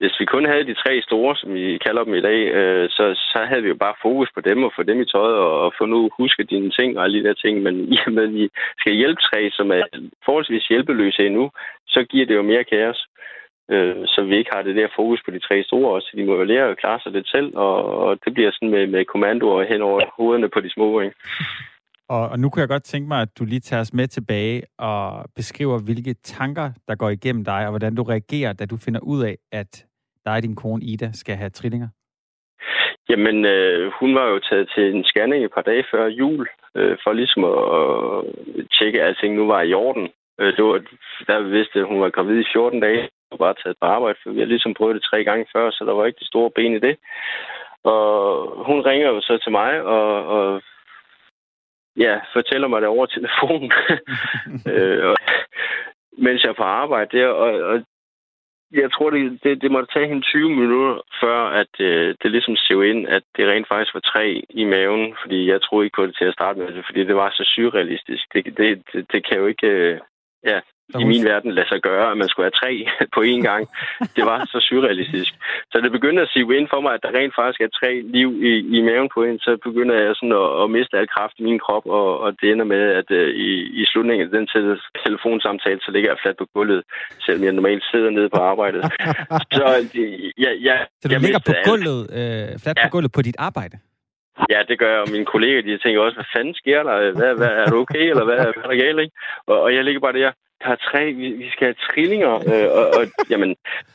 Hvis 0.00 0.20
vi 0.20 0.24
kun 0.24 0.44
havde 0.46 0.66
de 0.70 0.80
tre 0.82 1.02
store, 1.02 1.36
som 1.36 1.54
vi 1.54 1.78
kalder 1.86 2.04
dem 2.04 2.14
i 2.14 2.20
dag, 2.20 2.40
øh, 2.58 2.90
så, 2.90 3.04
så 3.32 3.38
havde 3.48 3.62
vi 3.62 3.68
jo 3.68 3.74
bare 3.74 4.00
fokus 4.02 4.30
på 4.34 4.40
dem 4.40 4.64
og 4.64 4.72
få 4.76 4.82
dem 4.82 5.00
i 5.00 5.04
tøjet 5.04 5.36
og, 5.46 5.60
og 5.64 5.72
få 5.78 5.86
nu 5.86 6.10
huske 6.18 6.44
dine 6.44 6.70
ting 6.70 6.98
og 6.98 7.04
alle 7.04 7.18
de 7.18 7.28
der 7.28 7.34
ting. 7.34 7.62
Men 7.62 7.74
i 7.94 7.98
og 8.06 8.12
med, 8.12 8.22
at 8.22 8.34
vi 8.34 8.48
skal 8.80 8.92
hjælpe 8.92 9.20
tre, 9.30 9.50
som 9.52 9.70
er 9.70 9.82
forholdsvis 10.24 10.68
hjælpeløse 10.68 11.26
endnu, 11.26 11.50
så 11.88 12.04
giver 12.10 12.26
det 12.26 12.34
jo 12.34 12.42
mere 12.42 12.64
kaos. 12.64 13.06
Øh, 13.70 14.02
så 14.06 14.22
vi 14.28 14.36
ikke 14.36 14.50
har 14.54 14.62
det 14.62 14.76
der 14.76 14.88
fokus 14.96 15.20
på 15.24 15.30
de 15.30 15.38
tre 15.38 15.62
store 15.62 15.94
også. 15.94 16.10
De 16.16 16.24
må 16.24 16.34
jo 16.36 16.44
lære 16.44 16.70
at 16.70 16.78
klare 16.78 17.00
sig 17.00 17.12
lidt 17.12 17.28
selv, 17.28 17.56
og, 17.56 17.84
og 18.04 18.18
det 18.24 18.34
bliver 18.34 18.50
sådan 18.52 18.70
med, 18.70 18.86
med 18.86 19.04
kommandoer 19.04 19.64
hen 19.64 19.82
over 19.82 20.00
hovederne 20.16 20.48
på 20.48 20.60
de 20.60 20.70
små. 20.70 21.00
Ikke? 21.00 21.16
Og, 22.08 22.28
og 22.28 22.38
nu 22.38 22.50
kunne 22.50 22.60
jeg 22.60 22.68
godt 22.68 22.84
tænke 22.84 23.08
mig, 23.08 23.20
at 23.22 23.38
du 23.38 23.44
lige 23.44 23.60
tager 23.60 23.80
os 23.80 23.92
med 23.92 24.06
tilbage 24.08 24.62
og 24.78 25.24
beskriver, 25.36 25.78
hvilke 25.78 26.14
tanker, 26.14 26.70
der 26.88 26.94
går 26.94 27.10
igennem 27.10 27.44
dig, 27.44 27.64
og 27.64 27.70
hvordan 27.70 27.94
du 27.94 28.02
reagerer, 28.02 28.52
da 28.52 28.66
du 28.66 28.76
finder 28.76 29.00
ud 29.00 29.24
af, 29.24 29.36
at 29.52 29.84
dig 30.24 30.36
og 30.36 30.42
din 30.42 30.56
kone 30.56 30.84
Ida 30.84 31.10
skal 31.12 31.36
have 31.36 31.50
trillinger. 31.50 31.88
Jamen, 33.08 33.44
øh, 33.44 33.92
hun 34.00 34.14
var 34.14 34.26
jo 34.28 34.38
taget 34.38 34.70
til 34.74 34.94
en 34.94 35.04
scanning 35.04 35.44
et 35.44 35.52
par 35.54 35.62
dage 35.62 35.84
før 35.90 36.06
jul, 36.06 36.48
øh, 36.74 36.96
for 37.02 37.12
ligesom 37.12 37.44
at, 37.44 37.60
at 37.78 38.66
tjekke, 38.78 39.02
at 39.02 39.06
alting 39.06 39.34
nu 39.34 39.46
var 39.46 39.62
i 39.62 39.74
orden. 39.74 40.08
Øh, 40.40 40.56
det 40.56 40.64
var, 40.64 40.78
der 41.26 41.40
vi 41.40 41.50
vidste, 41.50 41.78
at 41.78 41.86
hun 41.86 42.00
var 42.00 42.10
gravid 42.10 42.40
i 42.40 42.52
14 42.52 42.80
dage, 42.80 43.08
og 43.30 43.38
bare 43.38 43.54
taget 43.54 43.76
på 43.80 43.86
arbejde, 43.86 44.18
for 44.22 44.30
vi 44.30 44.38
har 44.40 44.46
ligesom 44.46 44.74
prøvet 44.74 44.94
det 44.94 45.04
tre 45.10 45.24
gange 45.24 45.46
før, 45.54 45.70
så 45.70 45.84
der 45.84 45.92
var 45.92 46.06
ikke 46.06 46.20
de 46.20 46.26
store 46.32 46.50
ben 46.50 46.74
i 46.74 46.78
det. 46.78 46.96
Og 47.82 48.04
hun 48.66 48.80
ringer 48.80 49.08
jo 49.08 49.20
så 49.20 49.38
til 49.38 49.52
mig, 49.52 49.82
og, 49.82 50.26
og 50.26 50.62
ja, 51.96 52.20
fortæller 52.32 52.68
mig 52.68 52.80
det 52.80 52.88
over 52.88 53.06
telefonen, 53.06 53.72
øh, 54.72 55.06
og, 55.08 55.16
mens 56.18 56.42
jeg 56.42 56.50
er 56.50 56.60
på 56.62 56.62
arbejde 56.62 57.18
der, 57.18 57.28
og, 57.28 57.52
og 57.70 57.82
jeg 58.72 58.92
tror, 58.92 59.10
det, 59.10 59.38
det, 59.42 59.62
det 59.62 59.70
måtte 59.70 59.92
tage 59.92 60.08
hende 60.08 60.22
20 60.22 60.50
minutter, 60.50 61.02
før 61.20 61.38
at 61.62 61.80
øh, 61.80 62.14
det 62.22 62.30
ligesom 62.30 62.56
sev 62.56 62.84
ind, 62.84 63.08
at 63.08 63.22
det 63.36 63.48
rent 63.48 63.68
faktisk 63.68 63.94
var 63.94 64.00
tre 64.00 64.42
i 64.50 64.64
maven, 64.64 65.16
fordi 65.22 65.50
jeg 65.50 65.62
troede 65.62 65.86
ikke 65.86 65.96
på 65.96 66.06
det 66.06 66.16
til 66.16 66.24
at 66.24 66.34
starte 66.34 66.58
med, 66.58 66.82
fordi 66.86 67.04
det 67.04 67.16
var 67.16 67.30
så 67.30 67.44
surrealistisk. 67.54 68.24
Det, 68.32 68.44
det, 68.44 68.82
det, 68.92 69.12
det 69.12 69.26
kan 69.26 69.38
jo 69.38 69.46
ikke... 69.46 69.66
Øh, 69.66 70.00
ja, 70.44 70.60
i 71.02 71.04
min 71.12 71.24
verden 71.24 71.50
lade 71.58 71.68
sig 71.68 71.80
gøre, 71.88 72.10
at 72.12 72.18
man 72.22 72.28
skulle 72.28 72.46
have 72.48 72.58
tre 72.62 72.72
på 73.14 73.20
én 73.32 73.42
gang. 73.50 73.62
Det 74.16 74.24
var 74.30 74.38
så 74.52 74.58
surrealistisk. 74.68 75.32
Så 75.72 75.76
det 75.84 75.92
begyndte 75.92 76.22
at 76.22 76.28
sige 76.32 76.56
ind 76.58 76.68
for 76.74 76.80
mig, 76.80 76.92
at 76.94 77.02
der 77.04 77.16
rent 77.18 77.34
faktisk 77.40 77.60
er 77.60 77.70
tre 77.80 77.92
liv 78.16 78.28
i, 78.50 78.52
i 78.76 78.78
maven 78.88 79.08
på 79.14 79.20
en, 79.28 79.38
så 79.38 79.50
begynder 79.68 79.94
jeg 80.04 80.14
sådan 80.16 80.36
at, 80.42 80.48
at 80.62 80.66
miste 80.76 80.98
al 81.00 81.08
kraft 81.16 81.34
i 81.38 81.42
min 81.48 81.58
krop, 81.64 81.86
og, 81.98 82.08
og 82.24 82.28
det 82.40 82.46
ender 82.52 82.64
med, 82.74 82.82
at 83.00 83.08
uh, 83.20 83.28
i, 83.48 83.50
i 83.80 83.82
slutningen 83.90 84.24
af 84.26 84.32
den 84.36 84.46
tel- 84.52 84.82
telefonsamtale, 85.06 85.80
så 85.86 85.90
ligger 85.94 86.10
jeg 86.10 86.18
fladt 86.22 86.38
på 86.42 86.46
gulvet, 86.54 86.82
selvom 87.24 87.44
jeg 87.44 87.52
normalt 87.52 87.84
sidder 87.90 88.10
nede 88.10 88.28
på 88.36 88.40
arbejdet. 88.52 88.82
så 89.58 89.64
øh, 90.00 90.42
ja, 90.44 90.50
ja, 90.68 90.76
Så 91.00 91.08
du 91.08 91.12
jeg 91.12 91.20
ligger 91.26 91.42
på 91.50 91.54
gulvet, 91.70 92.00
øh, 92.18 92.46
fladt 92.62 92.76
på 92.78 92.86
Ja. 92.88 92.94
gulvet 92.96 93.12
på 93.12 93.22
dit 93.22 93.36
arbejde. 93.48 93.76
Ja, 94.52 94.60
det 94.68 94.78
gør 94.78 94.90
jeg, 94.94 95.00
og 95.04 95.10
mine 95.16 95.24
kolleger, 95.34 95.62
de 95.62 95.78
tænker 95.78 96.00
også, 96.00 96.16
hvad 96.20 96.30
fanden 96.36 96.54
sker 96.54 96.80
der? 96.88 96.96
Hvad, 97.18 97.32
hvad, 97.40 97.52
er 97.60 97.66
du 97.72 97.76
okay, 97.84 98.04
eller 98.12 98.24
hvad, 98.24 98.36
hvad 98.36 98.64
er 98.64 98.68
der 98.72 98.82
galt, 98.84 99.00
ikke? 99.04 99.14
Og, 99.46 99.56
og 99.64 99.74
jeg 99.74 99.84
ligger 99.84 100.00
bare 100.00 100.12
der, 100.20 100.30
der 100.62 100.68
er 100.76 100.80
tre, 100.90 101.02
vi, 101.20 101.26
vi 101.42 101.48
skal 101.54 101.64
have 101.70 101.80
trillinger, 101.88 102.34
øh, 102.52 102.68
og, 102.78 102.84
og 102.98 103.02
jamen, 103.30 103.50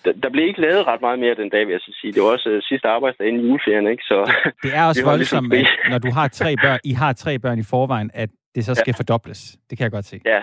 der, 0.05 0.11
der 0.23 0.29
blev 0.29 0.45
ikke 0.47 0.61
lavet 0.61 0.87
ret 0.87 1.01
meget 1.01 1.19
mere 1.19 1.35
den 1.35 1.49
dag, 1.49 1.63
vil 1.67 1.71
jeg 1.71 1.79
så 1.87 1.97
sige. 2.01 2.13
Det 2.13 2.21
var 2.23 2.29
også 2.29 2.49
øh, 2.49 2.61
sidste 2.61 2.87
arbejdsdag 2.87 3.27
inden 3.27 3.41
juleferien, 3.47 3.87
ikke? 3.87 4.03
Så 4.03 4.17
Det 4.63 4.71
er 4.79 4.83
også 4.89 5.01
Det 5.05 5.17
ligesom 5.17 5.43
voldsomt, 5.49 5.53
at 5.53 5.91
når 5.91 5.97
du 6.05 6.11
har 6.11 6.27
tre 6.27 6.55
børn, 6.63 6.79
I 6.83 6.93
har 6.93 7.13
tre 7.13 7.39
børn 7.39 7.59
i 7.59 7.63
forvejen, 7.73 8.11
at 8.13 8.29
det 8.55 8.65
så 8.65 8.75
skal 8.75 8.93
fordobles. 8.93 9.41
Det 9.69 9.77
kan 9.77 9.83
jeg 9.83 9.91
godt 9.91 10.05
se. 10.05 10.19
ja, 10.25 10.41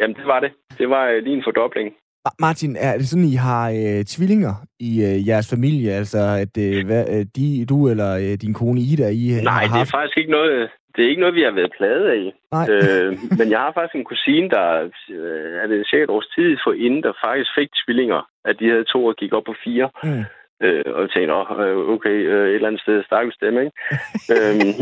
jamen 0.00 0.16
det 0.16 0.26
var 0.26 0.40
det. 0.40 0.50
Det 0.78 0.90
var 0.90 1.04
øh, 1.08 1.22
lige 1.24 1.36
en 1.36 1.44
fordobling. 1.46 1.88
Ma- 2.28 2.36
Martin, 2.40 2.76
er 2.76 2.92
det 2.98 3.08
sådan, 3.08 3.24
I 3.24 3.34
har 3.34 3.64
øh, 3.70 4.04
tvillinger 4.04 4.54
i 4.80 4.90
øh, 5.08 5.28
jeres 5.28 5.50
familie? 5.50 5.92
Altså, 5.92 6.18
at 6.44 6.54
øh, 6.66 6.86
hvad, 6.86 7.04
øh, 7.18 7.26
de, 7.36 7.66
du 7.66 7.88
eller 7.88 8.10
øh, 8.16 8.34
din 8.44 8.54
kone 8.54 8.80
Ida, 8.80 9.08
I 9.08 9.24
øh, 9.36 9.42
Nej, 9.42 9.52
har 9.52 9.60
det 9.60 9.70
haft... 9.70 9.88
er 9.88 9.96
faktisk 9.98 10.18
ikke 10.18 10.30
noget, 10.30 10.68
det 10.94 11.04
er 11.04 11.08
ikke 11.08 11.20
noget, 11.24 11.34
vi 11.34 11.42
har 11.42 11.50
været 11.50 11.72
pladet 11.78 12.06
af. 12.18 12.24
Nej. 12.56 12.66
Øh, 12.72 13.10
men 13.38 13.50
jeg 13.50 13.60
har 13.64 13.72
faktisk 13.72 13.94
en 13.96 14.10
kusine, 14.12 14.48
der 14.50 14.66
øh, 15.10 15.52
er 15.62 15.66
det 15.66 15.88
cirka 15.90 16.02
et 16.04 16.10
års 16.16 16.28
tid 16.36 16.56
for 16.64 16.72
inden, 16.72 17.02
der 17.02 17.12
faktisk 17.26 17.50
fik 17.58 17.68
tvillinger. 17.84 18.20
At 18.44 18.56
de 18.60 18.68
havde 18.70 18.84
to 18.84 19.04
og 19.04 19.16
gik 19.16 19.32
op 19.32 19.44
på 19.46 19.54
fire. 19.64 19.90
Mm. 20.04 20.24
Øh, 20.64 20.84
og 20.94 21.00
jeg 21.02 21.10
tænkte, 21.10 21.34
"Åh, 21.34 21.48
øh, 21.66 21.76
okay, 21.94 22.16
øh, 22.32 22.48
et 22.48 22.54
eller 22.54 22.68
andet 22.68 22.82
sted 22.82 23.04
stakkels 23.04 23.36
dem, 23.44 23.54
ikke? 23.64 23.72
øhm, 24.34 24.72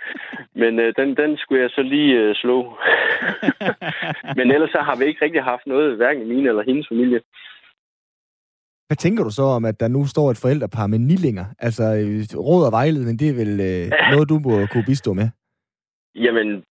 men 0.60 0.72
øh, 0.84 0.94
den, 0.98 1.08
den 1.20 1.30
skulle 1.36 1.62
jeg 1.62 1.70
så 1.70 1.82
lige 1.82 2.12
øh, 2.22 2.34
slå. 2.34 2.58
men 4.38 4.46
ellers 4.54 4.70
så 4.70 4.80
har 4.88 4.96
vi 4.98 5.04
ikke 5.04 5.24
rigtig 5.24 5.42
haft 5.42 5.66
noget, 5.66 5.96
hverken 5.96 6.28
min 6.28 6.46
eller 6.46 6.62
hendes 6.62 6.88
familie. 6.88 7.20
Hvad 8.88 8.96
tænker 8.96 9.24
du 9.24 9.30
så 9.30 9.42
om, 9.42 9.64
at 9.64 9.80
der 9.80 9.88
nu 9.88 10.06
står 10.06 10.30
et 10.30 10.40
forældrepar 10.42 10.86
med 10.86 10.98
nillinger? 10.98 11.44
Altså, 11.58 11.82
øh, 11.82 12.38
råd 12.48 12.66
og 12.66 12.72
vejledning, 12.72 13.18
det 13.20 13.28
er 13.28 13.34
vel 13.42 13.52
øh, 13.70 13.84
noget, 14.12 14.28
du 14.28 14.38
må 14.38 14.66
kunne 14.72 14.84
bistå 14.86 15.12
med? 15.12 15.28
Jamen, 16.14 16.64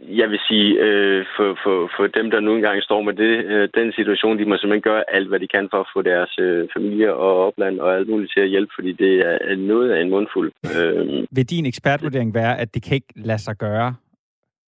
jeg 0.00 0.30
vil 0.30 0.40
sige, 0.48 0.68
øh, 0.80 1.26
for, 1.36 1.58
for, 1.62 1.90
for 1.96 2.06
dem, 2.06 2.30
der 2.30 2.40
nu 2.40 2.54
engang 2.54 2.82
står 2.82 3.02
med 3.02 3.14
det, 3.14 3.44
øh, 3.44 3.68
den 3.74 3.92
situation, 3.92 4.38
de 4.38 4.44
må 4.44 4.56
simpelthen 4.56 4.82
gøre 4.90 5.10
alt, 5.10 5.28
hvad 5.28 5.40
de 5.40 5.48
kan 5.48 5.68
for 5.72 5.80
at 5.80 5.90
få 5.94 6.02
deres 6.02 6.38
øh, 6.38 6.68
familie 6.76 7.14
og 7.14 7.46
opland 7.46 7.80
og 7.80 7.96
alt 7.96 8.08
muligt 8.08 8.32
til 8.32 8.40
at 8.40 8.48
hjælpe, 8.48 8.72
fordi 8.74 8.92
det 8.92 9.20
er 9.20 9.56
noget 9.56 9.90
af 9.90 10.00
en 10.00 10.10
mundfuld. 10.10 10.52
Øh, 10.76 11.26
Vil 11.30 11.50
din 11.50 11.66
ekspertvurdering 11.66 12.34
være, 12.34 12.58
at 12.58 12.74
det 12.74 12.82
kan 12.82 12.94
ikke 12.94 13.12
lade 13.16 13.38
sig 13.38 13.56
gøre 13.56 13.94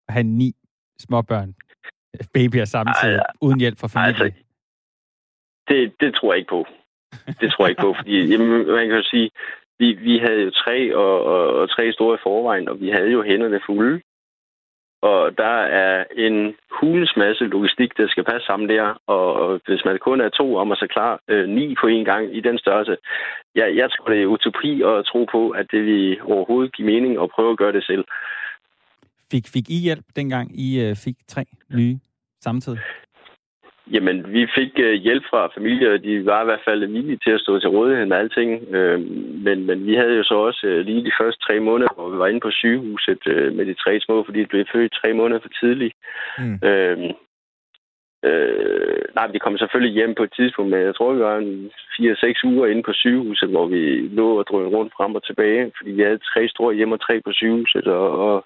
at 0.09 0.15
have 0.15 0.25
ni 0.25 0.53
småbørn, 0.99 1.55
babyer 2.35 2.65
samtidig, 2.65 3.17
Ej, 3.17 3.33
uden 3.41 3.61
hjælp 3.61 3.79
fra 3.79 3.89
familien? 3.89 4.23
altså, 4.23 4.43
det, 5.69 5.93
det 6.01 6.15
tror 6.15 6.33
jeg 6.33 6.39
ikke 6.39 6.51
på. 6.51 6.67
Det 7.41 7.51
tror 7.51 7.65
jeg 7.65 7.71
ikke 7.71 7.83
på, 7.83 7.95
fordi 7.99 8.27
jamen, 8.31 8.67
man 8.67 8.89
kan 8.89 8.97
jo 8.97 9.03
sige, 9.03 9.31
vi, 9.79 9.93
vi 9.93 10.19
havde 10.19 10.43
jo 10.43 10.51
tre 10.51 10.97
og, 10.97 11.25
og, 11.25 11.55
og 11.61 11.71
tre 11.71 11.93
store 11.93 12.15
i 12.15 12.23
forvejen, 12.23 12.69
og 12.69 12.81
vi 12.81 12.89
havde 12.91 13.11
jo 13.11 13.23
hænderne 13.23 13.61
fulde. 13.67 14.01
Og 15.03 15.39
der 15.39 15.57
er 15.83 16.05
en 16.17 16.55
hulens 16.81 17.13
masse 17.17 17.45
logistik, 17.45 17.97
der 17.97 18.09
skal 18.09 18.25
passe 18.25 18.47
sammen 18.47 18.69
der. 18.69 19.03
Og 19.07 19.61
hvis 19.67 19.85
man 19.85 19.99
kun 19.99 20.21
er 20.21 20.29
to 20.29 20.57
om 20.57 20.73
at 20.73 20.79
så 20.79 20.87
klar 20.91 21.21
øh, 21.29 21.49
ni 21.49 21.75
på 21.81 21.87
en 21.87 22.05
gang 22.05 22.37
i 22.37 22.41
den 22.41 22.59
størrelse, 22.59 22.97
ja, 23.57 23.67
jeg 23.81 23.89
tror, 23.91 24.13
det 24.13 24.23
er 24.23 24.27
utopi 24.27 24.83
at 24.83 25.05
tro 25.11 25.25
på, 25.33 25.51
at 25.51 25.67
det 25.71 25.85
vil 25.85 26.23
overhovedet 26.23 26.75
give 26.77 26.87
mening 26.87 27.23
at 27.23 27.31
prøve 27.31 27.51
at 27.53 27.59
gøre 27.59 27.73
det 27.73 27.85
selv. 27.85 28.05
Fik, 29.31 29.45
fik 29.55 29.71
I 29.71 29.79
hjælp, 29.87 30.05
dengang 30.17 30.61
I 30.61 30.81
øh, 30.85 30.97
fik 31.05 31.17
tre 31.29 31.45
nye 31.75 31.99
samtidig? 32.41 32.79
Jamen, 33.92 34.33
vi 34.33 34.46
fik 34.55 34.72
øh, 34.79 34.92
hjælp 34.92 35.25
fra 35.31 35.51
familier, 35.57 35.92
og 35.92 36.03
de 36.03 36.27
var 36.27 36.42
i 36.42 36.44
hvert 36.44 36.64
fald 36.64 36.87
villige 36.87 37.20
til 37.25 37.31
at 37.31 37.40
stå 37.40 37.59
til 37.59 37.68
rådighed 37.68 38.07
med 38.07 38.16
alting. 38.16 38.75
Øh, 38.75 39.01
men, 39.46 39.66
men 39.66 39.87
vi 39.87 39.94
havde 39.94 40.16
jo 40.16 40.25
så 40.25 40.35
også 40.35 40.66
øh, 40.66 40.85
lige 40.87 41.05
de 41.05 41.16
første 41.20 41.40
tre 41.46 41.61
måneder, 41.61 41.94
hvor 41.94 42.09
vi 42.11 42.18
var 42.18 42.27
inde 42.27 42.40
på 42.40 42.51
sygehuset 42.51 43.22
øh, 43.27 43.55
med 43.57 43.66
de 43.66 43.75
tre 43.75 44.01
små, 44.01 44.25
fordi 44.25 44.40
de 44.40 44.46
blev 44.46 44.64
født 44.72 44.99
tre 45.01 45.12
måneder 45.12 45.40
for 45.40 45.49
tidligt. 45.61 45.94
Mm. 46.38 46.59
Øh, 46.68 46.99
øh, 48.29 49.03
nej, 49.14 49.27
vi 49.33 49.38
kom 49.38 49.59
selvfølgelig 49.59 49.94
hjem 49.94 50.14
på 50.14 50.22
et 50.22 50.33
tidspunkt, 50.37 50.70
men 50.70 50.81
jeg 50.81 50.94
tror, 50.94 51.12
vi 51.12 51.20
var 51.20 51.37
en 51.37 51.70
4-6 52.01 52.46
uger 52.51 52.66
inde 52.66 52.83
på 52.83 52.92
sygehuset, 52.92 53.49
hvor 53.49 53.66
vi 53.66 53.83
lå 54.18 54.38
og 54.38 54.46
drønede 54.46 54.77
rundt 54.77 54.92
frem 54.96 55.14
og 55.14 55.25
tilbage, 55.25 55.72
fordi 55.77 55.90
vi 55.90 56.03
havde 56.03 56.27
tre 56.33 56.49
store 56.49 56.75
hjem 56.75 56.92
og 56.92 57.01
tre 57.01 57.20
på 57.20 57.33
sygehuset, 57.33 57.87
og, 57.87 58.09
og 58.29 58.44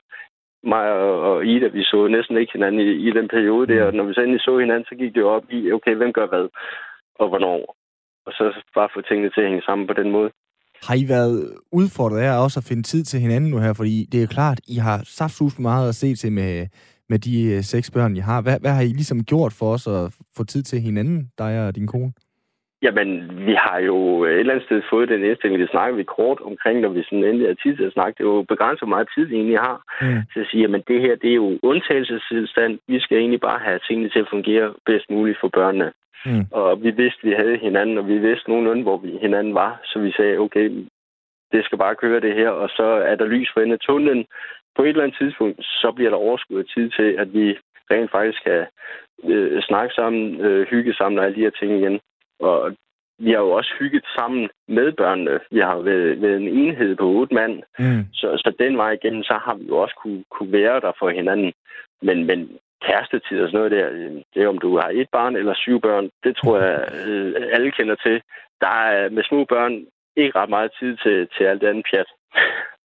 mig 0.64 0.92
og, 0.92 1.46
Ida, 1.46 1.68
vi 1.68 1.82
så 1.82 2.08
næsten 2.08 2.36
ikke 2.36 2.52
hinanden 2.52 2.80
i, 2.80 2.90
i 3.08 3.10
den 3.18 3.28
periode 3.28 3.66
der, 3.72 3.84
og 3.84 3.94
når 3.94 4.04
vi 4.04 4.14
så 4.14 4.20
endelig 4.20 4.40
så 4.40 4.58
hinanden, 4.58 4.84
så 4.88 4.94
gik 4.94 5.14
det 5.14 5.20
jo 5.20 5.28
op 5.28 5.44
i, 5.50 5.72
okay, 5.72 5.94
hvem 5.94 6.12
gør 6.12 6.26
hvad, 6.26 6.48
og 7.14 7.28
hvornår. 7.28 7.76
Og 8.26 8.32
så 8.32 8.44
bare 8.74 8.88
få 8.94 9.00
tingene 9.00 9.30
til 9.30 9.40
at 9.40 9.48
hænge 9.48 9.62
sammen 9.62 9.86
på 9.86 9.92
den 9.92 10.10
måde. 10.10 10.30
Har 10.88 10.94
I 10.94 11.08
været 11.08 11.54
udfordret 11.72 12.20
af 12.20 12.42
også 12.44 12.60
at 12.60 12.68
finde 12.68 12.82
tid 12.82 13.04
til 13.04 13.20
hinanden 13.20 13.50
nu 13.50 13.58
her? 13.58 13.72
Fordi 13.72 14.06
det 14.12 14.18
er 14.18 14.22
jo 14.22 14.36
klart, 14.38 14.60
I 14.68 14.76
har 14.76 15.00
saftsus 15.04 15.58
meget 15.58 15.88
at 15.88 15.94
se 15.94 16.14
til 16.14 16.32
med, 16.32 16.66
med 17.08 17.18
de 17.18 17.34
øh, 17.54 17.62
seks 17.62 17.90
børn, 17.90 18.16
I 18.16 18.18
har. 18.18 18.42
Hvad, 18.42 18.60
hvad 18.60 18.70
har 18.70 18.82
I 18.82 18.92
ligesom 19.00 19.24
gjort 19.24 19.52
for 19.52 19.72
os 19.72 19.86
at 19.86 20.14
få 20.36 20.44
tid 20.44 20.62
til 20.62 20.80
hinanden, 20.80 21.30
dig 21.38 21.66
og 21.66 21.76
din 21.76 21.86
kone? 21.86 22.12
Jamen, 22.82 23.10
vi 23.46 23.54
har 23.54 23.78
jo 23.78 24.24
et 24.24 24.38
eller 24.38 24.52
andet 24.52 24.66
sted 24.66 24.82
fået 24.90 25.08
den 25.08 25.24
indstilling, 25.24 25.60
det 25.60 25.70
snakker 25.70 25.96
vi 25.96 26.02
kort 26.02 26.40
omkring, 26.40 26.80
når 26.80 26.88
vi 26.88 27.02
sådan 27.02 27.24
endelig 27.24 27.46
har 27.48 27.54
tid 27.62 27.76
til 27.76 27.84
at 27.84 27.92
snakke. 27.92 28.18
Det 28.18 28.24
er 28.24 28.34
jo 28.34 28.42
begrænset, 28.42 28.80
hvor 28.80 28.94
meget 28.96 29.08
tid 29.14 29.24
vi 29.24 29.34
egentlig 29.36 29.58
har 29.58 29.78
Mm. 30.02 30.22
til 30.32 30.40
at 30.40 30.46
sige, 30.50 30.64
at 30.64 30.88
det 30.88 31.00
her 31.00 31.14
det 31.16 31.30
er 31.30 31.34
jo 31.34 31.58
undtagelsestilstand. 31.62 32.78
Vi 32.88 33.00
skal 33.00 33.18
egentlig 33.18 33.40
bare 33.40 33.58
have 33.58 33.78
tingene 33.88 34.08
til 34.08 34.18
at 34.18 34.30
fungere 34.30 34.74
bedst 34.86 35.10
muligt 35.10 35.40
for 35.40 35.48
børnene. 35.48 35.92
Mm. 36.26 36.44
Og 36.52 36.82
vi 36.82 36.90
vidste, 36.90 37.22
vi 37.22 37.32
havde 37.32 37.56
hinanden, 37.56 37.98
og 37.98 38.08
vi 38.08 38.18
vidste 38.18 38.50
nogenlunde, 38.50 38.82
hvor 38.82 38.96
vi 38.96 39.18
hinanden 39.20 39.54
var. 39.54 39.80
Så 39.84 39.98
vi 39.98 40.12
sagde, 40.12 40.38
okay, 40.38 40.66
det 41.52 41.64
skal 41.64 41.78
bare 41.78 41.94
køre 41.94 42.20
det 42.20 42.34
her, 42.34 42.50
og 42.50 42.68
så 42.68 42.82
er 43.10 43.14
der 43.14 43.24
lys 43.24 43.50
for 43.52 43.60
enden 43.60 43.72
af 43.72 43.78
tunnelen. 43.78 44.26
På 44.76 44.82
et 44.82 44.88
eller 44.88 45.02
andet 45.02 45.18
tidspunkt, 45.18 45.64
så 45.64 45.92
bliver 45.96 46.10
der 46.10 46.16
overskud 46.16 46.58
af 46.58 46.64
tid 46.74 46.90
til, 46.90 47.08
at 47.18 47.32
vi 47.32 47.58
rent 47.90 48.10
faktisk 48.10 48.44
kan 48.44 48.66
øh, 49.24 49.62
snakke 49.62 49.94
sammen, 49.94 50.40
øh, 50.40 50.66
hygge 50.66 50.94
sammen 50.94 51.18
og 51.18 51.24
alle 51.24 51.36
de 51.36 51.40
her 51.40 51.50
ting 51.50 51.72
igen. 51.80 52.00
Og 52.40 52.76
vi 53.18 53.30
har 53.30 53.38
jo 53.38 53.50
også 53.50 53.72
hygget 53.78 54.04
sammen 54.18 54.48
med 54.68 54.92
børnene. 54.92 55.40
Vi 55.50 55.60
har 55.60 55.78
været, 55.78 56.22
været 56.22 56.36
en 56.36 56.48
enhed 56.48 56.96
på 56.96 57.06
otte 57.06 57.34
mand, 57.34 57.62
Mm. 57.78 58.04
så, 58.12 58.26
så 58.36 58.52
den 58.58 58.76
vej 58.76 58.90
igennem, 58.90 59.22
så 59.22 59.34
har 59.44 59.54
vi 59.54 59.64
jo 59.68 59.76
også 59.78 59.94
kunne, 60.02 60.24
kunne 60.30 60.52
være 60.52 60.80
der 60.80 60.92
for 60.98 61.10
hinanden. 61.10 61.52
Men, 62.02 62.24
men 62.26 62.58
kærestetid 62.86 63.40
og 63.42 63.48
sådan 63.48 63.58
noget 63.58 63.70
der, 63.72 63.88
øh, 63.90 64.22
det 64.34 64.42
er 64.42 64.48
om 64.48 64.58
du 64.58 64.78
har 64.78 64.90
et 64.92 65.08
barn 65.12 65.36
eller 65.36 65.54
syv 65.54 65.80
børn, 65.80 66.10
det 66.24 66.36
tror 66.36 66.58
jeg 66.58 66.88
øh, 67.06 67.34
alle 67.52 67.70
kender 67.70 67.94
til. 67.94 68.22
Der 68.60 68.68
er 68.68 69.08
med 69.08 69.22
små 69.24 69.44
børn 69.44 69.86
ikke 70.16 70.38
ret 70.38 70.48
meget 70.48 70.70
tid 70.78 70.96
til, 70.96 71.28
til 71.36 71.44
alt 71.44 71.60
det 71.60 71.66
andet 71.66 71.86
pjat. 71.90 72.10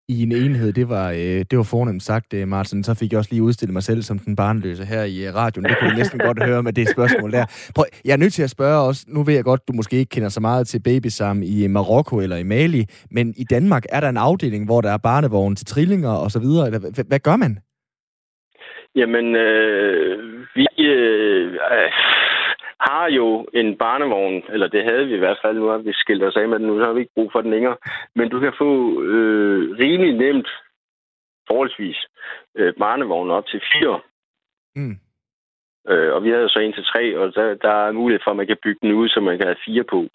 I 0.09 0.23
en 0.23 0.31
enhed, 0.31 0.73
det 0.73 0.89
var, 0.89 1.11
øh, 1.11 1.39
det 1.49 1.57
var 1.57 1.63
fornemt 1.63 2.03
sagt, 2.03 2.33
øh, 2.33 2.47
Martin. 2.47 2.83
Så 2.83 2.93
fik 2.93 3.11
jeg 3.11 3.17
også 3.17 3.31
lige 3.31 3.43
udstillet 3.43 3.73
mig 3.73 3.83
selv 3.83 4.01
som 4.01 4.19
den 4.19 4.35
barnløse 4.35 4.85
her 4.85 5.03
i 5.03 5.27
øh, 5.27 5.35
radioen. 5.35 5.65
Det 5.65 5.77
kunne 5.79 5.91
du 5.91 5.95
næsten 5.95 6.19
godt 6.19 6.43
høre 6.43 6.63
med 6.63 6.73
det 6.73 6.89
spørgsmål 6.89 7.31
der. 7.31 7.45
Prøv, 7.75 7.85
jeg 8.05 8.13
er 8.13 8.17
nødt 8.17 8.33
til 8.33 8.43
at 8.43 8.49
spørge 8.49 8.87
også, 8.87 9.05
nu 9.07 9.23
ved 9.23 9.33
jeg 9.33 9.43
godt, 9.43 9.67
du 9.67 9.73
måske 9.73 9.97
ikke 9.97 10.09
kender 10.09 10.29
så 10.29 10.41
meget 10.41 10.67
til 10.67 10.81
babysam 10.83 11.41
i 11.43 11.63
øh, 11.63 11.69
Marokko 11.69 12.19
eller 12.19 12.37
i 12.37 12.43
Mali, 12.43 12.85
men 13.11 13.33
i 13.37 13.43
Danmark 13.43 13.83
er 13.89 13.99
der 13.99 14.09
en 14.09 14.17
afdeling, 14.17 14.65
hvor 14.65 14.81
der 14.81 14.91
er 14.91 14.97
barnevogn 14.97 15.55
til 15.55 15.65
trillinger 15.65 16.09
og 16.09 16.31
så 16.31 16.39
videre. 16.39 16.65
Eller, 16.65 16.79
hvad, 16.79 17.03
hvad 17.07 17.19
gør 17.19 17.35
man? 17.35 17.57
Jamen, 18.95 19.35
øh, 19.35 20.17
vi 20.55 20.67
øh, 20.79 21.53
øh, 21.53 21.91
har 22.87 23.09
jo 23.09 23.47
en 23.53 23.77
barnevogn, 23.77 24.43
eller 24.49 24.67
det 24.67 24.83
havde 24.83 25.05
vi 25.07 25.15
i 25.15 25.23
hvert 25.23 25.39
fald, 25.41 25.57
nu 25.57 25.67
har 25.67 25.77
vi 25.77 25.93
skilt 25.93 26.23
os 26.23 26.35
af 26.35 26.47
med 26.47 26.59
den, 26.59 26.67
nu 26.67 26.77
har 26.77 26.93
vi 26.93 26.99
ikke 26.99 27.13
brug 27.15 27.31
for 27.31 27.41
den 27.41 27.51
længere. 27.51 27.77
Men 28.15 28.29
du 28.29 28.39
kan 28.39 28.53
få 28.57 29.01
øh, 29.01 29.77
rimelig 29.79 30.13
nemt, 30.13 30.49
forholdsvis, 31.47 31.97
øh, 32.55 32.73
barnevogn 32.73 33.31
op 33.31 33.47
til 33.47 33.61
fire. 33.73 33.99
Mm. 34.75 34.97
Øh, 35.89 36.13
og 36.15 36.23
vi 36.23 36.29
havde 36.29 36.49
så 36.49 36.59
en 36.59 36.73
til 36.73 36.85
tre, 36.85 37.17
og 37.19 37.35
der, 37.35 37.53
der 37.53 37.75
er 37.87 37.91
mulighed 37.91 38.21
for, 38.23 38.31
at 38.31 38.37
man 38.37 38.47
kan 38.47 38.57
bygge 38.63 38.79
den 38.81 38.91
ud, 38.91 39.09
så 39.09 39.19
man 39.19 39.37
kan 39.37 39.47
have 39.47 39.63
fire 39.65 39.83
på. 39.83 40.07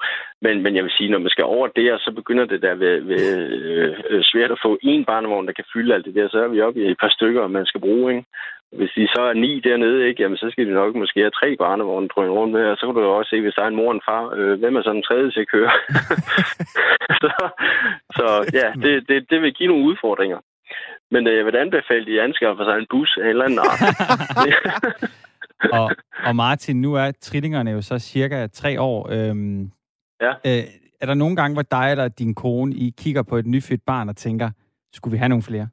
Men, 0.43 0.63
men 0.63 0.77
jeg 0.77 0.85
vil 0.85 0.93
sige, 0.97 1.11
når 1.11 1.19
man 1.19 1.31
skal 1.31 1.45
over 1.45 1.67
der, 1.67 1.99
så 1.99 2.13
begynder 2.15 2.45
det 2.45 2.63
der 2.63 2.75
ved, 2.75 3.01
ved, 3.01 3.39
øh, 3.71 3.99
øh, 4.11 4.21
svært 4.23 4.51
at 4.51 4.63
få 4.63 4.79
en 4.83 5.05
barnevogn, 5.05 5.47
der 5.47 5.53
kan 5.53 5.65
fylde 5.73 5.95
alt 5.95 6.05
det 6.05 6.15
der. 6.15 6.29
Så 6.29 6.39
er 6.45 6.49
vi 6.49 6.61
oppe 6.61 6.81
i 6.81 6.91
et 6.91 6.99
par 7.01 7.09
stykker, 7.09 7.47
man 7.47 7.67
skal 7.67 7.81
bruge, 7.81 8.13
ikke? 8.13 8.27
Hvis 8.79 8.93
de 8.97 9.09
så 9.15 9.23
er 9.31 9.35
ni 9.45 9.61
dernede, 9.61 10.09
ikke, 10.09 10.23
jamen, 10.23 10.37
så 10.37 10.49
skal 10.51 10.67
de 10.67 10.73
nok 10.73 10.95
måske 10.95 11.21
have 11.21 11.39
tre 11.41 11.57
barnevogne 11.57 12.09
drøne 12.09 12.33
rundt 12.39 12.53
med, 12.53 12.65
og 12.73 12.77
så 12.77 12.87
kan 12.87 12.95
du 12.95 13.01
jo 13.01 13.17
også 13.19 13.31
se, 13.31 13.41
hvis 13.41 13.55
der 13.55 13.63
er 13.63 13.69
en 13.69 13.77
mor 13.77 13.89
og 13.89 13.95
en 13.95 14.07
far, 14.09 14.25
øh, 14.37 14.59
hvem 14.61 14.77
er 14.77 14.83
så 14.83 14.93
den 14.93 15.03
tredje 15.03 15.31
til 15.31 15.41
at 15.41 15.51
køre? 15.55 15.71
så, 17.23 17.31
så 18.19 18.27
ja, 18.61 18.69
det, 18.85 19.09
det, 19.09 19.31
det 19.31 19.43
vil 19.43 19.55
give 19.55 19.69
nogle 19.69 19.85
udfordringer. 19.85 20.39
Men 21.11 21.27
øh, 21.27 21.37
jeg 21.37 21.47
vil 21.47 21.57
anbefale, 21.57 22.01
at 22.01 22.07
de 22.07 22.23
anskaffer 22.23 22.65
sig 22.65 22.77
en 22.79 22.87
bus 22.91 23.17
en 23.17 23.27
eller 23.27 23.45
anden 23.45 23.59
art. 23.59 23.81
og, 25.79 25.91
og 26.27 26.37
Martin, 26.37 26.81
nu 26.81 26.95
er 26.95 27.11
trillingerne 27.21 27.71
jo 27.71 27.83
så 27.83 27.99
cirka 27.99 28.47
tre 28.47 28.81
år. 28.81 29.09
Øhm, 29.13 29.71
Ja. 30.21 30.33
Øh, 30.47 30.65
er 31.01 31.07
der 31.07 31.15
nogle 31.15 31.37
gange, 31.37 31.55
hvor 31.55 31.63
dig 31.63 31.91
eller 31.91 32.09
din 32.09 32.35
kone, 32.35 32.75
I 32.75 32.95
kigger 32.99 33.23
på 33.23 33.37
et 33.37 33.47
nyfødt 33.47 33.81
barn 33.87 34.09
og 34.09 34.17
tænker, 34.17 34.51
skulle 34.93 35.13
vi 35.13 35.19
have 35.19 35.29
nogle 35.29 35.43
flere? 35.43 35.69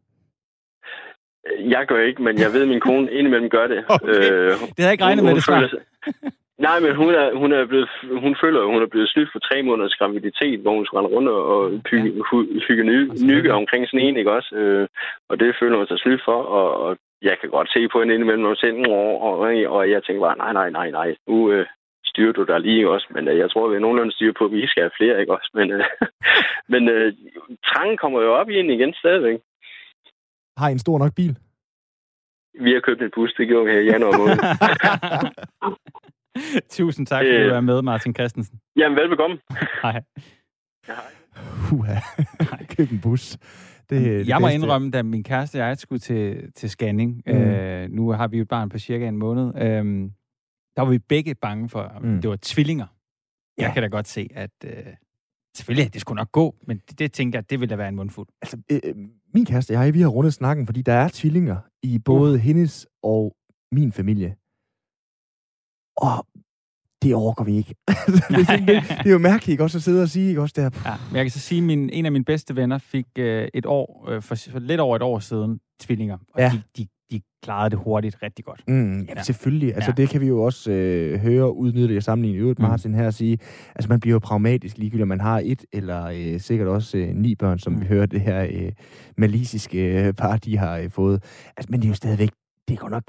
Jeg 1.59 1.85
gør 1.87 2.01
ikke, 2.01 2.21
men 2.21 2.39
jeg 2.39 2.53
ved, 2.53 2.61
at 2.61 2.67
min 2.67 2.79
kone 2.79 3.11
indimellem 3.17 3.49
gør 3.49 3.67
det. 3.67 3.83
Okay. 3.87 4.13
Det 4.13 4.79
havde 4.79 4.87
jeg 4.87 4.91
ikke 4.91 5.03
regnet 5.03 5.23
med, 5.25 5.35
det 5.35 5.43
svar. 5.43 5.69
Nej, 6.67 6.79
men 6.79 6.95
hun 6.95 7.09
er, 7.21 7.27
hun 7.41 7.51
er 7.51 7.65
blevet, 7.65 7.89
hun 8.25 8.35
føler, 8.41 8.59
at 8.61 8.71
hun 8.73 8.81
er 8.81 8.91
blevet 8.93 9.09
snydt 9.09 9.29
for 9.31 9.39
tre 9.39 9.63
måneders 9.63 9.95
graviditet, 9.99 10.59
hvor 10.59 10.73
hun 10.75 10.85
skulle 10.85 10.99
rende 10.99 11.15
rundt 11.15 11.29
og, 11.29 11.81
hygge, 11.91 12.09
hygge 12.67 12.83
ny, 12.83 12.99
nykke 13.31 13.53
omkring 13.53 13.87
sådan 13.87 14.05
en, 14.05 14.17
ikke 14.17 14.31
også? 14.31 14.55
Øh, 14.55 14.87
og 15.29 15.39
det 15.39 15.55
føler 15.59 15.77
hun 15.77 15.87
sig 15.87 15.99
snydt 15.99 16.21
for, 16.25 16.39
og, 16.57 16.67
og 16.85 16.97
jeg 17.21 17.35
kan 17.41 17.49
godt 17.49 17.69
se 17.73 17.87
på 17.87 17.99
hende 17.99 18.13
indimellem, 18.13 18.43
når 18.43 18.49
hun 18.49 18.61
siger, 18.61 18.73
og, 18.89 19.21
og, 19.27 19.37
og 19.75 19.89
jeg 19.91 20.03
tænker 20.03 20.21
bare, 20.27 20.37
nej, 20.37 20.53
nej, 20.53 20.69
nej, 20.69 20.89
nej, 20.99 21.15
nu 21.27 21.51
øh, 21.51 21.65
styrer 22.11 22.33
du 22.33 22.43
der 22.43 22.57
lige 22.57 22.89
også, 22.89 23.07
men 23.15 23.27
øh, 23.27 23.37
jeg 23.37 23.49
tror, 23.51 23.69
vi 23.69 23.75
er 23.75 23.79
nogenlunde 23.79 24.13
styr 24.15 24.33
på, 24.37 24.45
at 24.45 24.51
vi 24.51 24.67
skal 24.67 24.83
have 24.83 24.97
flere, 24.99 25.19
ikke 25.21 25.33
også? 25.37 25.49
Men, 25.53 25.71
øh, 25.71 25.85
men 26.73 26.89
øh, 26.89 27.13
trangen 27.69 27.97
kommer 27.97 28.19
jo 28.21 28.31
op 28.39 28.49
i 28.49 28.59
en 28.59 28.69
igen 28.69 28.93
stadigvæk. 28.93 29.39
Har 30.57 30.69
I 30.69 30.71
en 30.71 30.85
stor 30.85 30.97
nok 30.99 31.13
bil? 31.15 31.35
Vi 32.63 32.73
har 32.73 32.79
købt 32.83 33.01
en 33.01 33.11
bus, 33.15 33.33
det 33.33 33.47
gjorde 33.47 33.65
vi 33.65 33.71
her 33.71 33.79
i 33.79 33.85
januar 33.85 34.17
måned. 34.17 34.37
Tusind 36.69 37.07
tak, 37.07 37.19
fordi 37.19 37.29
Øh. 37.35 37.49
du 37.49 37.55
er 37.55 37.61
med, 37.61 37.81
Martin 37.81 38.15
Christensen. 38.15 38.59
Jamen, 38.75 38.95
velbekomme. 38.95 39.37
Hej. 39.83 40.01
Uha. 41.73 41.95
Køb 42.77 42.91
en 42.91 43.01
bus. 43.01 43.37
Det, 43.89 44.27
jeg 44.27 44.41
må 44.41 44.47
indrømme, 44.47 44.91
da 44.91 45.03
min 45.03 45.23
kæreste 45.23 45.55
og 45.61 45.67
jeg 45.67 45.77
skulle 45.77 45.99
til, 45.99 46.51
til 46.53 46.69
scanning, 46.69 47.23
Mm. 47.27 47.33
øh, 47.33 47.89
nu 47.89 48.09
har 48.11 48.27
vi 48.27 48.37
jo 48.37 48.41
et 48.41 48.47
barn 48.47 48.69
på 48.69 48.79
cirka 48.79 49.07
en 49.07 49.17
måned, 49.17 49.47
øh, 49.55 49.85
der 50.75 50.81
var 50.81 50.89
vi 50.89 50.99
begge 50.99 51.35
bange 51.35 51.69
for, 51.69 51.91
Mm. 52.01 52.07
mm. 52.09 52.21
det 52.21 52.29
var 52.29 52.37
tvillinger. 52.41 52.85
Jeg 53.57 53.67
Ja. 53.67 53.73
kan 53.73 53.83
da 53.83 53.87
godt 53.89 54.07
se, 54.07 54.29
at 54.35 54.49
øh, 54.65 54.71
selvfølgelig, 55.57 55.93
det 55.93 56.01
skulle 56.01 56.17
nok 56.17 56.31
gå, 56.31 56.55
men 56.67 56.81
det, 56.89 56.99
det 56.99 57.13
tænker 57.13 57.39
jeg, 57.39 57.49
det 57.49 57.59
ville 57.59 57.69
da 57.69 57.75
være 57.75 57.89
en 57.89 57.95
mundfuld. 57.95 58.27
Altså, 58.41 58.57
øh, 58.71 58.95
min 59.33 59.45
kæreste 59.45 59.77
og 59.77 59.85
jeg, 59.85 59.93
vi 59.93 60.01
har 60.01 60.07
rundet 60.07 60.33
snakken, 60.33 60.65
fordi 60.65 60.81
der 60.81 60.93
er 60.93 61.09
tvillinger 61.13 61.57
i 61.83 61.99
både 61.99 62.33
uh. 62.33 62.39
hendes 62.39 62.87
og 63.03 63.35
min 63.71 63.91
familie. 63.91 64.35
Og 65.97 66.27
det 67.01 67.15
overgår 67.15 67.43
vi 67.43 67.57
ikke. 67.57 67.75
det, 68.07 68.49
er 68.49 68.57
det, 68.57 68.83
det 69.03 69.07
er 69.07 69.11
jo 69.11 69.17
mærkeligt 69.17 69.47
ikke 69.47 69.63
også 69.63 69.77
at 69.77 69.83
sidde 69.83 70.01
og 70.01 70.09
sige, 70.09 70.27
ikke 70.29 70.41
også 70.41 70.53
der. 70.55 70.69
Ja, 70.85 70.95
men 71.09 71.15
jeg 71.15 71.25
kan 71.25 71.31
så 71.31 71.39
sige, 71.39 71.59
at 71.59 71.63
min, 71.63 71.89
en 71.89 72.05
af 72.05 72.11
mine 72.11 72.25
bedste 72.25 72.55
venner 72.55 72.77
fik 72.77 73.05
øh, 73.17 73.47
et 73.53 73.65
år, 73.65 74.05
øh, 74.09 74.21
for, 74.21 74.35
for 74.35 74.59
lidt 74.59 74.79
over 74.79 74.95
et 74.95 75.01
år 75.01 75.19
siden, 75.19 75.59
tvillinger. 75.79 76.17
Og 76.33 76.39
ja. 76.39 76.51
de, 76.53 76.61
de, 76.77 76.87
de 77.11 77.21
klarede 77.43 77.69
det 77.69 77.79
hurtigt 77.79 78.17
rigtig 78.23 78.45
godt. 78.45 78.63
Mm, 78.67 78.99
ja. 79.01 79.13
Ja. 79.15 79.23
selvfølgelig. 79.23 79.75
Altså, 79.75 79.91
Ja. 79.97 80.01
det 80.01 80.09
kan 80.09 80.21
vi 80.21 80.27
jo 80.27 80.41
også 80.41 80.71
øh, 80.71 81.19
høre, 81.19 81.55
udnytte 81.55 81.97
og 81.97 82.03
sammenligne 82.03 82.37
i 82.37 82.41
øvrigt, 82.41 82.59
Mm. 82.59 82.65
Martin 82.65 82.93
her 82.95 83.05
og 83.07 83.13
sige, 83.13 83.37
altså 83.75 83.89
man 83.89 83.99
bliver 83.99 84.13
jo 84.15 84.19
pragmatisk 84.19 84.77
ligegyldigt, 84.77 85.01
om 85.01 85.07
man 85.07 85.21
har 85.21 85.41
et 85.45 85.65
eller 85.73 86.05
øh, 86.05 86.39
sikkert 86.39 86.67
også 86.67 86.97
øh, 86.97 87.15
ni 87.15 87.35
børn, 87.35 87.59
som 87.59 87.73
Mm. 87.73 87.81
vi 87.81 87.85
hører 87.85 88.05
det 88.05 88.21
her 88.21 88.43
øh, 88.51 88.71
malisiske 89.17 90.07
øh, 90.07 90.13
par, 90.13 90.37
de 90.37 90.57
har 90.57 90.77
øh, 90.77 90.89
fået. 90.91 91.23
Altså, 91.57 91.67
men 91.71 91.79
det 91.79 91.85
er 91.85 91.89
jo 91.89 91.95
stadigvæk, 91.95 92.29
det 92.67 92.73
er 92.73 92.77
godt 92.77 92.91
nok, 92.91 93.03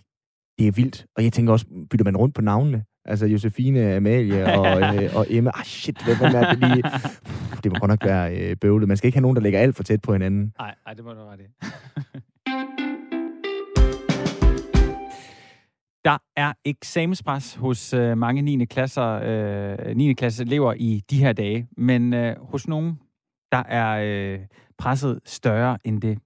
det 0.58 0.66
er 0.66 0.72
vildt. 0.72 1.06
Og 1.16 1.24
jeg 1.24 1.32
tænker 1.32 1.52
også, 1.52 1.66
bytter 1.90 2.04
man 2.04 2.16
rundt 2.16 2.34
på 2.34 2.42
navnene? 2.42 2.84
Altså 3.04 3.26
Josefine, 3.26 3.94
Amalie 3.94 4.44
og, 4.58 4.96
øh, 4.96 5.10
og 5.16 5.26
Emma. 5.30 5.50
Ah, 5.54 5.64
shit, 5.64 6.04
hvem 6.04 6.16
er 6.34 6.50
det 6.54 6.58
lige? 6.58 6.82
Puh, 7.50 7.58
Det 7.64 7.72
må 7.72 7.78
godt 7.78 7.88
nok 7.88 8.04
være 8.04 8.36
øh, 8.50 8.56
bøvlet. 8.56 8.88
Man 8.88 8.96
skal 8.96 9.08
ikke 9.08 9.16
have 9.16 9.22
nogen, 9.22 9.36
der 9.36 9.42
ligger 9.42 9.58
alt 9.60 9.76
for 9.76 9.82
tæt 9.82 10.00
på 10.02 10.12
hinanden. 10.12 10.52
Nej, 10.58 10.74
nej, 10.86 10.94
det 10.94 11.04
må 11.04 11.10
du 11.12 11.20
ret 11.20 11.40
i. 11.40 11.44
Der 16.08 16.18
er 16.36 16.52
eksamenspres 16.64 17.54
hos 17.54 17.94
øh, 17.94 18.18
mange 18.18 18.42
9. 18.42 18.64
klasser, 18.64 19.20
øh, 19.88 19.96
9. 19.96 20.12
klasse 20.12 20.44
elever 20.44 20.74
i 20.76 21.02
de 21.10 21.18
her 21.18 21.32
dage, 21.32 21.68
men 21.76 22.14
øh, 22.14 22.36
hos 22.40 22.68
nogen, 22.68 23.00
der 23.52 23.62
er 23.62 24.00
øh, 24.04 24.40
presset 24.78 25.20
større, 25.24 25.78
end 25.84 26.02
det 26.02 26.18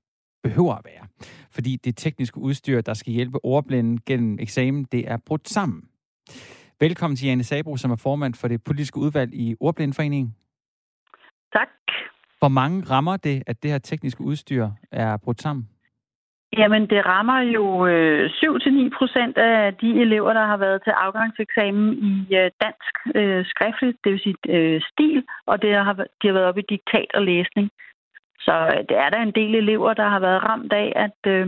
behøver 0.43 0.74
at 0.74 0.85
være. 0.85 1.07
Fordi 1.51 1.76
det 1.76 1.97
tekniske 1.97 2.39
udstyr, 2.39 2.80
der 2.80 2.95
skal 2.95 3.12
hjælpe 3.12 3.45
ordblinde 3.45 4.03
gennem 4.07 4.39
eksamen, 4.41 4.85
det 4.85 5.11
er 5.11 5.16
brudt 5.16 5.49
sammen. 5.49 5.89
Velkommen 6.80 7.16
til 7.16 7.26
Jane 7.26 7.45
Sabro, 7.45 7.76
som 7.76 7.91
er 7.91 7.97
formand 7.97 8.35
for 8.35 8.49
det 8.49 8.64
politiske 8.64 8.99
udvalg 8.99 9.35
i 9.35 9.57
Ordblindeforeningen. 9.61 10.37
Tak. 11.53 11.68
Hvor 12.39 12.49
mange 12.49 12.85
rammer 12.91 13.16
det, 13.16 13.43
at 13.47 13.62
det 13.62 13.70
her 13.70 13.78
tekniske 13.78 14.20
udstyr 14.20 14.70
er 14.93 15.16
brudt 15.16 15.43
sammen? 15.43 15.68
Jamen, 16.59 16.83
det 16.93 17.07
rammer 17.07 17.41
jo 17.41 17.87
øh, 17.87 18.31
7-9 18.31 18.99
procent 18.99 19.39
af 19.39 19.75
de 19.75 19.91
elever, 20.05 20.33
der 20.33 20.47
har 20.47 20.57
været 20.57 20.83
til 20.85 20.91
afgangseksamen 20.91 21.87
i 21.93 22.15
øh, 22.41 22.51
dansk 22.65 22.95
øh, 23.15 23.47
skriftligt, 23.47 23.99
det 24.05 24.13
vil 24.13 24.21
sige 24.21 24.37
øh, 24.49 24.81
stil, 24.91 25.25
og 25.47 25.63
det 25.63 25.75
har, 25.75 25.95
de 26.23 26.27
har 26.29 26.33
været 26.33 26.47
oppe 26.47 26.61
i 26.61 26.67
diktat 26.69 27.11
og 27.15 27.23
læsning. 27.23 27.71
Så 28.47 28.55
øh, 28.73 28.81
det 28.89 28.97
er 29.05 29.11
der 29.11 29.21
en 29.23 29.35
del 29.41 29.55
elever, 29.55 29.95
der 29.95 30.09
har 30.09 30.21
været 30.21 30.45
ramt 30.49 30.73
af, 30.73 30.93
at 30.97 31.19
øh, 31.35 31.47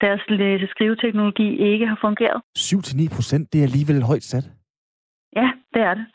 deres 0.00 0.22
læse-skriveteknologi 0.28 1.48
ikke 1.70 1.86
har 1.86 1.98
fungeret. 2.00 2.42
7-9 2.58 3.16
procent, 3.16 3.52
det 3.52 3.58
er 3.58 3.68
alligevel 3.70 4.02
højt 4.02 4.22
sat. 4.22 4.46
Ja, 5.36 5.48
det 5.74 5.82
er 5.82 5.94
det. 5.94 6.06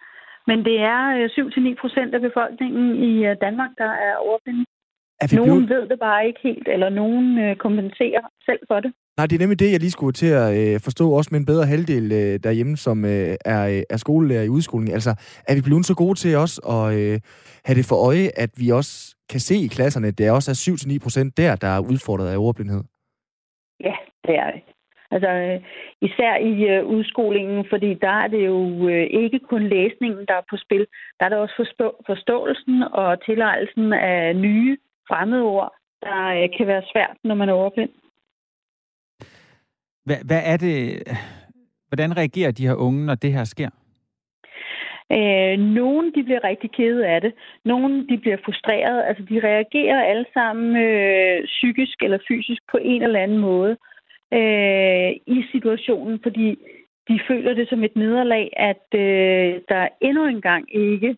Men 0.48 0.66
det 0.66 0.78
er 0.80 1.02
øh, 1.18 1.30
7-9 1.74 1.82
procent 1.82 2.16
af 2.16 2.22
befolkningen 2.22 3.04
i 3.10 3.26
øh, 3.26 3.36
Danmark, 3.42 3.70
der 3.78 3.92
er 4.08 4.16
ordblinde. 4.18 4.66
Er 5.22 5.28
vi 5.32 5.36
Nogen 5.36 5.66
blevet... 5.66 5.70
ved 5.70 5.89
det 5.89 5.99
bare 5.99 6.28
ikke 6.28 6.39
helt, 6.43 6.68
eller 6.68 6.89
nogen 6.89 7.39
øh, 7.39 7.55
kompenserer 7.55 8.22
selv 8.45 8.59
for 8.68 8.80
det. 8.80 8.93
Nej, 9.18 9.26
det 9.28 9.36
er 9.36 9.39
nemlig 9.39 9.59
det, 9.59 9.72
jeg 9.72 9.80
lige 9.80 9.91
skulle 9.97 10.14
til 10.14 10.32
at 10.43 10.49
øh, 10.61 10.80
forstå, 10.80 11.11
også 11.11 11.30
med 11.32 11.39
en 11.39 11.45
bedre 11.45 11.66
halvdel 11.66 12.11
øh, 12.11 12.39
derhjemme, 12.43 12.78
som 12.78 13.05
øh, 13.05 13.36
er, 13.45 13.68
øh, 13.68 13.82
er 13.89 13.97
skolelærer 13.97 14.43
i 14.43 14.49
udskoling. 14.49 14.93
Altså, 14.93 15.09
er 15.47 15.55
vi 15.55 15.61
blevet 15.61 15.86
så 15.86 15.95
gode 15.95 16.16
til 16.20 16.38
også 16.38 16.57
at 16.76 16.86
øh, 16.99 17.20
have 17.66 17.78
det 17.80 17.86
for 17.89 17.97
øje, 18.09 18.28
at 18.43 18.51
vi 18.57 18.70
også 18.70 19.16
kan 19.32 19.39
se 19.39 19.55
i 19.55 19.68
klasserne, 19.68 20.07
at 20.07 20.18
det 20.18 20.32
også 20.32 20.51
er 20.51 20.95
7-9 20.95 21.03
procent 21.03 21.38
der, 21.38 21.55
der 21.55 21.68
er 21.68 21.80
udfordret 21.80 22.30
af 22.34 22.38
ordblindhed? 22.38 22.84
Ja, 23.88 23.95
det 24.28 24.36
er 24.43 24.51
det. 24.51 24.61
Altså, 25.11 25.30
øh, 25.30 25.59
især 26.01 26.34
i 26.51 26.53
øh, 26.74 26.86
udskolingen, 26.95 27.66
fordi 27.72 27.93
der 27.93 28.16
er 28.24 28.28
det 28.28 28.45
jo 28.45 28.89
øh, 28.89 29.05
ikke 29.24 29.39
kun 29.49 29.64
læsningen, 29.76 30.26
der 30.30 30.36
er 30.41 30.45
på 30.49 30.57
spil. 30.66 30.86
Der 31.20 31.26
er 31.26 31.30
det 31.30 31.38
også 31.38 31.55
forstå- 31.61 31.97
forståelsen 32.09 32.84
og 33.01 33.26
tilegnelsen 33.26 33.93
af 33.93 34.36
nye 34.36 34.78
fremmedord, 35.08 35.74
der 36.01 36.20
øh, 36.26 36.49
kan 36.58 36.68
være 36.68 36.84
svært, 36.91 37.18
når 37.24 37.36
man 37.36 37.49
er 37.49 37.54
overblind. 37.54 37.89
Hvad, 40.06 40.18
hvad 40.26 40.41
er 40.45 40.58
det... 40.58 41.04
Hvordan 41.88 42.18
reagerer 42.18 42.51
de 42.51 42.68
her 42.68 42.76
unge, 42.76 43.06
når 43.06 43.16
det 43.16 43.34
her 43.34 43.43
sker? 43.43 43.70
Øh, 45.12 45.58
nogle 45.60 46.12
de 46.16 46.24
bliver 46.24 46.43
rigtig 46.43 46.72
kede 46.72 47.08
af 47.08 47.22
det. 47.22 47.34
Nogle 47.66 48.08
de 48.08 48.18
bliver 48.18 48.38
frustreret. 48.45 49.04
Altså 49.08 49.24
de 49.24 49.39
reagerer 49.39 50.04
alle 50.04 50.26
sammen 50.34 50.76
øh, 50.76 51.45
psykisk 51.45 52.04
eller 52.04 52.18
fysisk 52.28 52.62
på 52.72 52.78
en 52.82 53.04
eller 53.04 53.20
anden 53.20 53.38
måde 53.38 53.78
øh, 54.34 55.12
i 55.38 55.43
situationen, 55.51 56.20
fordi 56.24 56.58
de 57.08 57.20
føler 57.28 57.54
det 57.54 57.70
som 57.70 57.84
et 57.84 57.95
nederlag, 57.95 58.49
at 58.58 58.86
øh, 58.95 59.62
der 59.70 59.88
endnu 60.01 60.26
engang 60.26 60.76
ikke 60.76 61.16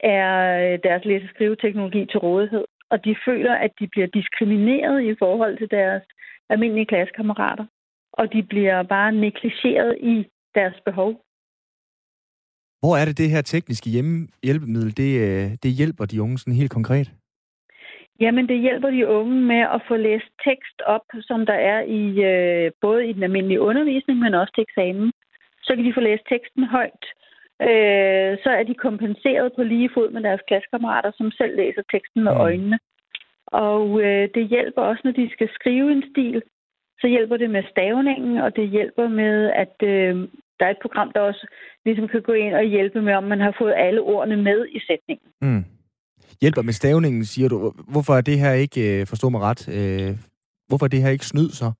er 0.00 0.76
deres 0.76 1.04
læse-skrive-teknologi 1.04 2.06
til 2.06 2.18
rådighed. 2.18 2.64
Og 2.90 3.04
de 3.04 3.16
føler, 3.26 3.54
at 3.54 3.70
de 3.80 3.86
bliver 3.88 4.06
diskrimineret 4.06 5.02
i 5.02 5.14
forhold 5.18 5.58
til 5.58 5.70
deres 5.70 6.02
almindelige 6.50 6.86
klassekammerater. 6.86 7.66
Og 8.12 8.32
de 8.32 8.42
bliver 8.42 8.82
bare 8.82 9.12
negligeret 9.12 9.98
i 10.00 10.26
deres 10.54 10.80
behov. 10.84 11.10
Hvor 12.80 12.96
er 12.96 13.04
det, 13.04 13.18
det 13.18 13.30
her 13.30 13.42
tekniske 13.42 13.90
hjemme, 13.90 14.28
hjælpemiddel, 14.42 14.96
det, 14.96 15.10
øh, 15.26 15.50
det 15.62 15.70
hjælper 15.78 16.04
de 16.04 16.22
unge 16.22 16.38
sådan 16.38 16.60
helt 16.60 16.70
konkret? 16.78 17.08
Jamen, 18.20 18.48
det 18.48 18.60
hjælper 18.60 18.90
de 18.90 19.08
unge 19.08 19.36
med 19.52 19.62
at 19.74 19.80
få 19.88 19.96
læst 19.96 20.30
tekst 20.48 20.78
op, 20.86 21.06
som 21.20 21.46
der 21.46 21.58
er 21.72 21.80
i 22.00 22.02
øh, 22.30 22.72
både 22.80 23.08
i 23.08 23.12
den 23.12 23.22
almindelige 23.22 23.60
undervisning, 23.60 24.18
men 24.18 24.34
også 24.34 24.52
til 24.54 24.66
eksamen. 24.68 25.12
Så 25.62 25.70
kan 25.76 25.84
de 25.84 25.94
få 25.94 26.00
læst 26.00 26.24
teksten 26.28 26.64
højt. 26.64 27.04
Øh, 27.62 28.32
så 28.44 28.50
er 28.58 28.64
de 28.68 28.74
kompenseret 28.74 29.52
på 29.56 29.62
lige 29.62 29.90
fod 29.94 30.10
med 30.10 30.22
deres 30.22 30.40
klassekammerater, 30.48 31.10
som 31.18 31.30
selv 31.30 31.56
læser 31.56 31.82
teksten 31.92 32.24
med 32.24 32.32
Mm. 32.32 32.40
øjnene. 32.46 32.78
Og 33.46 34.00
øh, 34.02 34.28
det 34.34 34.48
hjælper 34.48 34.82
også, 34.82 35.02
når 35.04 35.12
de 35.12 35.30
skal 35.32 35.48
skrive 35.54 35.92
en 35.92 36.04
stil, 36.12 36.42
så 37.00 37.06
hjælper 37.06 37.36
det 37.36 37.50
med 37.50 37.62
stavningen, 37.70 38.38
og 38.38 38.56
det 38.56 38.68
hjælper 38.68 39.08
med, 39.08 39.50
at 39.64 39.74
øh, 39.82 40.14
der 40.58 40.66
er 40.66 40.70
et 40.70 40.82
program, 40.82 41.10
der 41.14 41.20
også 41.20 41.46
ligesom 41.84 42.08
kan 42.08 42.22
gå 42.22 42.32
ind 42.32 42.54
og 42.54 42.64
hjælpe 42.64 43.02
med, 43.02 43.14
om 43.14 43.24
man 43.24 43.40
har 43.40 43.54
fået 43.58 43.74
alle 43.76 44.00
ordene 44.00 44.36
med 44.36 44.66
i 44.72 44.80
sætningen. 44.88 45.28
Mm. 45.42 45.64
Hjælper 46.40 46.62
med 46.62 46.72
stavningen, 46.72 47.24
siger 47.24 47.48
du. 47.48 47.72
Hvorfor 47.92 48.12
er 48.12 48.20
det 48.20 48.38
her 48.38 48.52
ikke, 48.52 49.00
øh, 49.00 49.06
forstå 49.06 49.28
mig 49.28 49.40
ret, 49.40 49.62
øh, 49.68 50.10
hvorfor 50.68 50.84
er 50.86 50.88
det 50.88 51.02
her 51.02 51.10
ikke 51.10 51.26
snyd 51.26 51.48
så? 51.50 51.72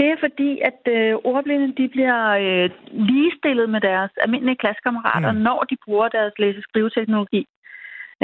Det 0.00 0.08
er 0.10 0.16
fordi, 0.20 0.50
at 0.70 0.80
øh, 0.96 1.14
ordblinde 1.32 1.74
de 1.82 1.88
bliver 1.88 2.20
øh, 2.44 2.70
ligestillet 2.92 3.70
med 3.70 3.80
deres 3.80 4.10
almindelige 4.24 4.56
klassekammerater, 4.62 5.32
Mm. 5.32 5.38
når 5.38 5.60
de 5.70 5.76
bruger 5.84 6.08
deres 6.08 6.32
læse-skrive-teknologi. 6.38 7.42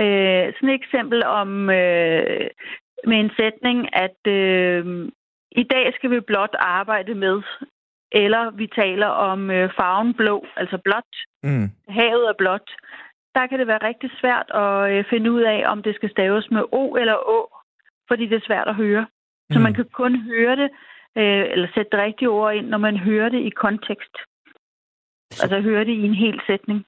Øh, 0.02 0.44
sådan 0.54 0.68
et 0.68 0.74
eksempel 0.82 1.24
om 1.24 1.70
øh, 1.70 2.46
med 3.10 3.18
en 3.24 3.30
sætning, 3.40 3.78
at 4.04 4.20
øh, 4.38 5.08
i 5.50 5.62
dag 5.62 5.92
skal 5.94 6.10
vi 6.10 6.20
blot 6.20 6.54
arbejde 6.58 7.14
med, 7.14 7.42
eller 8.12 8.50
vi 8.50 8.66
taler 8.66 9.06
om 9.06 9.50
øh, 9.50 9.70
farven 9.76 10.14
blå, 10.14 10.46
altså 10.56 10.78
blåt. 10.84 11.12
Mm. 11.42 11.68
Havet 11.88 12.28
er 12.28 12.34
blåt. 12.38 12.68
Der 13.34 13.46
kan 13.46 13.58
det 13.58 13.66
være 13.66 13.86
rigtig 13.88 14.10
svært 14.20 14.48
at 14.62 14.92
øh, 14.92 15.04
finde 15.10 15.32
ud 15.32 15.40
af, 15.42 15.62
om 15.72 15.82
det 15.82 15.94
skal 15.94 16.10
staves 16.10 16.50
med 16.50 16.62
O 16.72 16.94
eller 17.00 17.16
Å, 17.36 17.38
fordi 18.08 18.26
det 18.26 18.36
er 18.36 18.46
svært 18.46 18.68
at 18.68 18.74
høre. 18.74 19.06
Så 19.52 19.58
Mm. 19.58 19.62
man 19.62 19.74
kan 19.74 19.84
kun 19.92 20.16
høre 20.20 20.56
det, 20.56 20.70
øh, 21.16 21.44
eller 21.52 21.68
sætte 21.74 21.90
det 21.92 22.00
rigtige 22.00 22.28
ord 22.30 22.54
ind, 22.54 22.66
når 22.66 22.78
man 22.78 22.96
hører 22.96 23.28
det 23.28 23.40
i 23.40 23.50
kontekst. 23.50 24.16
Så- 25.32 25.42
Altså 25.42 25.60
høre 25.60 25.84
det 25.84 25.92
i 25.92 26.02
en 26.02 26.14
hel 26.14 26.40
sætning. 26.46 26.84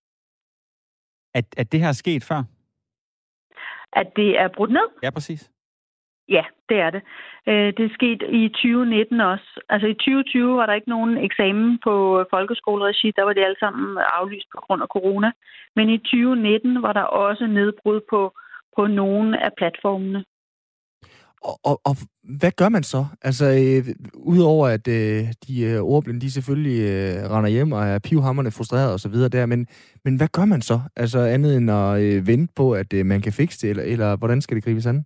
At, 1.35 1.45
at 1.57 1.73
det 1.73 1.81
her 1.81 1.89
er 1.89 1.93
sket 1.93 2.25
før? 2.25 2.43
At 3.93 4.17
det 4.17 4.39
er 4.39 4.49
brudt 4.49 4.71
ned, 4.71 4.89
Ja, 5.03 5.11
præcis. 5.11 5.51
ja, 6.29 6.45
det 6.69 6.79
er 6.81 6.91
det. 6.91 7.03
Øh, 7.47 7.73
det 7.77 7.85
er 7.85 7.95
sket 7.95 8.23
i 8.29 8.49
2019 8.49 9.21
også. 9.21 9.61
Altså 9.69 9.87
i 9.89 9.95
2020 9.95 10.57
var 10.57 10.67
der 10.67 10.75
ikke 10.75 10.89
nogen 10.89 11.19
eksamen 11.19 11.79
på 11.85 12.25
folkeskoleregi, 12.31 13.11
der 13.17 13.23
var 13.23 13.33
det 13.33 13.45
alle 13.45 13.57
sammen 13.61 13.99
aflyst 13.99 14.47
på 14.55 14.61
grund 14.61 14.83
af 14.83 14.89
corona. 14.89 15.33
Men 15.77 15.89
i 15.91 15.99
2019 15.99 16.83
var 16.83 16.93
der 16.93 17.03
også 17.03 17.47
nedbrud 17.47 18.01
på, 18.11 18.35
på 18.77 18.87
nogle 18.87 19.45
af 19.45 19.51
platformene. 19.57 20.25
Og, 21.45 21.57
og, 21.65 21.81
og 21.85 21.95
hvad 22.41 22.53
gør 22.57 22.69
man 22.69 22.83
så? 22.83 23.07
Altså, 23.23 23.45
øh, 23.45 23.95
udover 24.15 24.67
at 24.69 24.89
øh, 24.89 25.23
de 25.47 25.55
øh, 25.71 25.81
ordblinde, 25.81 26.21
de 26.21 26.33
selvfølgelig 26.33 26.79
øh, 26.93 27.31
render 27.33 27.51
hjem 27.51 27.73
og 27.73 27.83
er 27.85 27.99
pivhammerne 27.99 28.51
frustreret 28.51 28.93
og 28.93 29.01
så 29.01 29.09
videre 29.09 29.29
der, 29.29 29.47
men, 29.47 29.67
men 30.05 30.17
hvad 30.17 30.29
gør 30.37 30.45
man 30.45 30.63
så? 30.63 30.81
Altså 30.97 31.19
andet 31.19 31.57
end 31.57 31.71
at 31.71 32.03
øh, 32.03 32.27
vente 32.27 32.53
på, 32.57 32.73
at 32.73 32.93
øh, 32.95 33.07
man 33.07 33.21
kan 33.21 33.33
fikse 33.33 33.59
det, 33.63 33.71
eller, 33.71 33.85
eller 33.93 34.17
hvordan 34.17 34.41
skal 34.41 34.57
det 34.57 34.65
gribes 34.65 34.87
an? 34.87 35.05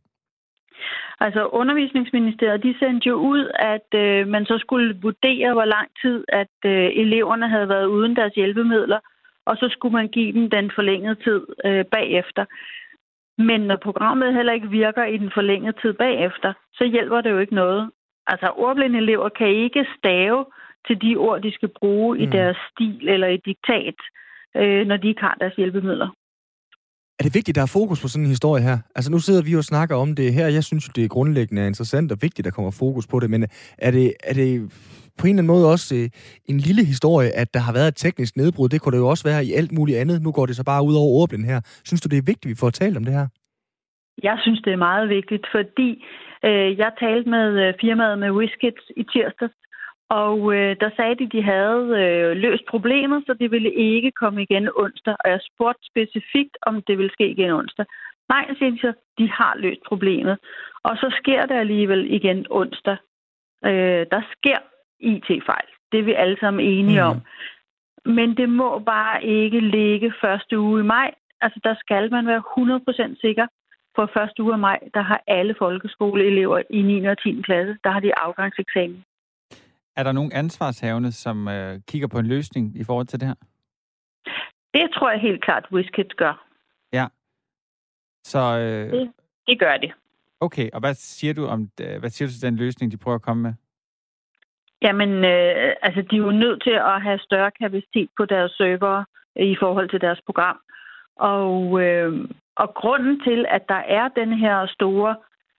Altså 1.20 1.46
undervisningsministeriet, 1.46 2.62
de 2.62 2.74
sendte 2.78 3.08
jo 3.08 3.14
ud, 3.14 3.42
at 3.74 3.88
øh, 4.04 4.28
man 4.28 4.44
så 4.44 4.56
skulle 4.58 4.98
vurdere, 5.02 5.52
hvor 5.52 5.64
lang 5.64 5.88
tid, 6.02 6.24
at 6.28 6.56
øh, 6.64 6.88
eleverne 7.02 7.48
havde 7.48 7.68
været 7.68 7.86
uden 7.86 8.16
deres 8.16 8.34
hjælpemidler, 8.34 9.00
og 9.46 9.56
så 9.56 9.66
skulle 9.72 9.92
man 9.92 10.08
give 10.08 10.32
dem 10.32 10.50
den 10.50 10.70
forlængede 10.74 11.16
tid 11.26 11.40
øh, 11.64 11.84
bagefter. 11.84 12.44
Men 13.38 13.60
når 13.60 13.78
programmet 13.82 14.34
heller 14.34 14.52
ikke 14.52 14.70
virker 14.70 15.04
i 15.04 15.18
den 15.18 15.30
forlængede 15.34 15.76
tid 15.82 15.92
bagefter, 15.92 16.52
så 16.74 16.84
hjælper 16.84 17.20
det 17.20 17.30
jo 17.30 17.38
ikke 17.38 17.54
noget. 17.54 17.90
Altså 18.26 18.52
ordblinde 18.56 18.98
elever 18.98 19.28
kan 19.28 19.48
ikke 19.48 19.86
stave 19.98 20.44
til 20.86 21.02
de 21.02 21.16
ord, 21.16 21.42
de 21.42 21.52
skal 21.52 21.70
bruge 21.80 22.16
mm. 22.16 22.22
i 22.22 22.26
deres 22.26 22.56
stil 22.70 23.08
eller 23.08 23.28
i 23.28 23.36
diktat, 23.36 23.98
øh, 24.56 24.86
når 24.86 24.96
de 24.96 25.08
ikke 25.08 25.20
har 25.20 25.36
deres 25.40 25.54
hjælpemidler. 25.54 26.08
Er 27.18 27.24
det 27.24 27.34
vigtigt, 27.34 27.54
at 27.54 27.60
der 27.60 27.62
er 27.62 27.78
fokus 27.80 28.02
på 28.02 28.08
sådan 28.08 28.24
en 28.24 28.28
historie 28.36 28.62
her? 28.62 28.78
Altså 28.96 29.10
nu 29.10 29.18
sidder 29.18 29.42
vi 29.42 29.52
jo 29.52 29.58
og 29.58 29.64
snakker 29.64 29.96
om 29.96 30.14
det 30.14 30.34
her. 30.34 30.46
Jeg 30.48 30.64
synes 30.64 30.88
jo, 30.88 30.92
det 30.96 31.04
er 31.04 31.08
grundlæggende 31.08 31.66
interessant 31.66 32.12
og 32.12 32.18
vigtigt, 32.20 32.38
at 32.38 32.44
der 32.44 32.56
kommer 32.56 32.70
fokus 32.70 33.06
på 33.06 33.20
det. 33.20 33.30
Men 33.30 33.42
er 33.78 33.90
det, 33.90 34.14
er 34.24 34.34
det 34.34 34.72
på 35.18 35.26
en 35.26 35.30
eller 35.30 35.42
anden 35.42 35.54
måde 35.54 35.72
også 35.74 35.88
øh, 35.98 36.06
en 36.52 36.58
lille 36.68 36.84
historie, 36.92 37.30
at 37.42 37.48
der 37.54 37.60
har 37.66 37.72
været 37.72 37.88
et 37.88 37.96
teknisk 38.04 38.36
nedbrud? 38.36 38.68
Det 38.68 38.80
kunne 38.80 38.94
det 38.96 39.02
jo 39.04 39.08
også 39.08 39.24
være 39.30 39.44
i 39.44 39.52
alt 39.52 39.72
muligt 39.72 39.98
andet. 39.98 40.22
Nu 40.22 40.32
går 40.32 40.46
det 40.46 40.56
så 40.56 40.64
bare 40.64 40.86
ud 40.88 40.94
over 40.94 41.10
ordblind 41.20 41.44
her. 41.44 41.60
Synes 41.88 42.00
du, 42.00 42.08
det 42.08 42.18
er 42.18 42.30
vigtigt, 42.32 42.46
at 42.46 42.54
vi 42.54 42.62
får 42.62 42.70
talt 42.70 42.96
om 42.96 43.04
det 43.04 43.14
her? 43.14 43.26
Jeg 44.22 44.36
synes, 44.42 44.60
det 44.64 44.72
er 44.72 44.86
meget 44.90 45.08
vigtigt, 45.08 45.46
fordi 45.56 46.04
øh, 46.44 46.78
jeg 46.78 46.90
talte 47.00 47.30
med 47.30 47.48
øh, 47.64 47.74
firmaet 47.80 48.18
med 48.18 48.30
Whiskits 48.30 48.86
i 48.96 49.02
tirsdags, 49.12 49.54
og 50.22 50.38
øh, 50.54 50.76
der 50.82 50.90
sagde 50.96 51.14
de, 51.20 51.26
de 51.36 51.42
havde 51.42 51.84
øh, 52.02 52.30
løst 52.44 52.64
problemet, 52.74 53.22
så 53.26 53.32
det 53.40 53.50
ville 53.50 53.72
ikke 53.74 54.10
komme 54.10 54.42
igen 54.42 54.68
onsdag. 54.76 55.16
Og 55.24 55.30
jeg 55.30 55.40
spurgte 55.50 55.88
specifikt, 55.92 56.54
om 56.68 56.82
det 56.86 56.98
ville 56.98 57.12
ske 57.12 57.26
igen 57.30 57.50
onsdag. 57.50 57.86
Nej, 58.28 58.44
siger 58.58 58.70
de 58.70 58.78
så, 58.78 58.92
de 59.18 59.26
har 59.38 59.54
løst 59.64 59.82
problemet. 59.88 60.36
Og 60.84 60.96
så 60.96 61.08
sker 61.20 61.42
det 61.46 61.54
alligevel 61.54 62.14
igen 62.14 62.46
onsdag. 62.50 62.96
Øh, 63.64 64.02
der 64.14 64.22
sker 64.36 64.58
IT-fejl. 65.02 65.68
Det 65.92 65.98
er 66.00 66.04
vi 66.04 66.12
alle 66.12 66.36
sammen 66.40 66.66
enige 66.66 67.00
Mhm. 67.02 67.10
om. 67.10 67.20
Men 68.14 68.36
det 68.36 68.48
må 68.48 68.78
bare 68.78 69.24
ikke 69.24 69.60
ligge 69.60 70.12
første 70.20 70.58
uge 70.60 70.80
i 70.80 70.84
maj. 70.84 71.14
Altså, 71.40 71.60
der 71.64 71.74
skal 71.78 72.10
man 72.10 72.26
være 72.26 72.42
100% 72.56 73.20
sikker. 73.20 73.46
For 73.96 74.10
første 74.16 74.42
uge 74.42 74.52
af 74.52 74.58
maj, 74.58 74.78
der 74.94 75.02
har 75.02 75.22
alle 75.26 75.54
folkeskoleelever 75.58 76.62
i 76.70 76.82
9. 76.82 77.04
og 77.06 77.18
10. 77.22 77.42
klasse, 77.42 77.76
der 77.84 77.90
har 77.90 78.00
de 78.00 78.18
afgangseksamen. 78.18 79.04
Er 79.96 80.02
der 80.02 80.12
nogen 80.12 80.32
ansvarshavende, 80.32 81.12
som 81.12 81.48
øh, 81.48 81.80
kigger 81.88 82.08
på 82.08 82.18
en 82.18 82.26
løsning 82.26 82.76
i 82.80 82.84
forhold 82.84 83.06
til 83.06 83.20
det 83.20 83.28
her? 83.28 83.34
Det 84.74 84.90
tror 84.94 85.10
jeg 85.10 85.20
helt 85.20 85.44
klart, 85.44 85.66
WizKids 85.72 86.14
gør. 86.14 86.46
Så 88.24 88.38
øh, 88.58 88.90
Det- 88.98 89.12
Det 89.46 89.58
gør 89.58 89.76
de. 89.76 89.92
okay, 90.40 90.70
og 90.72 90.80
hvad 90.80 90.94
siger 90.94 91.34
du 91.34 91.46
om 91.46 91.70
øh, 91.80 91.98
hvad 92.00 92.10
siger 92.10 92.28
du 92.28 92.32
til 92.32 92.42
den 92.42 92.56
løsning, 92.56 92.92
de 92.92 92.96
prøver 92.96 93.14
at 93.14 93.22
komme 93.22 93.42
med? 93.42 93.54
Jamen, 94.82 95.24
øh, 95.24 95.72
altså, 95.82 96.02
de 96.10 96.16
er 96.16 96.26
jo 96.28 96.30
nødt 96.30 96.62
til 96.62 96.76
at 96.92 97.02
have 97.02 97.18
større 97.18 97.50
kapacitet 97.50 98.08
på 98.16 98.24
deres 98.24 98.52
server 98.52 99.04
øh, 99.38 99.46
i 99.46 99.56
forhold 99.60 99.88
til 99.88 100.00
deres 100.00 100.20
program. 100.26 100.58
Og, 101.16 101.82
øh, 101.82 102.28
og 102.56 102.74
grunden 102.74 103.20
til, 103.20 103.46
at 103.48 103.68
der 103.68 103.82
er 103.98 104.08
den 104.08 104.32
her 104.32 104.66
store 104.66 105.16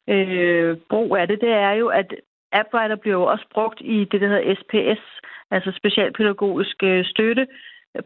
øh, 0.09 0.77
brug 0.89 1.17
af 1.17 1.27
det, 1.27 1.41
det 1.41 1.49
er 1.49 1.71
jo, 1.71 1.87
at 1.87 2.13
AppWriter 2.51 2.95
bliver 2.95 3.17
jo 3.17 3.23
også 3.23 3.45
brugt 3.53 3.81
i 3.81 4.05
det, 4.11 4.21
der 4.21 4.27
hedder 4.27 4.55
SPS, 4.55 5.01
altså 5.51 5.71
specialpædagogisk 5.75 6.83
øh, 6.83 7.05
støtte, 7.05 7.47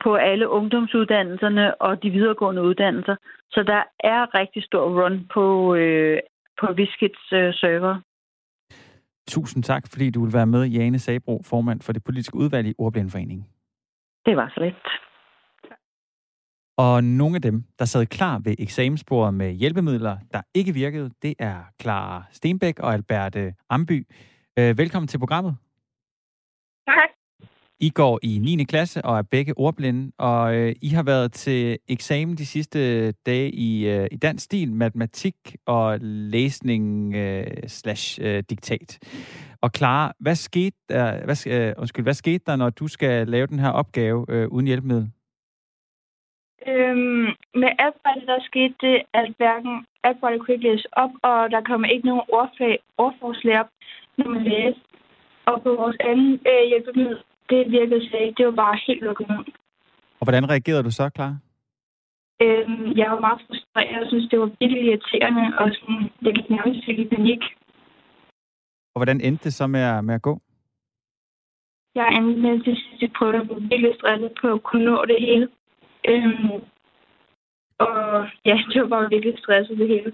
på 0.03 0.15
alle 0.15 0.49
ungdomsuddannelserne 0.49 1.81
og 1.81 2.03
de 2.03 2.09
videregående 2.09 2.61
uddannelser. 2.61 3.15
Så 3.51 3.63
der 3.63 3.83
er 3.99 4.39
rigtig 4.39 4.63
stor 4.63 5.03
run 5.03 5.27
på, 5.33 5.75
øh, 5.75 6.19
på 6.59 6.73
Viskits 6.73 7.33
øh, 7.33 7.53
server. 7.53 8.01
Tusind 9.27 9.63
tak, 9.63 9.83
fordi 9.91 10.09
du 10.09 10.23
vil 10.23 10.33
være 10.33 10.47
med, 10.47 10.65
Jane 10.65 10.99
Sabro, 10.99 11.41
formand 11.45 11.81
for 11.81 11.93
det 11.93 12.03
politiske 12.03 12.35
udvalg 12.35 12.67
i 12.67 12.73
Ordblindforeningen. 12.77 13.45
Det 14.25 14.37
var 14.37 14.51
så 14.53 14.59
lidt. 14.59 14.75
Og 16.77 17.03
nogle 17.03 17.35
af 17.35 17.41
dem, 17.41 17.63
der 17.79 17.85
sad 17.85 18.05
klar 18.05 18.39
ved 18.39 18.55
eksamensbordet 18.59 19.33
med 19.33 19.51
hjælpemidler, 19.51 20.17
der 20.33 20.41
ikke 20.53 20.73
virkede, 20.73 21.11
det 21.21 21.35
er 21.39 21.63
Clara 21.81 22.23
Stenbæk 22.31 22.79
og 22.79 22.93
Alberte 22.93 23.53
Amby. 23.69 24.07
Øh, 24.59 24.77
velkommen 24.77 25.07
til 25.07 25.19
programmet. 25.19 25.57
Tak. 26.87 27.09
I 27.79 27.89
går 27.89 28.19
i 28.23 28.39
9. 28.41 28.63
klasse 28.63 29.05
og 29.05 29.17
er 29.17 29.21
begge 29.21 29.53
ordblinde, 29.57 30.11
og 30.17 30.55
øh, 30.55 30.75
I 30.81 30.87
har 30.87 31.03
været 31.03 31.31
til 31.31 31.77
eksamen 31.87 32.35
de 32.35 32.45
sidste 32.45 33.11
dage 33.11 33.51
i, 33.51 33.89
øh, 33.89 34.07
i 34.11 34.17
dansk 34.17 34.45
stil, 34.45 34.73
matematik 34.73 35.35
og 35.65 35.97
læsning 36.01 37.15
øh, 37.15 37.45
slash 37.67 38.19
øh, 38.23 38.43
diktat. 38.49 38.99
Og 39.61 39.69
Clara, 39.77 40.13
hvad 40.19 40.35
skete, 40.35 40.77
der, 40.89 41.25
hvad, 41.25 41.47
øh, 41.47 41.73
undskyld, 41.77 42.05
hvad 42.05 42.13
skete 42.13 42.43
der, 42.45 42.55
når 42.55 42.69
du 42.69 42.87
skal 42.87 43.27
lave 43.27 43.47
den 43.47 43.59
her 43.59 43.69
opgave 43.69 44.25
øh, 44.29 44.47
uden 44.47 44.67
hjælpemiddel? 44.67 45.07
Øhm, 46.67 47.27
med 47.61 47.71
arbejdet, 47.79 48.27
der 48.27 48.39
skete 48.41 48.75
det, 48.81 48.97
at 49.13 49.33
hverken 49.37 49.85
arbejdet 50.03 50.39
kunne 50.39 50.53
ikke 50.53 50.69
læses 50.69 50.87
op, 50.91 51.11
og 51.23 51.51
der 51.51 51.61
kom 51.61 51.85
ikke 51.85 52.07
nogen 52.07 52.25
ordfag, 52.29 52.79
ordforslag 52.97 53.59
op, 53.59 53.69
når 54.17 54.29
man 54.29 54.43
læste. 54.43 54.81
Og 55.45 55.61
på 55.63 55.69
vores 55.69 55.97
anden 55.99 56.33
øh, 56.51 56.63
hjælpemiddel, 56.69 57.17
det 57.49 57.71
virkede 57.71 58.09
slet 58.09 58.21
ikke. 58.21 58.37
Det 58.37 58.45
var 58.45 58.51
bare 58.65 58.79
helt 58.87 59.03
lukket 59.03 59.27
ned. 59.29 59.43
Og 60.19 60.23
hvordan 60.25 60.49
reagerede 60.49 60.83
du 60.83 60.91
så, 60.91 61.09
Clara? 61.15 61.37
Øhm, 62.41 62.97
jeg 62.97 63.11
var 63.11 63.19
meget 63.19 63.41
frustreret. 63.47 63.99
Jeg 63.99 64.07
synes, 64.07 64.29
det 64.29 64.39
var 64.39 64.51
virkelig 64.59 64.83
irriterende, 64.83 65.45
og 65.59 65.71
sådan, 65.73 66.09
det 66.23 66.35
gik 66.35 66.49
nærmest 66.49 66.85
helt 66.85 66.99
i 66.99 67.15
panik. 67.15 67.41
Og 68.93 68.99
hvordan 68.99 69.21
endte 69.21 69.43
det 69.43 69.53
så 69.53 69.67
med 69.67 69.79
at, 69.79 70.05
med 70.05 70.15
at 70.15 70.21
gå? 70.21 70.39
Jeg 71.95 72.07
endte 72.17 72.41
med 72.41 72.63
til 72.63 72.77
sidste 72.77 73.07
prøve, 73.17 73.35
at 73.35 73.47
blive 73.47 73.69
virkelig 73.69 73.95
stresset 73.95 74.31
på 74.41 74.47
at 74.53 74.63
kunne 74.63 74.85
nå 74.85 75.05
det 75.05 75.19
hele. 75.19 75.47
Øhm, 76.07 76.61
og 77.79 78.27
ja, 78.45 78.55
det 78.73 78.81
var 78.81 78.87
bare 78.87 79.09
virkelig 79.09 79.39
stresset 79.39 79.77
det 79.77 79.87
hele. 79.87 80.11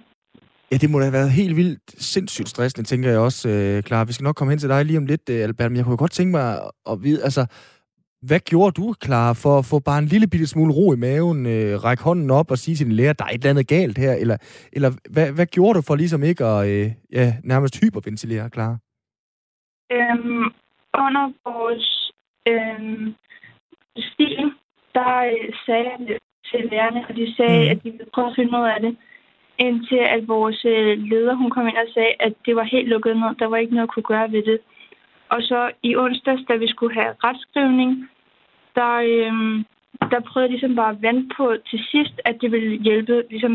Ja, 0.74 0.78
det 0.78 0.90
må 0.90 1.00
da 1.00 1.06
have 1.06 1.20
været 1.22 1.32
helt 1.32 1.56
vildt 1.56 2.02
sindssygt 2.02 2.50
stressende, 2.50 2.88
tænker 2.88 3.10
jeg 3.10 3.20
også, 3.20 3.50
øh, 3.50 3.84
Clara. 3.84 4.04
Vi 4.04 4.14
skal 4.14 4.24
nok 4.24 4.36
komme 4.36 4.52
hen 4.52 4.60
til 4.60 4.70
dig 4.70 4.86
lige 4.86 4.98
om 4.98 5.06
lidt, 5.06 5.30
øh, 5.30 5.44
Albert, 5.44 5.72
men 5.72 5.78
jeg 5.78 5.86
kunne 5.86 5.98
godt 5.98 6.12
tænke 6.12 6.32
mig 6.32 6.48
at, 6.92 7.04
vide, 7.04 7.24
altså, 7.24 7.44
hvad 8.28 8.40
gjorde 8.40 8.72
du, 8.82 8.94
Clara, 9.04 9.34
for 9.34 9.54
at 9.60 9.66
få 9.72 9.80
bare 9.80 10.00
en 10.00 10.12
lille 10.14 10.28
bitte 10.28 10.48
smule 10.48 10.74
ro 10.74 10.94
i 10.94 11.04
maven, 11.06 11.46
øh, 11.46 11.84
række 11.84 12.04
hånden 12.04 12.32
op 12.32 12.52
og 12.52 12.58
sige 12.58 12.76
til 12.76 12.86
din 12.86 12.96
lærer, 12.96 13.14
der 13.14 13.26
er 13.26 13.30
et 13.30 13.34
eller 13.34 13.50
andet 13.50 13.68
galt 13.68 13.98
her, 13.98 14.14
eller, 14.14 14.38
eller 14.78 14.90
hvad, 15.14 15.32
hvad 15.32 15.46
gjorde 15.46 15.78
du 15.78 15.82
for 15.88 15.96
ligesom 15.96 16.24
ikke 16.24 16.46
at 16.46 16.60
øh, 16.70 16.92
ja, 17.12 17.28
nærmest 17.44 17.80
hyperventilere, 17.82 18.50
Clara? 18.54 18.78
Øhm, 19.96 20.46
under 21.06 21.26
vores 21.50 22.12
øhm, 22.52 23.16
stil, 24.10 24.44
der 24.96 25.14
øh, 25.34 25.50
sagde 25.66 25.86
jeg 25.90 26.20
til 26.50 26.62
lærerne, 26.72 27.02
og 27.10 27.16
de 27.16 27.36
sagde, 27.38 27.64
mm. 27.64 27.72
at 27.72 27.78
de 27.84 27.92
ville 27.92 28.12
prøve 28.14 28.30
at 28.30 28.36
finde 28.36 28.58
ud 28.60 28.68
af 28.76 28.80
det. 28.82 28.94
Indtil 29.58 30.04
at 30.16 30.28
vores 30.28 30.66
øh, 30.66 30.98
leder, 31.12 31.36
hun 31.36 31.50
kom 31.50 31.68
ind 31.68 31.78
og 31.78 31.90
sagde, 31.94 32.14
at 32.20 32.34
det 32.46 32.56
var 32.56 32.64
helt 32.64 32.90
lukket 32.90 33.18
ned. 33.18 33.36
Der 33.40 33.48
var 33.48 33.58
ikke 33.58 33.76
noget, 33.76 33.88
at 33.88 33.94
kunne 33.94 34.12
gøre 34.14 34.32
ved 34.32 34.44
det. 34.44 34.60
Og 35.30 35.40
så 35.42 35.72
i 35.84 35.96
onsdags, 35.96 36.42
da 36.50 36.56
vi 36.56 36.68
skulle 36.68 36.94
have 37.02 37.14
retskrivning, 37.24 37.92
der, 38.76 38.94
øhm, 39.14 39.66
der 40.12 40.20
prøvede 40.28 40.46
jeg 40.46 40.54
ligesom 40.56 40.76
bare 40.76 40.92
at 40.96 41.02
vente 41.02 41.36
på 41.38 41.46
til 41.70 41.80
sidst, 41.92 42.16
at 42.26 42.36
det 42.42 42.52
ville 42.52 42.84
hjælpe, 42.88 43.24
ligesom 43.30 43.54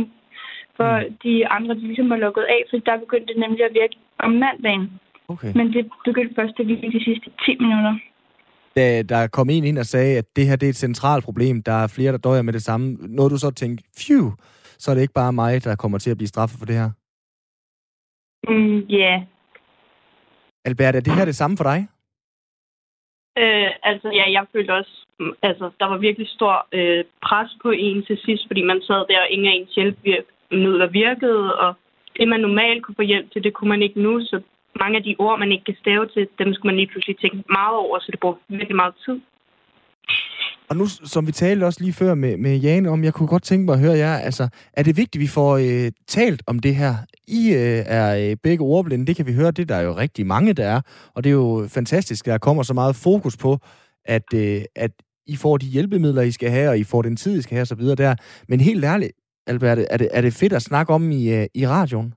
for 0.77 0.93
Mm. 0.99 1.07
mm. 1.09 1.17
de 1.25 1.49
andre, 1.57 1.75
de 1.75 1.81
ligesom 1.91 2.11
var 2.11 2.17
lukket 2.17 2.43
af, 2.43 2.61
for 2.71 2.77
der 2.89 2.97
begyndte 3.05 3.29
det 3.33 3.41
nemlig 3.45 3.63
at 3.65 3.75
virke 3.81 3.97
om 4.19 4.31
mandagen. 4.31 4.85
Okay. 5.29 5.53
Men 5.55 5.67
det 5.75 5.83
begyndte 6.05 6.35
først 6.35 6.55
at 6.61 6.67
virke 6.67 6.93
de 6.97 7.05
sidste 7.05 7.31
10 7.45 7.57
minutter. 7.65 7.95
Da 8.77 9.03
der 9.03 9.27
kom 9.27 9.51
en 9.51 9.65
ind 9.65 9.79
og 9.79 9.87
sagde, 9.87 10.19
at 10.19 10.37
det 10.37 10.47
her 10.47 10.57
det 10.57 10.67
er 10.67 10.71
et 10.71 10.85
centralt 10.87 11.25
problem, 11.25 11.63
der 11.63 11.73
er 11.73 11.87
flere, 11.87 12.13
der 12.13 12.19
døjer 12.19 12.43
med 12.43 12.53
det 12.53 12.63
samme, 12.63 12.97
noget 13.01 13.33
du 13.33 13.39
så 13.39 13.51
tænkte, 13.51 13.85
phew, 13.99 14.25
så 14.79 14.91
er 14.91 14.95
det 14.95 15.03
ikke 15.03 15.21
bare 15.23 15.33
mig, 15.33 15.65
der 15.65 15.77
kommer 15.77 15.99
til 15.99 16.11
at 16.11 16.17
blive 16.17 16.29
straffet 16.29 16.59
for 16.59 16.67
det 16.67 16.75
her. 16.75 16.91
Mm, 18.49 18.79
Ja, 18.79 18.97
yeah. 18.99 19.23
Albert, 20.65 20.97
er 20.97 21.01
det 21.01 21.13
her 21.13 21.25
det 21.25 21.37
samme 21.37 21.57
for 21.57 21.65
dig? 21.65 21.89
Øh, 23.39 23.71
altså, 23.83 24.09
ja, 24.19 24.25
jeg 24.37 24.45
følte 24.53 24.73
også, 24.81 24.95
mm, 25.21 25.33
altså, 25.43 25.71
der 25.81 25.87
var 25.87 25.99
virkelig 25.99 26.29
stor 26.29 26.67
øh, 26.73 27.05
pres 27.23 27.51
på 27.63 27.71
en 27.71 28.05
til 28.07 28.19
sidst, 28.25 28.45
fordi 28.47 28.63
man 28.63 28.81
sad 28.83 29.01
der, 29.11 29.21
og 29.21 29.31
ingen 29.31 29.49
af 29.49 29.55
ens 29.57 29.75
hjælpemidler 29.75 30.87
virkede, 30.87 31.57
og 31.57 31.75
det, 32.17 32.29
man 32.29 32.41
normalt 32.41 32.83
kunne 32.83 32.99
få 33.03 33.03
hjælp 33.03 33.33
til, 33.33 33.45
det 33.45 33.55
kunne 33.55 33.69
man 33.69 33.83
ikke 33.83 34.03
nu, 34.03 34.21
så 34.21 34.41
mange 34.81 34.97
af 34.99 35.03
de 35.03 35.17
ord, 35.19 35.39
man 35.39 35.53
ikke 35.53 35.65
kan 35.65 35.77
stave 35.81 36.07
til, 36.07 36.29
dem 36.39 36.55
skulle 36.55 36.71
man 36.71 36.77
lige 36.81 36.91
pludselig 36.93 37.17
tænke 37.19 37.37
meget 37.59 37.77
over, 37.85 37.99
så 37.99 38.09
det 38.13 38.21
brugte 38.21 38.43
virkelig 38.49 38.77
meget 38.77 38.95
tid. 39.05 39.21
Og 40.71 40.77
nu, 40.77 40.87
som 40.87 41.27
vi 41.27 41.33
talte 41.33 41.65
også 41.65 41.81
lige 41.83 41.93
før 41.93 42.15
med, 42.15 42.37
med 42.37 42.57
Jane 42.57 42.91
om, 42.91 43.05
jeg 43.05 43.15
kunne 43.15 43.29
godt 43.29 43.43
tænke 43.43 43.65
mig 43.65 43.73
at 43.75 43.81
høre 43.81 43.97
jer, 43.97 44.15
altså, 44.17 44.49
er 44.73 44.83
det 44.83 44.97
vigtigt, 44.97 45.17
at 45.17 45.21
vi 45.21 45.27
får 45.27 45.57
øh, 45.57 45.93
talt 46.07 46.43
om 46.47 46.59
det 46.59 46.75
her? 46.77 46.95
I 47.29 47.49
øh, 47.53 47.83
er 47.99 48.31
øh, 48.31 48.37
begge 48.43 48.65
ordblinde, 48.65 49.07
det 49.07 49.17
kan 49.17 49.27
vi 49.27 49.33
høre, 49.35 49.51
det 49.51 49.71
er 49.71 49.75
der 49.77 49.81
jo 49.81 49.93
rigtig 49.97 50.27
mange, 50.27 50.53
der 50.53 50.67
er, 50.69 50.81
og 51.15 51.25
det 51.25 51.31
er 51.31 51.35
jo 51.35 51.67
fantastisk, 51.69 52.27
at 52.29 52.33
der 52.33 52.39
kommer 52.39 52.63
så 52.63 52.75
meget 52.75 52.97
fokus 52.97 53.37
på, 53.37 53.59
at, 54.05 54.35
øh, 54.35 54.61
at 54.77 54.91
I 55.27 55.37
får 55.37 55.57
de 55.57 55.67
hjælpemidler, 55.67 56.23
I 56.23 56.31
skal 56.31 56.51
have, 56.51 56.69
og 56.71 56.79
I 56.79 56.85
får 56.85 57.03
den 57.03 57.17
tid, 57.17 57.39
I 57.39 57.43
skal 57.43 57.55
have, 57.55 57.63
og 57.63 57.67
så 57.67 57.75
videre 57.75 57.97
der. 57.97 58.15
Men 58.49 58.61
helt 58.61 58.85
ærligt, 58.85 59.13
Albert, 59.47 59.79
er 59.91 59.97
det, 59.97 60.09
er 60.13 60.21
det 60.21 60.33
fedt 60.33 60.53
at 60.53 60.63
snakke 60.63 60.93
om 60.93 61.11
i, 61.11 61.35
øh, 61.37 61.47
i 61.55 61.67
radioen? 61.67 62.15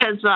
Altså, 0.00 0.32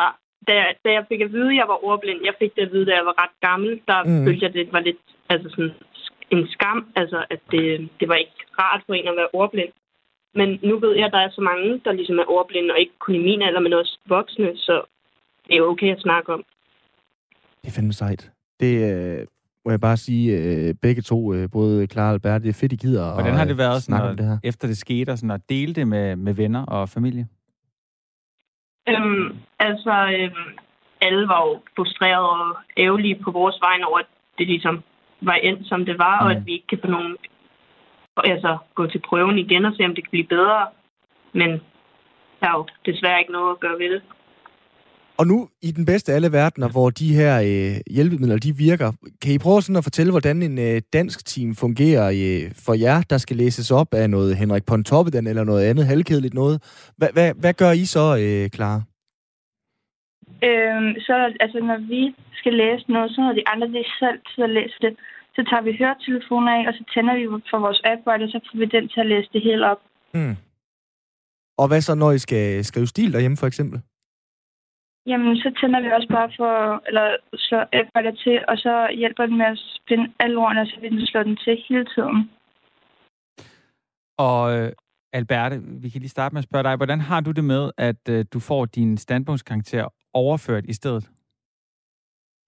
da, 0.48 0.52
jeg- 0.62 0.74
da 0.84 0.88
jeg 0.96 1.04
fik 1.08 1.20
at 1.20 1.32
vide, 1.32 1.50
at 1.50 1.56
jeg 1.56 1.68
var 1.68 1.84
ordblind, 1.84 2.20
jeg 2.24 2.34
fik 2.38 2.52
det 2.56 2.62
at 2.62 2.72
vide, 2.72 2.86
da 2.86 2.94
jeg 2.98 3.04
var 3.10 3.16
ret 3.22 3.36
gammel, 3.48 3.80
der 3.88 3.98
Mm. 4.04 4.24
følte 4.26 4.44
jeg, 4.44 4.52
det 4.54 4.72
var 4.72 4.80
lidt 4.80 4.96
altså 5.28 5.48
sådan, 5.50 5.70
en 6.32 6.48
skam, 6.48 6.92
altså 6.96 7.24
at 7.30 7.40
det, 7.50 7.88
det 8.00 8.08
var 8.08 8.14
ikke 8.14 8.38
rart 8.58 8.82
for 8.86 8.94
en 8.94 9.08
at 9.08 9.16
være 9.16 9.28
ordblind. 9.32 9.72
Men 10.34 10.48
nu 10.62 10.78
ved 10.78 10.96
jeg, 10.96 11.06
at 11.06 11.12
der 11.12 11.18
er 11.18 11.30
så 11.30 11.40
mange, 11.40 11.80
der 11.84 11.92
ligesom 11.92 12.18
er 12.18 12.30
ordblinde, 12.36 12.72
og 12.74 12.80
ikke 12.80 12.98
kun 12.98 13.14
i 13.14 13.18
min 13.28 13.42
alder, 13.42 13.60
men 13.60 13.72
også 13.72 13.98
voksne, 14.06 14.56
så 14.56 14.82
det 15.46 15.52
er 15.54 15.58
jo 15.58 15.70
okay 15.70 15.92
at 15.96 16.00
snakke 16.00 16.32
om. 16.32 16.44
Det 17.62 17.68
er 17.68 17.74
fandme 17.76 17.92
sejt. 17.92 18.30
Det 18.60 18.72
øh, 18.90 19.26
må 19.64 19.70
jeg 19.70 19.80
bare 19.80 19.96
sige, 19.96 20.38
øh, 20.38 20.74
begge 20.82 21.02
to, 21.02 21.34
øh, 21.34 21.50
både 21.52 21.86
Clara 21.86 22.08
og 22.08 22.12
Albert, 22.12 22.42
det 22.42 22.48
er 22.48 22.60
fedt, 22.60 22.72
I 22.72 22.76
gider 22.76 23.14
Hvordan 23.14 23.34
har 23.34 23.42
at, 23.42 23.48
det 23.48 23.58
været, 23.58 23.82
sådan, 23.82 24.10
om 24.10 24.16
det 24.16 24.26
her? 24.26 24.32
at, 24.32 24.40
efter 24.44 24.68
det 24.68 24.78
skete, 24.78 25.10
og 25.10 25.18
sådan 25.18 25.30
at 25.30 25.48
dele 25.48 25.74
det 25.74 25.88
med, 25.88 26.16
med 26.16 26.34
venner 26.34 26.66
og 26.66 26.88
familie? 26.88 27.26
Øhm, 28.88 29.36
altså, 29.58 29.94
øhm, 30.18 30.58
alle 31.00 31.28
var 31.28 31.40
jo 31.46 31.60
frustrerede 31.76 32.28
og 32.30 32.56
ærgerlige 32.76 33.18
på 33.24 33.30
vores 33.30 33.58
vegne 33.60 33.86
over, 33.86 33.98
at 33.98 34.06
det 34.38 34.46
ligesom 34.46 34.82
var 35.22 35.34
endt, 35.34 35.68
som 35.68 35.84
det 35.84 35.98
var, 35.98 36.20
mm. 36.20 36.26
og 36.26 36.32
at 36.32 36.46
vi 36.46 36.52
ikke 36.52 36.66
kan 36.66 36.78
få 36.84 36.88
nogen, 36.96 37.16
altså, 38.16 38.58
gå 38.74 38.86
til 38.86 39.00
prøven 39.08 39.38
igen 39.38 39.64
og 39.64 39.72
se, 39.76 39.84
om 39.84 39.94
det 39.94 40.04
kan 40.04 40.10
blive 40.10 40.32
bedre. 40.36 40.66
Men 41.32 41.50
der 42.40 42.46
er 42.48 42.56
jo 42.58 42.66
desværre 42.86 43.20
ikke 43.20 43.32
noget 43.32 43.50
at 43.50 43.60
gøre 43.60 43.78
ved 43.78 43.90
det. 43.94 44.02
Og 45.16 45.26
nu, 45.26 45.48
i 45.62 45.70
den 45.70 45.86
bedste 45.86 46.12
af 46.12 46.16
alle 46.16 46.32
verdener, 46.32 46.68
hvor 46.68 46.90
de 46.90 47.14
her 47.14 47.40
øh, 47.40 47.80
hjælpemidler, 47.94 48.38
de 48.38 48.56
virker, 48.56 48.92
kan 49.22 49.32
I 49.32 49.38
prøve 49.38 49.62
sådan 49.62 49.76
at 49.76 49.84
fortælle, 49.84 50.12
hvordan 50.12 50.42
en 50.42 50.58
øh, 50.58 50.82
dansk 50.92 51.26
team 51.26 51.54
fungerer 51.54 52.06
øh, 52.10 52.52
for 52.64 52.74
jer, 52.74 53.02
der 53.10 53.18
skal 53.18 53.36
læses 53.36 53.70
op 53.70 53.94
af 53.94 54.10
noget 54.10 54.36
Henrik 54.36 54.64
Pontoppidan 54.64 55.26
eller 55.26 55.44
noget 55.44 55.64
andet 55.64 55.86
halvkedeligt 55.86 56.34
noget? 56.34 56.62
Hva, 56.96 57.08
hva, 57.12 57.32
hvad 57.32 57.54
gør 57.54 57.70
I 57.70 57.84
så, 57.84 58.16
øh, 58.16 58.50
Clara? 58.50 58.82
Øhm, 60.48 60.90
så 61.06 61.14
altså, 61.44 61.58
når 61.70 61.78
vi 61.92 62.02
skal 62.40 62.54
læse 62.62 62.84
noget, 62.92 63.10
så 63.10 63.20
når 63.20 63.32
de 63.32 63.48
andre 63.52 63.66
de 63.68 63.84
selv 63.98 64.18
til 64.34 64.42
at 64.42 64.50
læse 64.58 64.76
det, 64.84 64.92
så 65.36 65.40
tager 65.50 65.62
vi 65.62 65.76
høretelefoner 65.80 66.52
af, 66.58 66.62
og 66.68 66.74
så 66.78 66.84
tænder 66.94 67.14
vi 67.18 67.24
for 67.50 67.58
vores 67.58 67.80
app, 67.84 68.02
og 68.06 68.28
så 68.34 68.40
får 68.46 68.58
vi 68.58 68.66
den 68.76 68.88
til 68.88 69.00
at 69.00 69.10
læse 69.12 69.28
det 69.32 69.42
hele 69.42 69.70
op. 69.70 69.80
Hmm. 70.14 70.36
Og 71.60 71.66
hvad 71.68 71.80
så, 71.80 71.94
når 71.94 72.12
I 72.12 72.18
skal 72.18 72.64
skrive 72.64 72.86
stil 72.86 73.12
derhjemme, 73.12 73.36
for 73.36 73.46
eksempel? 73.46 73.80
Jamen, 75.06 75.36
så 75.36 75.48
tænder 75.60 75.80
vi 75.80 75.90
også 75.96 76.08
bare 76.08 76.30
for, 76.36 76.82
eller 76.88 77.16
slår 77.34 77.64
app 77.78 78.16
til, 78.24 78.44
og 78.48 78.56
så 78.58 78.88
hjælper 79.00 79.26
den 79.26 79.38
med 79.38 79.46
at 79.46 79.58
finde 79.88 80.12
alle 80.18 80.38
ordene, 80.38 80.66
så 80.66 80.76
vi 80.80 80.88
den 80.88 81.06
slår 81.06 81.22
den 81.22 81.36
til 81.36 81.64
hele 81.68 81.84
tiden. 81.94 82.30
Og 84.18 84.58
øh, 84.58 84.72
Alberte, 85.12 85.62
vi 85.82 85.88
kan 85.88 86.00
lige 86.00 86.16
starte 86.16 86.34
med 86.34 86.38
at 86.38 86.48
spørge 86.48 86.62
dig, 86.62 86.76
hvordan 86.76 87.00
har 87.00 87.20
du 87.20 87.30
det 87.30 87.44
med, 87.44 87.70
at 87.76 88.08
øh, 88.08 88.24
du 88.32 88.40
får 88.40 88.64
din 88.64 88.98
standpunktskarakter 88.98 89.88
overført 90.14 90.64
i 90.64 90.72
stedet? 90.72 91.04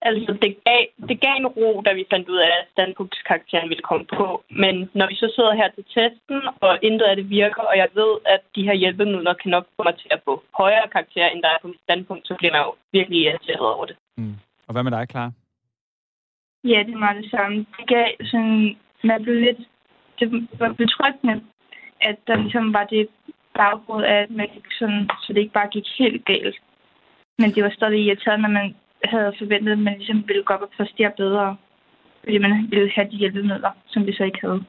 Altså, 0.01 0.37
det 0.41 0.51
gav, 0.67 0.81
det 1.09 1.17
gav 1.25 1.35
en 1.37 1.47
ro, 1.47 1.81
da 1.85 1.93
vi 1.93 2.05
fandt 2.13 2.29
ud 2.29 2.37
af, 2.37 2.51
at 2.59 2.67
standpunktskarakteren 2.71 3.69
ville 3.69 3.87
komme 3.89 4.05
på. 4.05 4.43
Men 4.49 4.89
når 4.93 5.07
vi 5.07 5.15
så 5.15 5.27
sidder 5.35 5.53
her 5.53 5.69
til 5.71 5.85
testen, 5.95 6.41
og 6.61 6.79
intet 6.81 7.05
af 7.05 7.15
det 7.15 7.29
virker, 7.29 7.63
og 7.71 7.77
jeg 7.77 7.89
ved, 7.93 8.13
at 8.25 8.41
de 8.55 8.63
her 8.67 8.73
hjælpemidler 8.73 9.33
kan 9.33 9.51
nok 9.51 9.65
få 9.75 9.83
mig 9.83 9.95
til 9.97 10.09
at 10.11 10.21
få 10.25 10.43
højere 10.61 10.87
karakter, 10.91 11.27
end 11.27 11.41
der 11.43 11.49
er 11.49 11.57
på 11.61 11.67
mit 11.67 11.85
standpunkt, 11.87 12.27
så 12.27 12.35
bliver 12.39 12.53
man 12.53 12.61
jo 12.61 12.73
virkelig 12.91 13.19
irriteret 13.21 13.67
over 13.75 13.85
det. 13.85 13.95
Mm. 14.17 14.35
Og 14.67 14.71
hvad 14.73 14.83
med 14.83 14.91
dig, 14.91 15.07
Clara? 15.11 15.31
Ja, 16.63 16.79
det 16.85 16.93
er 16.93 17.05
meget 17.05 17.23
det 17.23 17.31
samme. 17.31 17.57
Det 17.77 17.87
gav 17.87 18.07
sådan 18.31 18.77
man 19.03 19.23
blev 19.23 19.35
lidt... 19.35 19.59
Det 20.19 20.47
var 20.59 20.73
betryggende, 20.73 21.43
at 22.01 22.17
der 22.27 22.35
ligesom 22.35 22.73
var 22.73 22.83
det 22.83 23.07
baggrund 23.55 24.05
af, 24.05 24.17
at 24.21 24.29
man 24.29 24.49
ikke 24.55 24.75
sådan, 24.79 25.09
så 25.21 25.33
det 25.33 25.37
ikke 25.37 25.53
bare 25.53 25.69
gik 25.69 25.87
helt 25.99 26.25
galt. 26.25 26.57
Men 27.39 27.51
det 27.55 27.63
var 27.63 27.73
stadig 27.79 27.99
irriterende, 27.99 28.41
når 28.41 28.53
man 28.59 28.75
havde 29.03 29.33
forventet, 29.39 29.71
at 29.71 29.79
man 29.79 29.97
ligesom 29.97 30.23
ville 30.27 30.43
gå 30.43 30.53
op 30.53 30.61
og 30.61 30.69
præstere 30.77 31.11
bedre. 31.17 31.55
Fordi 32.23 32.37
man 32.37 32.51
ville 32.69 32.91
have 32.95 33.07
de 33.11 33.17
hjælpemidler, 33.17 33.71
som 33.87 34.05
vi 34.05 34.13
så 34.13 34.23
ikke 34.23 34.39
havde. 34.41 34.61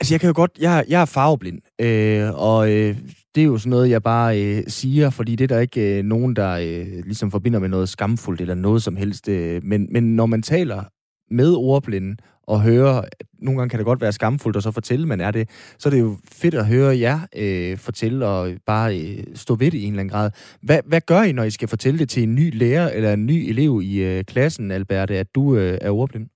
Altså, 0.00 0.14
jeg 0.14 0.20
kan 0.20 0.28
jo 0.28 0.36
godt... 0.36 0.50
Jeg, 0.60 0.84
jeg 0.88 1.00
er 1.02 1.12
farveblind, 1.14 1.60
øh, 1.80 2.28
og 2.48 2.60
øh, 2.72 2.96
det 3.34 3.40
er 3.40 3.44
jo 3.44 3.58
sådan 3.58 3.70
noget, 3.70 3.90
jeg 3.90 4.02
bare 4.02 4.42
øh, 4.42 4.62
siger, 4.66 5.10
fordi 5.10 5.36
det 5.36 5.44
er 5.44 5.54
der 5.54 5.60
ikke 5.60 5.98
øh, 5.98 6.04
nogen, 6.04 6.36
der 6.36 6.52
øh, 6.52 7.04
ligesom 7.04 7.30
forbinder 7.30 7.58
med 7.58 7.68
noget 7.68 7.88
skamfuldt 7.88 8.40
eller 8.40 8.54
noget 8.54 8.82
som 8.82 8.96
helst. 8.96 9.28
Øh, 9.28 9.64
men, 9.64 9.88
men 9.90 10.16
når 10.16 10.26
man 10.26 10.42
taler 10.42 10.82
med 11.30 11.54
ordblinde 11.56 12.16
at 12.48 13.04
nogle 13.38 13.58
gange 13.58 13.70
kan 13.70 13.78
det 13.78 13.86
godt 13.86 14.00
være 14.00 14.12
skamfuldt 14.12 14.56
at 14.56 14.62
så 14.62 14.72
fortælle, 14.72 15.06
man 15.06 15.20
er 15.20 15.30
det, 15.30 15.44
så 15.78 15.88
er 15.88 15.90
det 15.90 16.00
jo 16.00 16.16
fedt 16.42 16.54
at 16.54 16.66
høre 16.66 16.98
jer 16.98 17.18
øh, 17.42 17.78
fortælle 17.78 18.26
og 18.26 18.52
bare 18.66 18.88
øh, 18.98 19.18
stå 19.34 19.54
ved 19.54 19.70
det 19.70 19.78
i 19.78 19.84
en 19.84 19.92
eller 19.92 20.00
anden 20.00 20.14
grad. 20.14 20.30
Hvad, 20.62 20.80
hvad 20.86 21.00
gør 21.00 21.22
I, 21.22 21.32
når 21.32 21.42
I 21.42 21.50
skal 21.50 21.68
fortælle 21.68 21.98
det 21.98 22.08
til 22.08 22.22
en 22.22 22.34
ny 22.34 22.58
lærer 22.58 22.90
eller 22.90 23.12
en 23.12 23.26
ny 23.26 23.38
elev 23.52 23.80
i 23.84 23.94
øh, 24.08 24.24
klassen, 24.24 24.70
Alberte, 24.70 25.18
at 25.18 25.34
du 25.34 25.56
øh, 25.56 25.78
er 25.80 25.90
ordblind? 25.90 26.26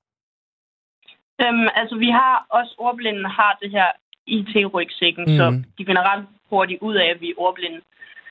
Øhm, 1.42 1.68
altså, 1.80 1.96
vi 2.04 2.10
har 2.10 2.46
også 2.58 2.74
ordblinde 2.78 3.28
har 3.28 3.58
det 3.62 3.70
her 3.70 3.88
IT-rygsækken, 4.26 5.24
mm. 5.28 5.36
så 5.36 5.62
de 5.78 5.84
generelt 5.84 6.26
hurtigt 6.50 6.82
ud 6.82 6.94
af, 6.94 7.06
at 7.14 7.20
vi 7.20 7.28
er 7.30 7.34
ordblinde. 7.36 7.80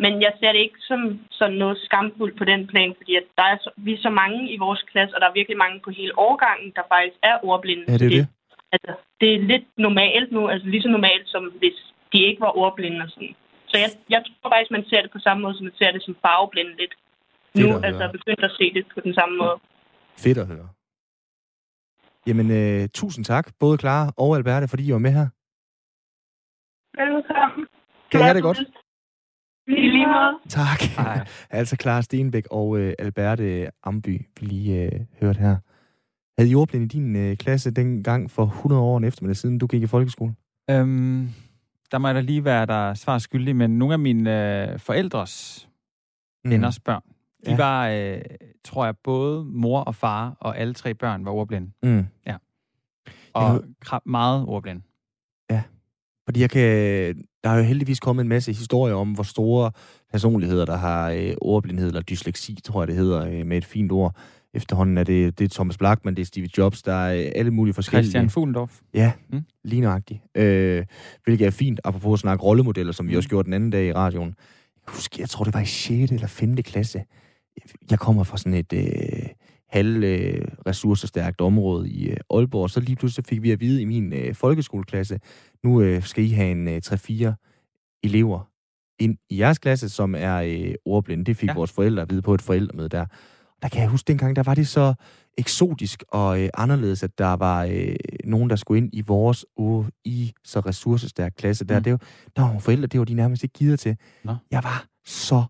Men 0.03 0.21
jeg 0.21 0.33
ser 0.39 0.51
det 0.51 0.59
ikke 0.59 0.79
som 0.79 1.01
sådan 1.31 1.57
noget 1.57 1.77
skamfuldt 1.87 2.37
på 2.37 2.45
den 2.51 2.67
plan, 2.67 2.93
fordi 2.97 3.15
at 3.15 3.27
der 3.37 3.43
er 3.43 3.57
så, 3.61 3.69
vi 3.77 3.93
er 3.93 4.01
så 4.01 4.09
mange 4.09 4.51
i 4.53 4.57
vores 4.57 4.81
klasse, 4.91 5.15
og 5.15 5.21
der 5.21 5.27
er 5.27 5.39
virkelig 5.39 5.57
mange 5.57 5.79
på 5.85 5.89
hele 5.89 6.19
årgangen, 6.19 6.69
der 6.75 6.81
faktisk 6.93 7.17
er 7.23 7.35
ordblinde. 7.43 7.85
Ja, 7.87 7.97
det 7.97 8.05
er 8.05 8.15
det. 8.17 8.27
Altså, 8.71 8.93
det 9.21 9.29
er 9.35 9.39
lidt 9.51 9.67
normalt 9.77 10.31
nu, 10.31 10.47
altså 10.47 10.67
lige 10.67 10.81
så 10.81 10.89
normalt, 10.89 11.27
som 11.33 11.43
hvis 11.59 11.77
de 12.13 12.19
ikke 12.29 12.41
var 12.41 12.57
ordblinde 12.57 13.01
og 13.05 13.09
sådan. 13.09 13.35
Så 13.67 13.77
jeg, 13.83 13.89
jeg 14.09 14.21
tror 14.25 14.49
faktisk, 14.49 14.71
man 14.71 14.85
ser 14.89 15.01
det 15.01 15.11
på 15.11 15.19
samme 15.19 15.41
måde, 15.43 15.55
som 15.57 15.63
man 15.63 15.77
ser 15.77 15.91
det 15.91 16.03
som 16.03 16.15
farveblinde 16.21 16.73
lidt. 16.81 16.93
Fedt 17.55 17.69
nu, 17.69 17.79
altså 17.87 18.09
begyndt 18.11 18.43
at 18.43 18.51
se 18.59 18.73
det 18.73 18.85
på 18.93 18.99
den 19.01 19.13
samme 19.13 19.37
måde. 19.37 19.55
Fedt 20.17 20.37
at 20.37 20.47
høre. 20.47 20.69
Jamen, 22.27 22.47
øh, 22.59 22.89
tusind 22.93 23.25
tak, 23.25 23.45
både 23.59 23.77
Clara 23.77 24.11
og 24.17 24.35
Alberte, 24.35 24.67
fordi 24.67 24.87
I 24.87 24.91
var 24.91 25.03
med 25.07 25.11
her. 25.11 25.27
Velkommen. 27.01 27.67
Kan 28.11 28.19
I 28.19 28.23
have 28.23 28.35
det 28.35 28.43
godt? 28.43 28.59
I 29.67 29.71
lige 29.71 30.07
måde. 30.07 30.39
Tak. 30.49 30.79
Altså 31.49 31.75
Clara 31.81 32.01
Stenbæk 32.01 32.47
og 32.51 32.77
øh, 32.79 32.93
Alberte 32.99 33.69
Amby, 33.83 34.25
vi 34.39 34.45
lige 34.45 34.83
øh, 34.83 34.99
hørt 35.21 35.37
her. 35.37 35.55
Havde 36.37 36.49
I 36.51 36.55
ordblind 36.55 36.83
i 36.83 36.87
din 36.97 37.15
øh, 37.15 37.37
klasse 37.37 37.71
dengang 37.71 38.31
for 38.31 38.43
100 38.45 38.81
år 38.81 38.99
efter, 39.01 39.25
men 39.25 39.35
siden 39.35 39.57
du 39.57 39.67
gik 39.67 39.83
i 39.83 39.87
folkeskole? 39.87 40.35
Øhm, 40.69 41.29
der 41.91 41.97
må 41.97 42.07
jeg 42.07 42.15
da 42.15 42.21
lige 42.21 42.45
være 42.45 42.65
der 42.65 42.93
svar 42.93 43.17
skyldig, 43.17 43.55
men 43.55 43.77
nogle 43.77 43.93
af 43.93 43.99
mine 43.99 44.63
øh, 44.71 44.79
forældres 44.79 45.63
Mm. 46.45 46.51
venners 46.51 46.79
børn, 46.79 47.01
de 47.45 47.51
Ja. 47.51 47.57
var, 47.57 47.87
øh, 47.89 48.21
tror 48.65 48.85
jeg, 48.85 48.97
både 49.03 49.45
mor 49.45 49.79
og 49.79 49.95
far 49.95 50.37
og 50.39 50.57
alle 50.57 50.73
tre 50.73 50.93
børn 50.93 51.25
var 51.25 51.31
ordblinde. 51.31 51.71
Mm. 51.83 52.05
Og 53.33 53.63
ja. 53.91 53.97
meget 54.05 54.45
ordblinde. 54.45 54.81
Fordi 56.27 56.39
jeg 56.41 56.49
kan, 56.49 56.61
der 57.43 57.49
er 57.49 57.57
jo 57.57 57.63
heldigvis 57.63 57.99
kommet 57.99 58.23
en 58.23 58.29
masse 58.29 58.51
historier 58.53 58.95
om, 58.95 59.11
hvor 59.11 59.23
store 59.23 59.71
personligheder, 60.11 60.65
der 60.65 60.77
har 60.77 61.09
øh, 61.11 61.33
ordblindhed, 61.41 61.87
eller 61.87 62.01
dysleksi, 62.01 62.57
tror 62.63 62.81
jeg 62.81 62.87
det 62.87 62.95
hedder, 62.95 63.25
øh, 63.39 63.45
med 63.45 63.57
et 63.57 63.65
fint 63.65 63.91
ord. 63.91 64.15
Efterhånden 64.53 64.97
er 64.97 65.03
det, 65.03 65.39
det 65.39 65.45
er 65.45 65.49
Thomas 65.55 65.77
Blackman, 65.77 66.15
det 66.15 66.21
er 66.21 66.25
Steve 66.25 66.47
Jobs, 66.57 66.81
der 66.83 66.93
er 66.93 67.15
øh, 67.25 67.31
alle 67.35 67.51
mulige 67.51 67.73
forskellige. 67.73 68.03
Christian 68.03 68.29
Fuglendorf. 68.29 68.79
Ja, 68.93 69.11
Mm. 69.29 69.41
lige 69.63 69.81
nøjagtigt. 69.81 70.19
Øh, 70.37 70.85
hvilket 71.23 71.47
er 71.47 71.51
fint, 71.51 71.79
apropos 71.83 72.17
at 72.17 72.21
snakke 72.21 72.43
rollemodeller, 72.43 72.93
som 72.93 73.07
vi 73.07 73.11
Mm. 73.13 73.17
også 73.17 73.29
gjorde 73.29 73.45
den 73.45 73.53
anden 73.53 73.69
dag 73.69 73.85
i 73.87 73.93
radioen. 73.93 74.27
Jeg 74.27 74.81
kan 74.87 74.93
huske, 74.95 75.17
jeg 75.21 75.29
tror, 75.29 75.43
det 75.45 75.53
var 75.53 75.59
i 75.61 75.65
6. 75.65 76.11
eller 76.11 76.27
5. 76.27 76.55
klasse. 76.63 77.03
Jeg 77.91 77.99
kommer 77.99 78.23
fra 78.23 78.37
sådan 78.37 78.53
et 78.53 78.73
øh, 78.73 79.29
halv 79.69 80.03
øh, 80.03 80.41
ressourcestærkt 80.67 81.41
område 81.41 81.89
i 81.89 82.09
øh, 82.09 82.17
Aalborg, 82.29 82.69
så 82.69 82.79
lige 82.79 82.95
pludselig 82.95 83.25
fik 83.25 83.43
vi 83.43 83.51
at 83.51 83.59
vide 83.59 83.81
i 83.81 83.85
min 83.85 84.13
øh, 84.13 84.35
folkeskoleklasse, 84.35 85.19
nu 85.63 85.81
øh, 85.81 86.03
skal 86.03 86.23
I 86.23 86.29
have 86.29 86.51
en 86.51 86.67
øh, 86.67 86.81
3-4 86.85 87.99
elever 88.03 88.49
ind 88.99 89.17
i 89.29 89.39
jeres 89.39 89.59
klasse, 89.59 89.89
som 89.89 90.15
er 90.17 90.35
øh, 90.35 90.73
ordblinde. 90.85 91.25
Det 91.25 91.37
fik 91.37 91.49
Ja. 91.49 91.53
vores 91.53 91.71
forældre 91.71 92.01
at 92.01 92.09
vide 92.09 92.21
på 92.21 92.33
et 92.33 92.41
forældremøde 92.41 92.89
der. 92.89 93.05
Der 93.61 93.69
kan 93.69 93.81
jeg 93.81 93.89
huske, 93.89 94.07
dengang 94.07 94.35
der 94.35 94.43
var 94.43 94.55
det 94.55 94.67
så 94.67 94.93
eksotisk 95.37 96.03
og 96.11 96.41
øh, 96.43 96.49
anderledes, 96.53 97.03
at 97.03 97.17
der 97.17 97.33
var 97.33 97.63
øh, 97.65 97.95
nogen, 98.23 98.49
der 98.49 98.55
skulle 98.55 98.77
ind 98.77 98.89
i 98.93 99.01
vores 99.01 99.45
i 100.05 100.33
så 100.43 100.59
ressourcestærk 100.59 101.33
klasse 101.37 101.65
der. 101.65 101.79
Mm. 101.79 101.83
Det 101.83 101.91
var, 101.91 101.97
der 102.35 102.41
var 102.41 102.47
nogle 102.47 102.61
forældre, 102.61 102.87
det 102.87 102.99
var 102.99 103.05
de 103.05 103.13
nærmest 103.13 103.43
ikke 103.43 103.53
givet 103.53 103.79
til. 103.79 103.97
Nå. 104.23 104.35
Jeg 104.51 104.63
var 104.63 104.85
så 105.05 105.43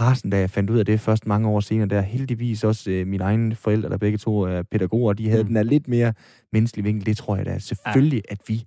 rasen, 0.00 0.30
da 0.30 0.38
jeg 0.38 0.50
fandt 0.50 0.70
ud 0.70 0.78
af 0.78 0.86
det 0.86 1.00
først 1.00 1.26
mange 1.26 1.48
år 1.48 1.60
senere. 1.60 1.88
Der 1.88 2.00
heldigvis 2.00 2.64
også 2.64 2.90
øh, 2.90 3.06
mine 3.06 3.24
egne 3.24 3.54
forældre, 3.54 3.88
der 3.88 3.96
begge 3.98 4.18
to 4.18 4.40
er 4.40 4.62
pædagoger, 4.62 5.12
de 5.12 5.28
havde 5.30 5.42
Mm. 5.42 5.48
den 5.48 5.56
er 5.56 5.62
lidt 5.62 5.88
mere 5.88 6.12
menneskelig 6.52 6.84
vinkel. 6.84 7.06
Det 7.06 7.16
tror 7.16 7.36
jeg 7.36 7.46
da 7.46 7.58
selvfølgelig, 7.58 8.22
ja. 8.28 8.32
at 8.32 8.38
vi 8.48 8.62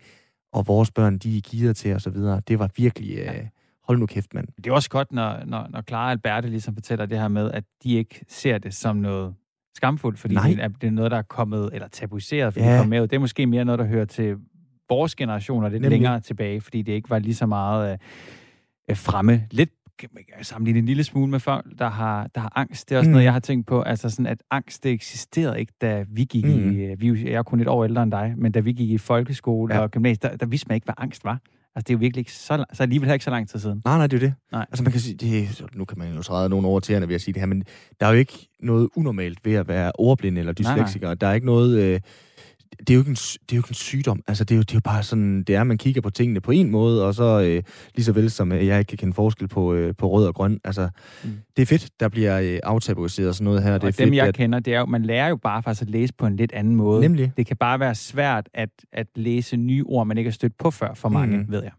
og 0.53 0.67
vores 0.67 0.91
børn, 0.91 1.17
de 1.17 1.37
er 1.37 1.41
givet 1.41 1.75
til 1.77 1.93
og 1.95 2.01
så 2.01 2.09
videre. 2.09 2.41
Det 2.47 2.59
var 2.59 2.69
virkelig... 2.77 3.11
Øh, 3.11 3.17
Ja. 3.25 3.33
hold 3.87 3.99
nu 3.99 4.05
kæft, 4.05 4.33
mand. 4.33 4.47
Det 4.57 4.67
er 4.67 4.71
også 4.73 4.89
godt, 4.89 5.11
når, 5.11 5.45
når, 5.45 5.67
når 5.69 5.81
Clara 5.81 6.05
og 6.05 6.11
Alberte 6.11 6.49
ligesom 6.49 6.73
fortæller 6.73 7.05
det 7.05 7.19
her 7.19 7.27
med, 7.27 7.51
at 7.51 7.63
de 7.83 7.93
ikke 7.93 8.25
ser 8.29 8.57
det 8.57 8.73
som 8.73 8.95
noget 8.95 9.33
skamfuldt, 9.75 10.19
fordi 10.19 10.33
Nej. 10.35 10.47
det 10.49 10.59
er, 10.63 10.67
det 10.67 10.87
er 10.87 10.91
noget, 10.91 11.11
der 11.11 11.17
er 11.17 11.21
kommet, 11.21 11.69
eller 11.73 11.87
tabuiseret, 11.87 12.53
fordi 12.53 12.65
Ja. 12.65 12.71
det 12.73 12.79
kom 12.79 12.89
med. 12.89 13.01
Det 13.01 13.13
er 13.13 13.19
måske 13.19 13.45
mere 13.45 13.65
noget, 13.65 13.79
der 13.79 13.85
hører 13.85 14.05
til 14.05 14.35
vores 14.89 15.15
generation 15.15 15.63
og 15.63 15.71
lidt 15.71 15.81
Nemlig. 15.81 15.91
længere 15.99 16.19
tilbage, 16.19 16.61
fordi 16.61 16.81
det 16.81 16.91
ikke 16.93 17.09
var 17.09 17.19
lige 17.19 17.35
så 17.35 17.45
meget 17.45 17.91
øh, 17.91 17.97
øh, 18.89 18.95
fremme. 18.97 19.43
Lidt 19.51 19.69
sammenligne 20.41 20.79
en 20.79 20.85
lille 20.85 21.03
smule 21.03 21.31
med 21.31 21.39
folk, 21.39 21.65
der 21.79 21.89
har, 21.89 22.27
der 22.35 22.41
har 22.41 22.51
angst. 22.55 22.89
Det 22.89 22.95
er 22.95 22.99
også 22.99 23.09
mm. 23.09 23.11
Noget, 23.11 23.25
jeg 23.25 23.33
har 23.33 23.39
tænkt 23.39 23.67
på. 23.67 23.81
Altså 23.81 24.09
sådan, 24.09 24.25
at 24.25 24.43
angst, 24.51 24.83
det 24.83 24.91
eksisterede 24.91 25.59
ikke, 25.59 25.73
da 25.81 26.05
vi 26.09 26.23
gik 26.23 26.45
mm. 26.45 26.51
I... 26.51 26.83
øh, 26.85 27.01
Vi, 27.01 27.23
jeg 27.25 27.33
er 27.33 27.43
kun 27.43 27.59
et 27.59 27.67
år 27.67 27.83
ældre 27.85 28.03
end 28.03 28.11
dig, 28.11 28.33
men 28.37 28.51
da 28.51 28.59
vi 28.59 28.71
gik 28.71 28.89
i 28.89 28.97
folkeskole 28.97 29.75
ja. 29.75 29.81
Og 29.81 29.91
gymnasiet, 29.91 30.23
der, 30.23 30.35
der 30.37 30.45
vidste 30.45 30.67
man 30.67 30.75
ikke, 30.75 30.85
hvad 30.85 30.95
angst 30.97 31.23
var. 31.23 31.39
Altså, 31.75 31.87
det 31.87 31.89
er 31.89 31.93
jo 31.93 31.99
virkelig 31.99 32.21
ikke 32.21 32.31
så, 32.31 32.57
lang- 32.57 32.75
så 32.75 32.83
alligevel 32.83 33.11
ikke 33.11 33.25
så 33.25 33.31
lang 33.31 33.49
tid 33.49 33.59
siden. 33.59 33.81
Nej, 33.85 33.97
nej, 33.97 34.07
det 34.07 34.17
er 34.17 34.21
jo 34.21 34.27
det. 34.27 34.33
Nej. 34.51 34.65
Altså 34.71 34.83
man 34.83 34.91
kan 34.91 35.01
sige, 35.01 35.15
det, 35.15 35.61
nu 35.75 35.85
kan 35.85 35.97
man 35.97 36.15
jo 36.15 36.21
træde 36.21 36.49
nogle 36.49 36.67
over 36.67 36.79
tæerne 36.79 37.07
ved 37.07 37.15
at 37.15 37.21
sige 37.21 37.33
det 37.33 37.41
her, 37.41 37.47
men 37.47 37.63
der 37.99 38.05
er 38.05 38.11
jo 38.11 38.17
ikke 38.17 38.49
noget 38.59 38.89
unormalt 38.95 39.39
ved 39.45 39.53
at 39.53 39.67
være 39.67 39.91
ordblind 39.95 40.37
eller 40.37 40.53
nej. 40.59 40.73
dysleksiker. 40.73 41.13
Der 41.13 41.27
er 41.27 41.33
ikke 41.33 41.45
noget... 41.45 41.83
Øh, 41.83 41.99
det 42.79 42.89
er, 42.89 42.93
jo 42.93 42.99
ikke 42.99 43.09
en, 43.09 43.15
det 43.15 43.51
er 43.51 43.55
jo 43.55 43.59
ikke 43.59 43.69
en 43.69 43.73
sygdom. 43.73 44.21
Altså, 44.27 44.43
det 44.43 44.51
er 44.51 44.55
jo, 44.55 44.61
det 44.61 44.71
er 44.71 44.75
jo 44.75 44.81
bare 44.83 45.03
sådan, 45.03 45.43
det 45.43 45.55
er, 45.55 45.63
man 45.63 45.77
kigger 45.77 46.01
på 46.01 46.09
tingene 46.09 46.41
på 46.41 46.51
en 46.51 46.69
måde, 46.71 47.05
og 47.05 47.15
så 47.15 47.41
øh, 47.41 47.63
lige 47.95 48.05
så 48.05 48.11
vel 48.11 48.31
som 48.31 48.51
øh, 48.51 48.67
jeg 48.67 48.79
ikke 48.79 48.89
kan 48.89 48.97
kende 48.97 49.13
forskel 49.13 49.47
på, 49.47 49.73
øh, 49.73 49.95
på 49.97 50.09
rød 50.09 50.27
og 50.27 50.35
grøn. 50.35 50.59
Altså, 50.63 50.89
Mm. 51.23 51.29
det 51.55 51.61
er 51.61 51.65
fedt, 51.65 51.89
der 51.99 52.09
bliver 52.09 52.39
øh, 52.39 52.59
aftabuiseret 52.63 53.29
og 53.29 53.35
sådan 53.35 53.45
noget 53.45 53.63
her. 53.63 53.73
Og 53.73 53.81
det 53.81 53.87
er 53.87 53.91
dem, 53.91 54.07
fedt, 54.07 54.15
jeg 54.15 54.27
at, 54.27 54.35
kender, 54.35 54.59
det 54.59 54.73
er 54.73 54.79
jo, 54.79 54.85
man 54.85 55.03
lærer 55.03 55.27
jo 55.27 55.35
bare 55.35 55.63
faktisk 55.63 55.81
at 55.81 55.89
læse 55.89 56.13
på 56.13 56.25
en 56.25 56.35
lidt 56.35 56.51
anden 56.51 56.75
måde. 56.75 57.01
Nemlig. 57.01 57.31
Det 57.37 57.45
kan 57.45 57.57
bare 57.57 57.79
være 57.79 57.95
svært 57.95 58.49
at, 58.53 58.69
at 58.93 59.07
læse 59.15 59.57
nye 59.57 59.83
ord, 59.85 60.07
man 60.07 60.17
ikke 60.17 60.29
har 60.29 60.33
stødt 60.33 60.57
på 60.57 60.71
før 60.71 60.93
for 60.93 61.09
mange, 61.09 61.37
mm. 61.37 61.45
Ved 61.49 61.63
jeg. 61.63 61.71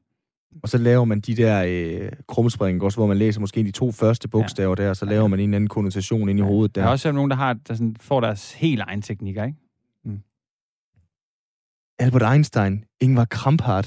Og 0.63 0.69
så 0.69 0.79
laver 0.79 1.05
man 1.05 1.21
de 1.21 1.35
der 1.37 1.65
øh, 1.69 2.09
krumspring 2.29 2.83
også, 2.83 2.99
hvor 2.99 3.07
man 3.07 3.17
læser 3.17 3.41
måske 3.41 3.63
de 3.65 3.71
to 3.71 3.93
første 3.93 4.29
bogstaver 4.29 4.75
ja. 4.79 4.85
der, 4.85 4.91
og 4.91 4.97
så 4.97 5.05
laver 5.05 5.27
man 5.29 5.39
en 5.41 5.45
eller 5.49 5.57
anden 5.57 5.69
konnotation 5.69 6.29
ind 6.29 6.39
i 6.39 6.43
hovedet 6.43 6.75
Der 6.75 6.81
der. 6.81 6.89
er 6.89 6.93
også 6.93 7.13
nogen, 7.13 7.31
der, 7.31 7.37
har, 7.37 7.53
der 7.53 7.75
sådan, 7.75 7.97
får 8.01 8.21
deres 8.21 8.53
helt 8.53 8.81
egen 8.81 9.03
teknikker, 9.03 9.45
ikke? 9.45 9.59
Albert 11.99 12.23
Einstein, 12.33 12.85
Ingvar 13.01 13.25
Kamprad, 13.25 13.83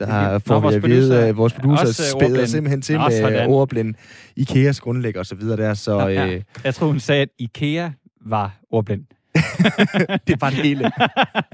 der 0.00 0.06
er- 0.06 0.10
har, 0.10 0.32
Nå, 0.32 0.38
får 0.38 0.58
vi 0.58 0.62
vores 0.62 0.74
at 0.76 0.82
vide, 0.82 1.08
producer. 1.10 1.28
øh, 1.28 1.36
vores 1.36 1.52
producer 1.52 1.86
også, 1.86 2.02
øh, 2.02 2.06
spæder 2.20 2.24
ordblind. 2.30 2.46
simpelthen 2.46 2.82
til 2.82 2.96
Nå, 2.96 3.02
med 3.08 3.20
sådan. 3.20 3.48
ordblind. 3.50 3.94
Ikeas 4.36 4.80
grundlægger 4.80 5.20
og 5.20 5.26
så 5.26 5.34
videre 5.34 5.56
der, 5.56 5.74
så 5.74 5.98
Ja, 6.00 6.06
ja. 6.06 6.26
øh, 6.34 6.42
Jeg 6.64 6.74
tror 6.74 6.86
hun 6.86 7.00
sagde, 7.00 7.22
at 7.22 7.28
IKEA 7.38 7.90
var 8.26 8.58
ordblind. 8.70 9.04
det 10.26 10.38
bare 10.38 10.50
det 10.50 10.58
hele. 10.58 10.90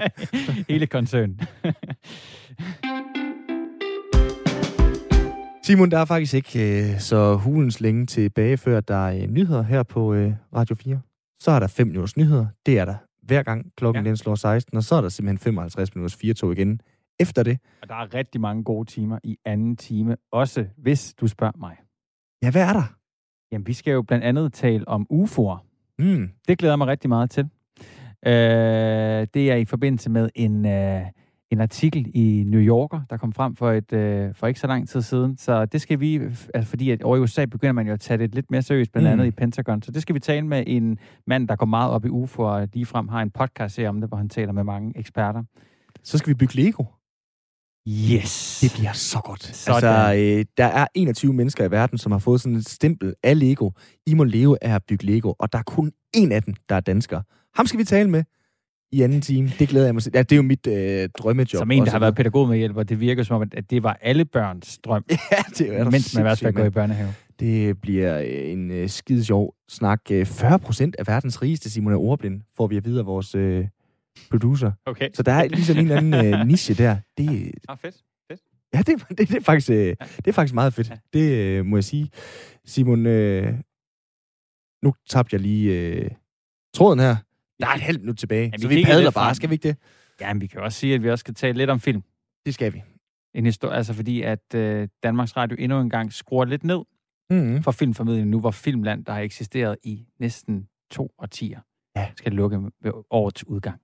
hele 0.69 0.87
koncernen. 0.87 1.39
Simon, 5.63 5.91
der 5.91 5.97
er 5.97 6.05
faktisk 6.05 6.33
ikke 6.33 6.81
øh, 6.93 6.99
så 6.99 7.35
hulens 7.35 7.81
længe 7.81 8.05
tilbage, 8.05 8.57
før 8.57 8.79
der 8.79 9.07
er 9.07 9.15
øh, 9.23 9.27
nyheder 9.29 9.61
her 9.63 9.83
på 9.83 10.13
øh, 10.13 10.33
Radio 10.55 10.75
4. 10.75 10.99
Så 11.41 11.51
er 11.51 11.59
der 11.59 11.67
5 11.67 11.87
minutters 11.87 12.17
nyheder. 12.17 12.45
Det 12.65 12.79
er 12.79 12.85
der 12.85 12.95
hver 13.31 13.43
gang 13.43 13.71
klokken 13.77 14.03
Ja. 14.03 14.09
den 14.09 14.17
slår 14.17 14.35
16, 14.35 14.77
og 14.77 14.83
så 14.83 14.95
er 14.95 15.01
der 15.01 15.09
simpelthen 15.09 15.37
55 15.39 15.95
minutters 15.95 16.15
4 16.15 16.51
igen 16.51 16.81
efter 17.19 17.43
det. 17.43 17.59
Og 17.81 17.89
der 17.89 17.95
er 17.95 18.13
rigtig 18.13 18.41
mange 18.41 18.63
gode 18.63 18.89
timer 18.89 19.19
i 19.23 19.37
anden 19.45 19.75
time, 19.77 20.15
også 20.31 20.65
hvis 20.77 21.13
du 21.13 21.27
spørger 21.27 21.57
mig. 21.59 21.75
Ja, 22.43 22.51
hvad 22.51 22.61
er 22.61 22.73
der? 22.73 22.95
Jamen, 23.51 23.67
vi 23.67 23.73
skal 23.73 23.91
jo 23.91 24.01
blandt 24.01 24.25
andet 24.25 24.53
tale 24.53 24.87
om 24.87 25.07
UFO'er. 25.13 25.57
Mm. 25.99 26.29
Det 26.47 26.57
glæder 26.57 26.73
jeg 26.73 26.77
mig 26.77 26.87
rigtig 26.87 27.09
meget 27.09 27.29
til. 27.29 27.43
Øh, 28.25 29.27
det 29.33 29.51
er 29.51 29.55
i 29.55 29.65
forbindelse 29.65 30.09
med 30.09 30.29
en, 30.35 30.65
øh, 30.65 31.01
en 31.51 31.61
artikel 31.61 32.11
i 32.13 32.43
New 32.47 32.59
Yorker, 32.61 33.01
der 33.09 33.17
kom 33.17 33.33
frem 33.33 33.55
for, 33.55 33.71
et, 33.71 33.93
øh, 33.93 34.35
for 34.35 34.47
ikke 34.47 34.59
så 34.59 34.67
lang 34.67 34.89
tid 34.89 35.01
siden. 35.01 35.37
Så 35.37 35.65
det 35.65 35.81
skal 35.81 35.99
vi, 35.99 36.15
altså 36.53 36.69
fordi 36.69 36.91
at 36.91 37.03
over 37.03 37.17
i 37.17 37.19
USA 37.19 37.45
begynder 37.45 37.73
man 37.73 37.87
jo 37.87 37.93
at 37.93 37.99
tage 37.99 38.17
det 38.17 38.35
lidt 38.35 38.51
mere 38.51 38.61
seriøst, 38.61 38.91
blandt 38.91 39.07
andet 39.09 39.25
Mm. 39.25 39.27
i 39.27 39.31
Pentagon. 39.31 39.81
Så 39.81 39.91
det 39.91 40.01
skal 40.01 40.15
vi 40.15 40.19
tale 40.19 40.47
med 40.47 40.63
en 40.67 40.97
mand, 41.27 41.47
der 41.47 41.55
går 41.55 41.65
meget 41.65 41.91
op 41.91 42.05
i 42.05 42.09
UFO, 42.09 42.41
og 42.43 42.67
ligefrem 42.73 43.07
har 43.07 43.21
en 43.21 43.31
podcast 43.31 43.77
her 43.77 43.89
om 43.89 44.01
det, 44.01 44.09
hvor 44.09 44.17
han 44.17 44.29
taler 44.29 44.51
med 44.51 44.63
mange 44.63 44.93
eksperter. 44.99 45.43
Så 46.03 46.17
skal 46.17 46.29
vi 46.29 46.33
bygge 46.33 46.55
Lego. 46.55 46.83
Yes! 47.87 48.59
Det 48.61 48.71
bliver 48.79 48.93
så 48.93 49.19
godt. 49.23 49.43
Sådan. 49.43 49.75
Altså, 49.75 50.15
øh, 50.39 50.45
der 50.57 50.65
er 50.65 50.87
21 50.95 51.33
mennesker 51.33 51.65
i 51.65 51.71
verden, 51.71 51.97
som 51.97 52.11
har 52.11 52.19
fået 52.19 52.41
sådan 52.41 52.55
et 52.57 52.69
stempel 52.69 53.13
af 53.23 53.39
Lego. 53.39 53.69
I 54.07 54.13
må 54.13 54.23
leve 54.23 54.57
af 54.63 54.75
at 54.75 54.83
bygge 54.87 55.05
Lego, 55.05 55.33
og 55.39 55.53
der 55.53 55.59
er 55.59 55.63
kun 55.63 55.91
en 56.13 56.31
af 56.31 56.43
dem, 56.43 56.53
der 56.69 56.75
er 56.75 56.79
dansker. 56.79 57.21
Ham 57.55 57.65
skal 57.65 57.79
vi 57.79 57.83
tale 57.83 58.09
med 58.09 58.23
i 58.91 59.01
anden 59.01 59.21
time. 59.21 59.51
Det 59.59 59.69
glæder 59.69 59.85
jeg 59.85 59.93
mig 59.93 60.03
til. 60.03 60.11
Ja, 60.15 60.19
det 60.23 60.31
er 60.31 60.35
jo 60.35 60.41
mit 60.41 60.67
øh, 60.67 61.09
drømmejob. 61.17 61.47
Som 61.49 61.71
en, 61.71 61.77
der 61.77 61.81
også. 61.81 61.91
har 61.91 61.99
været 61.99 62.15
pædagog 62.15 62.47
med 62.47 62.57
hjælp, 62.57 62.77
og 62.77 62.89
det 62.89 62.99
virker 62.99 63.23
som 63.23 63.35
om, 63.41 63.49
at 63.53 63.69
det 63.69 63.83
var 63.83 63.97
alle 64.01 64.25
børns 64.25 64.77
drøm, 64.77 65.05
Ja, 65.31 65.37
det 65.57 65.79
er 65.79 65.83
mens 65.83 66.15
man 66.15 66.21
i 66.21 66.23
hvert 66.23 66.39
fald 66.39 66.53
går 66.53 66.65
i 66.65 66.69
børnehave. 66.69 67.13
Det 67.39 67.81
bliver 67.81 68.19
øh, 68.19 68.51
en 68.51 68.71
øh, 68.71 68.89
skide 68.89 69.25
sjov 69.25 69.55
snak. 69.69 70.01
Øh, 70.11 70.25
40 70.25 70.59
procent 70.59 70.95
af 70.99 71.07
verdens 71.07 71.41
rigeste, 71.41 71.69
Simon, 71.69 71.93
er 71.93 71.97
ordblind, 71.97 72.41
får 72.57 72.67
vi 72.67 72.77
at 72.77 72.85
vide 72.85 72.99
af 72.99 73.05
vores 73.05 73.35
øh, 73.35 73.67
producer. 74.31 74.71
Okay. 74.85 75.09
Så 75.13 75.23
der 75.23 75.31
er 75.31 75.47
ligesom 75.47 75.77
en 75.77 75.91
eller 75.91 75.97
anden 75.97 76.33
øh, 76.33 76.47
niche 76.47 76.73
der. 76.73 76.97
Det, 77.17 77.51
Ah, 77.69 77.77
fedt. 77.77 77.95
Ja, 78.73 78.79
det, 78.79 78.87
det, 79.17 79.29
det, 79.29 79.35
er 79.35 79.41
faktisk, 79.41 79.69
øh, 79.69 79.95
det 80.17 80.27
er 80.27 80.31
faktisk 80.31 80.53
meget 80.53 80.73
fedt. 80.73 80.89
Ja. 80.89 80.95
Det 81.13 81.37
øh, 81.37 81.65
må 81.65 81.77
jeg 81.77 81.83
sige. 81.83 82.09
Simon, 82.65 83.05
øh, 83.05 83.53
nu 84.83 84.93
tabte 85.09 85.33
jeg 85.33 85.41
lige 85.41 85.79
øh, 85.79 86.09
tråden 86.75 86.99
her. 86.99 87.15
Der 87.61 87.67
er 87.67 87.73
et 87.73 87.81
halvt 87.81 88.01
minut 88.01 88.17
tilbage, 88.17 88.43
Ja, 88.45 88.51
vi 88.55 88.61
så 88.61 88.67
vi 88.67 88.83
padler 88.85 89.11
bare. 89.11 89.35
Skal 89.35 89.49
vi 89.49 89.53
ikke 89.53 89.67
det? 89.67 89.77
Ja, 90.21 90.33
men 90.33 90.41
vi 90.41 90.47
kan 90.47 90.61
også 90.61 90.79
sige, 90.79 90.95
at 90.95 91.03
vi 91.03 91.09
også 91.09 91.21
skal 91.21 91.33
tale 91.33 91.57
lidt 91.57 91.69
om 91.69 91.79
film. 91.79 92.03
Det 92.45 92.53
skal 92.53 92.73
vi. 92.73 92.83
En 93.35 93.45
historie, 93.45 93.75
altså 93.75 93.93
fordi, 93.93 94.21
at 94.21 94.55
øh, 94.55 94.87
Danmarks 95.03 95.37
Radio 95.37 95.57
endnu 95.59 95.79
en 95.81 95.89
gang 95.89 96.13
skruer 96.13 96.45
lidt 96.45 96.63
ned 96.63 96.79
Mm-hmm. 97.29 97.63
for 97.63 97.71
filmformidling 97.71 98.27
nu, 98.29 98.39
hvor 98.39 98.51
Filmland, 98.51 99.05
der 99.05 99.13
har 99.13 99.19
eksisteret 99.19 99.77
i 99.83 100.05
næsten 100.19 100.67
to 100.91 101.11
årtier, 101.19 101.59
Ja. 101.95 102.07
skal 102.17 102.31
lukke 102.31 102.59
ved 102.83 102.91
årets 103.11 103.47
udgang. 103.47 103.79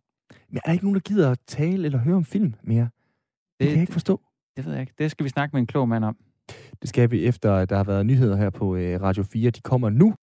Men 0.49 0.57
er 0.57 0.59
der 0.65 0.71
ikke 0.71 0.86
nogen, 0.86 0.95
der 0.95 0.99
gider 1.01 1.32
at 1.32 1.39
tale 1.47 1.86
eller 1.86 1.99
høre 1.99 2.15
om 2.15 2.25
film 2.25 2.53
mere? 2.63 2.82
Det, 2.84 2.89
det 3.59 3.67
kan 3.67 3.73
jeg 3.75 3.82
ikke 3.82 3.93
forstå. 3.93 4.21
Det 4.57 4.65
ved 4.65 4.71
jeg 4.71 4.82
ikke. 4.82 4.93
Det 4.97 5.11
skal 5.11 5.23
vi 5.23 5.30
snakke 5.30 5.55
med 5.55 5.61
en 5.61 5.67
klog 5.67 5.89
mand 5.89 6.05
om. 6.05 6.17
Det 6.82 6.89
skal 6.89 7.11
vi 7.11 7.25
efter, 7.25 7.53
at 7.55 7.69
der 7.69 7.75
har 7.78 7.84
været 7.84 8.05
nyheder 8.05 8.36
her 8.38 8.49
på 8.49 8.75
øh, 8.75 9.01
Radio 9.01 9.23
4. 9.23 9.49
De 9.51 9.61
kommer 9.61 9.89
nu. 9.89 10.15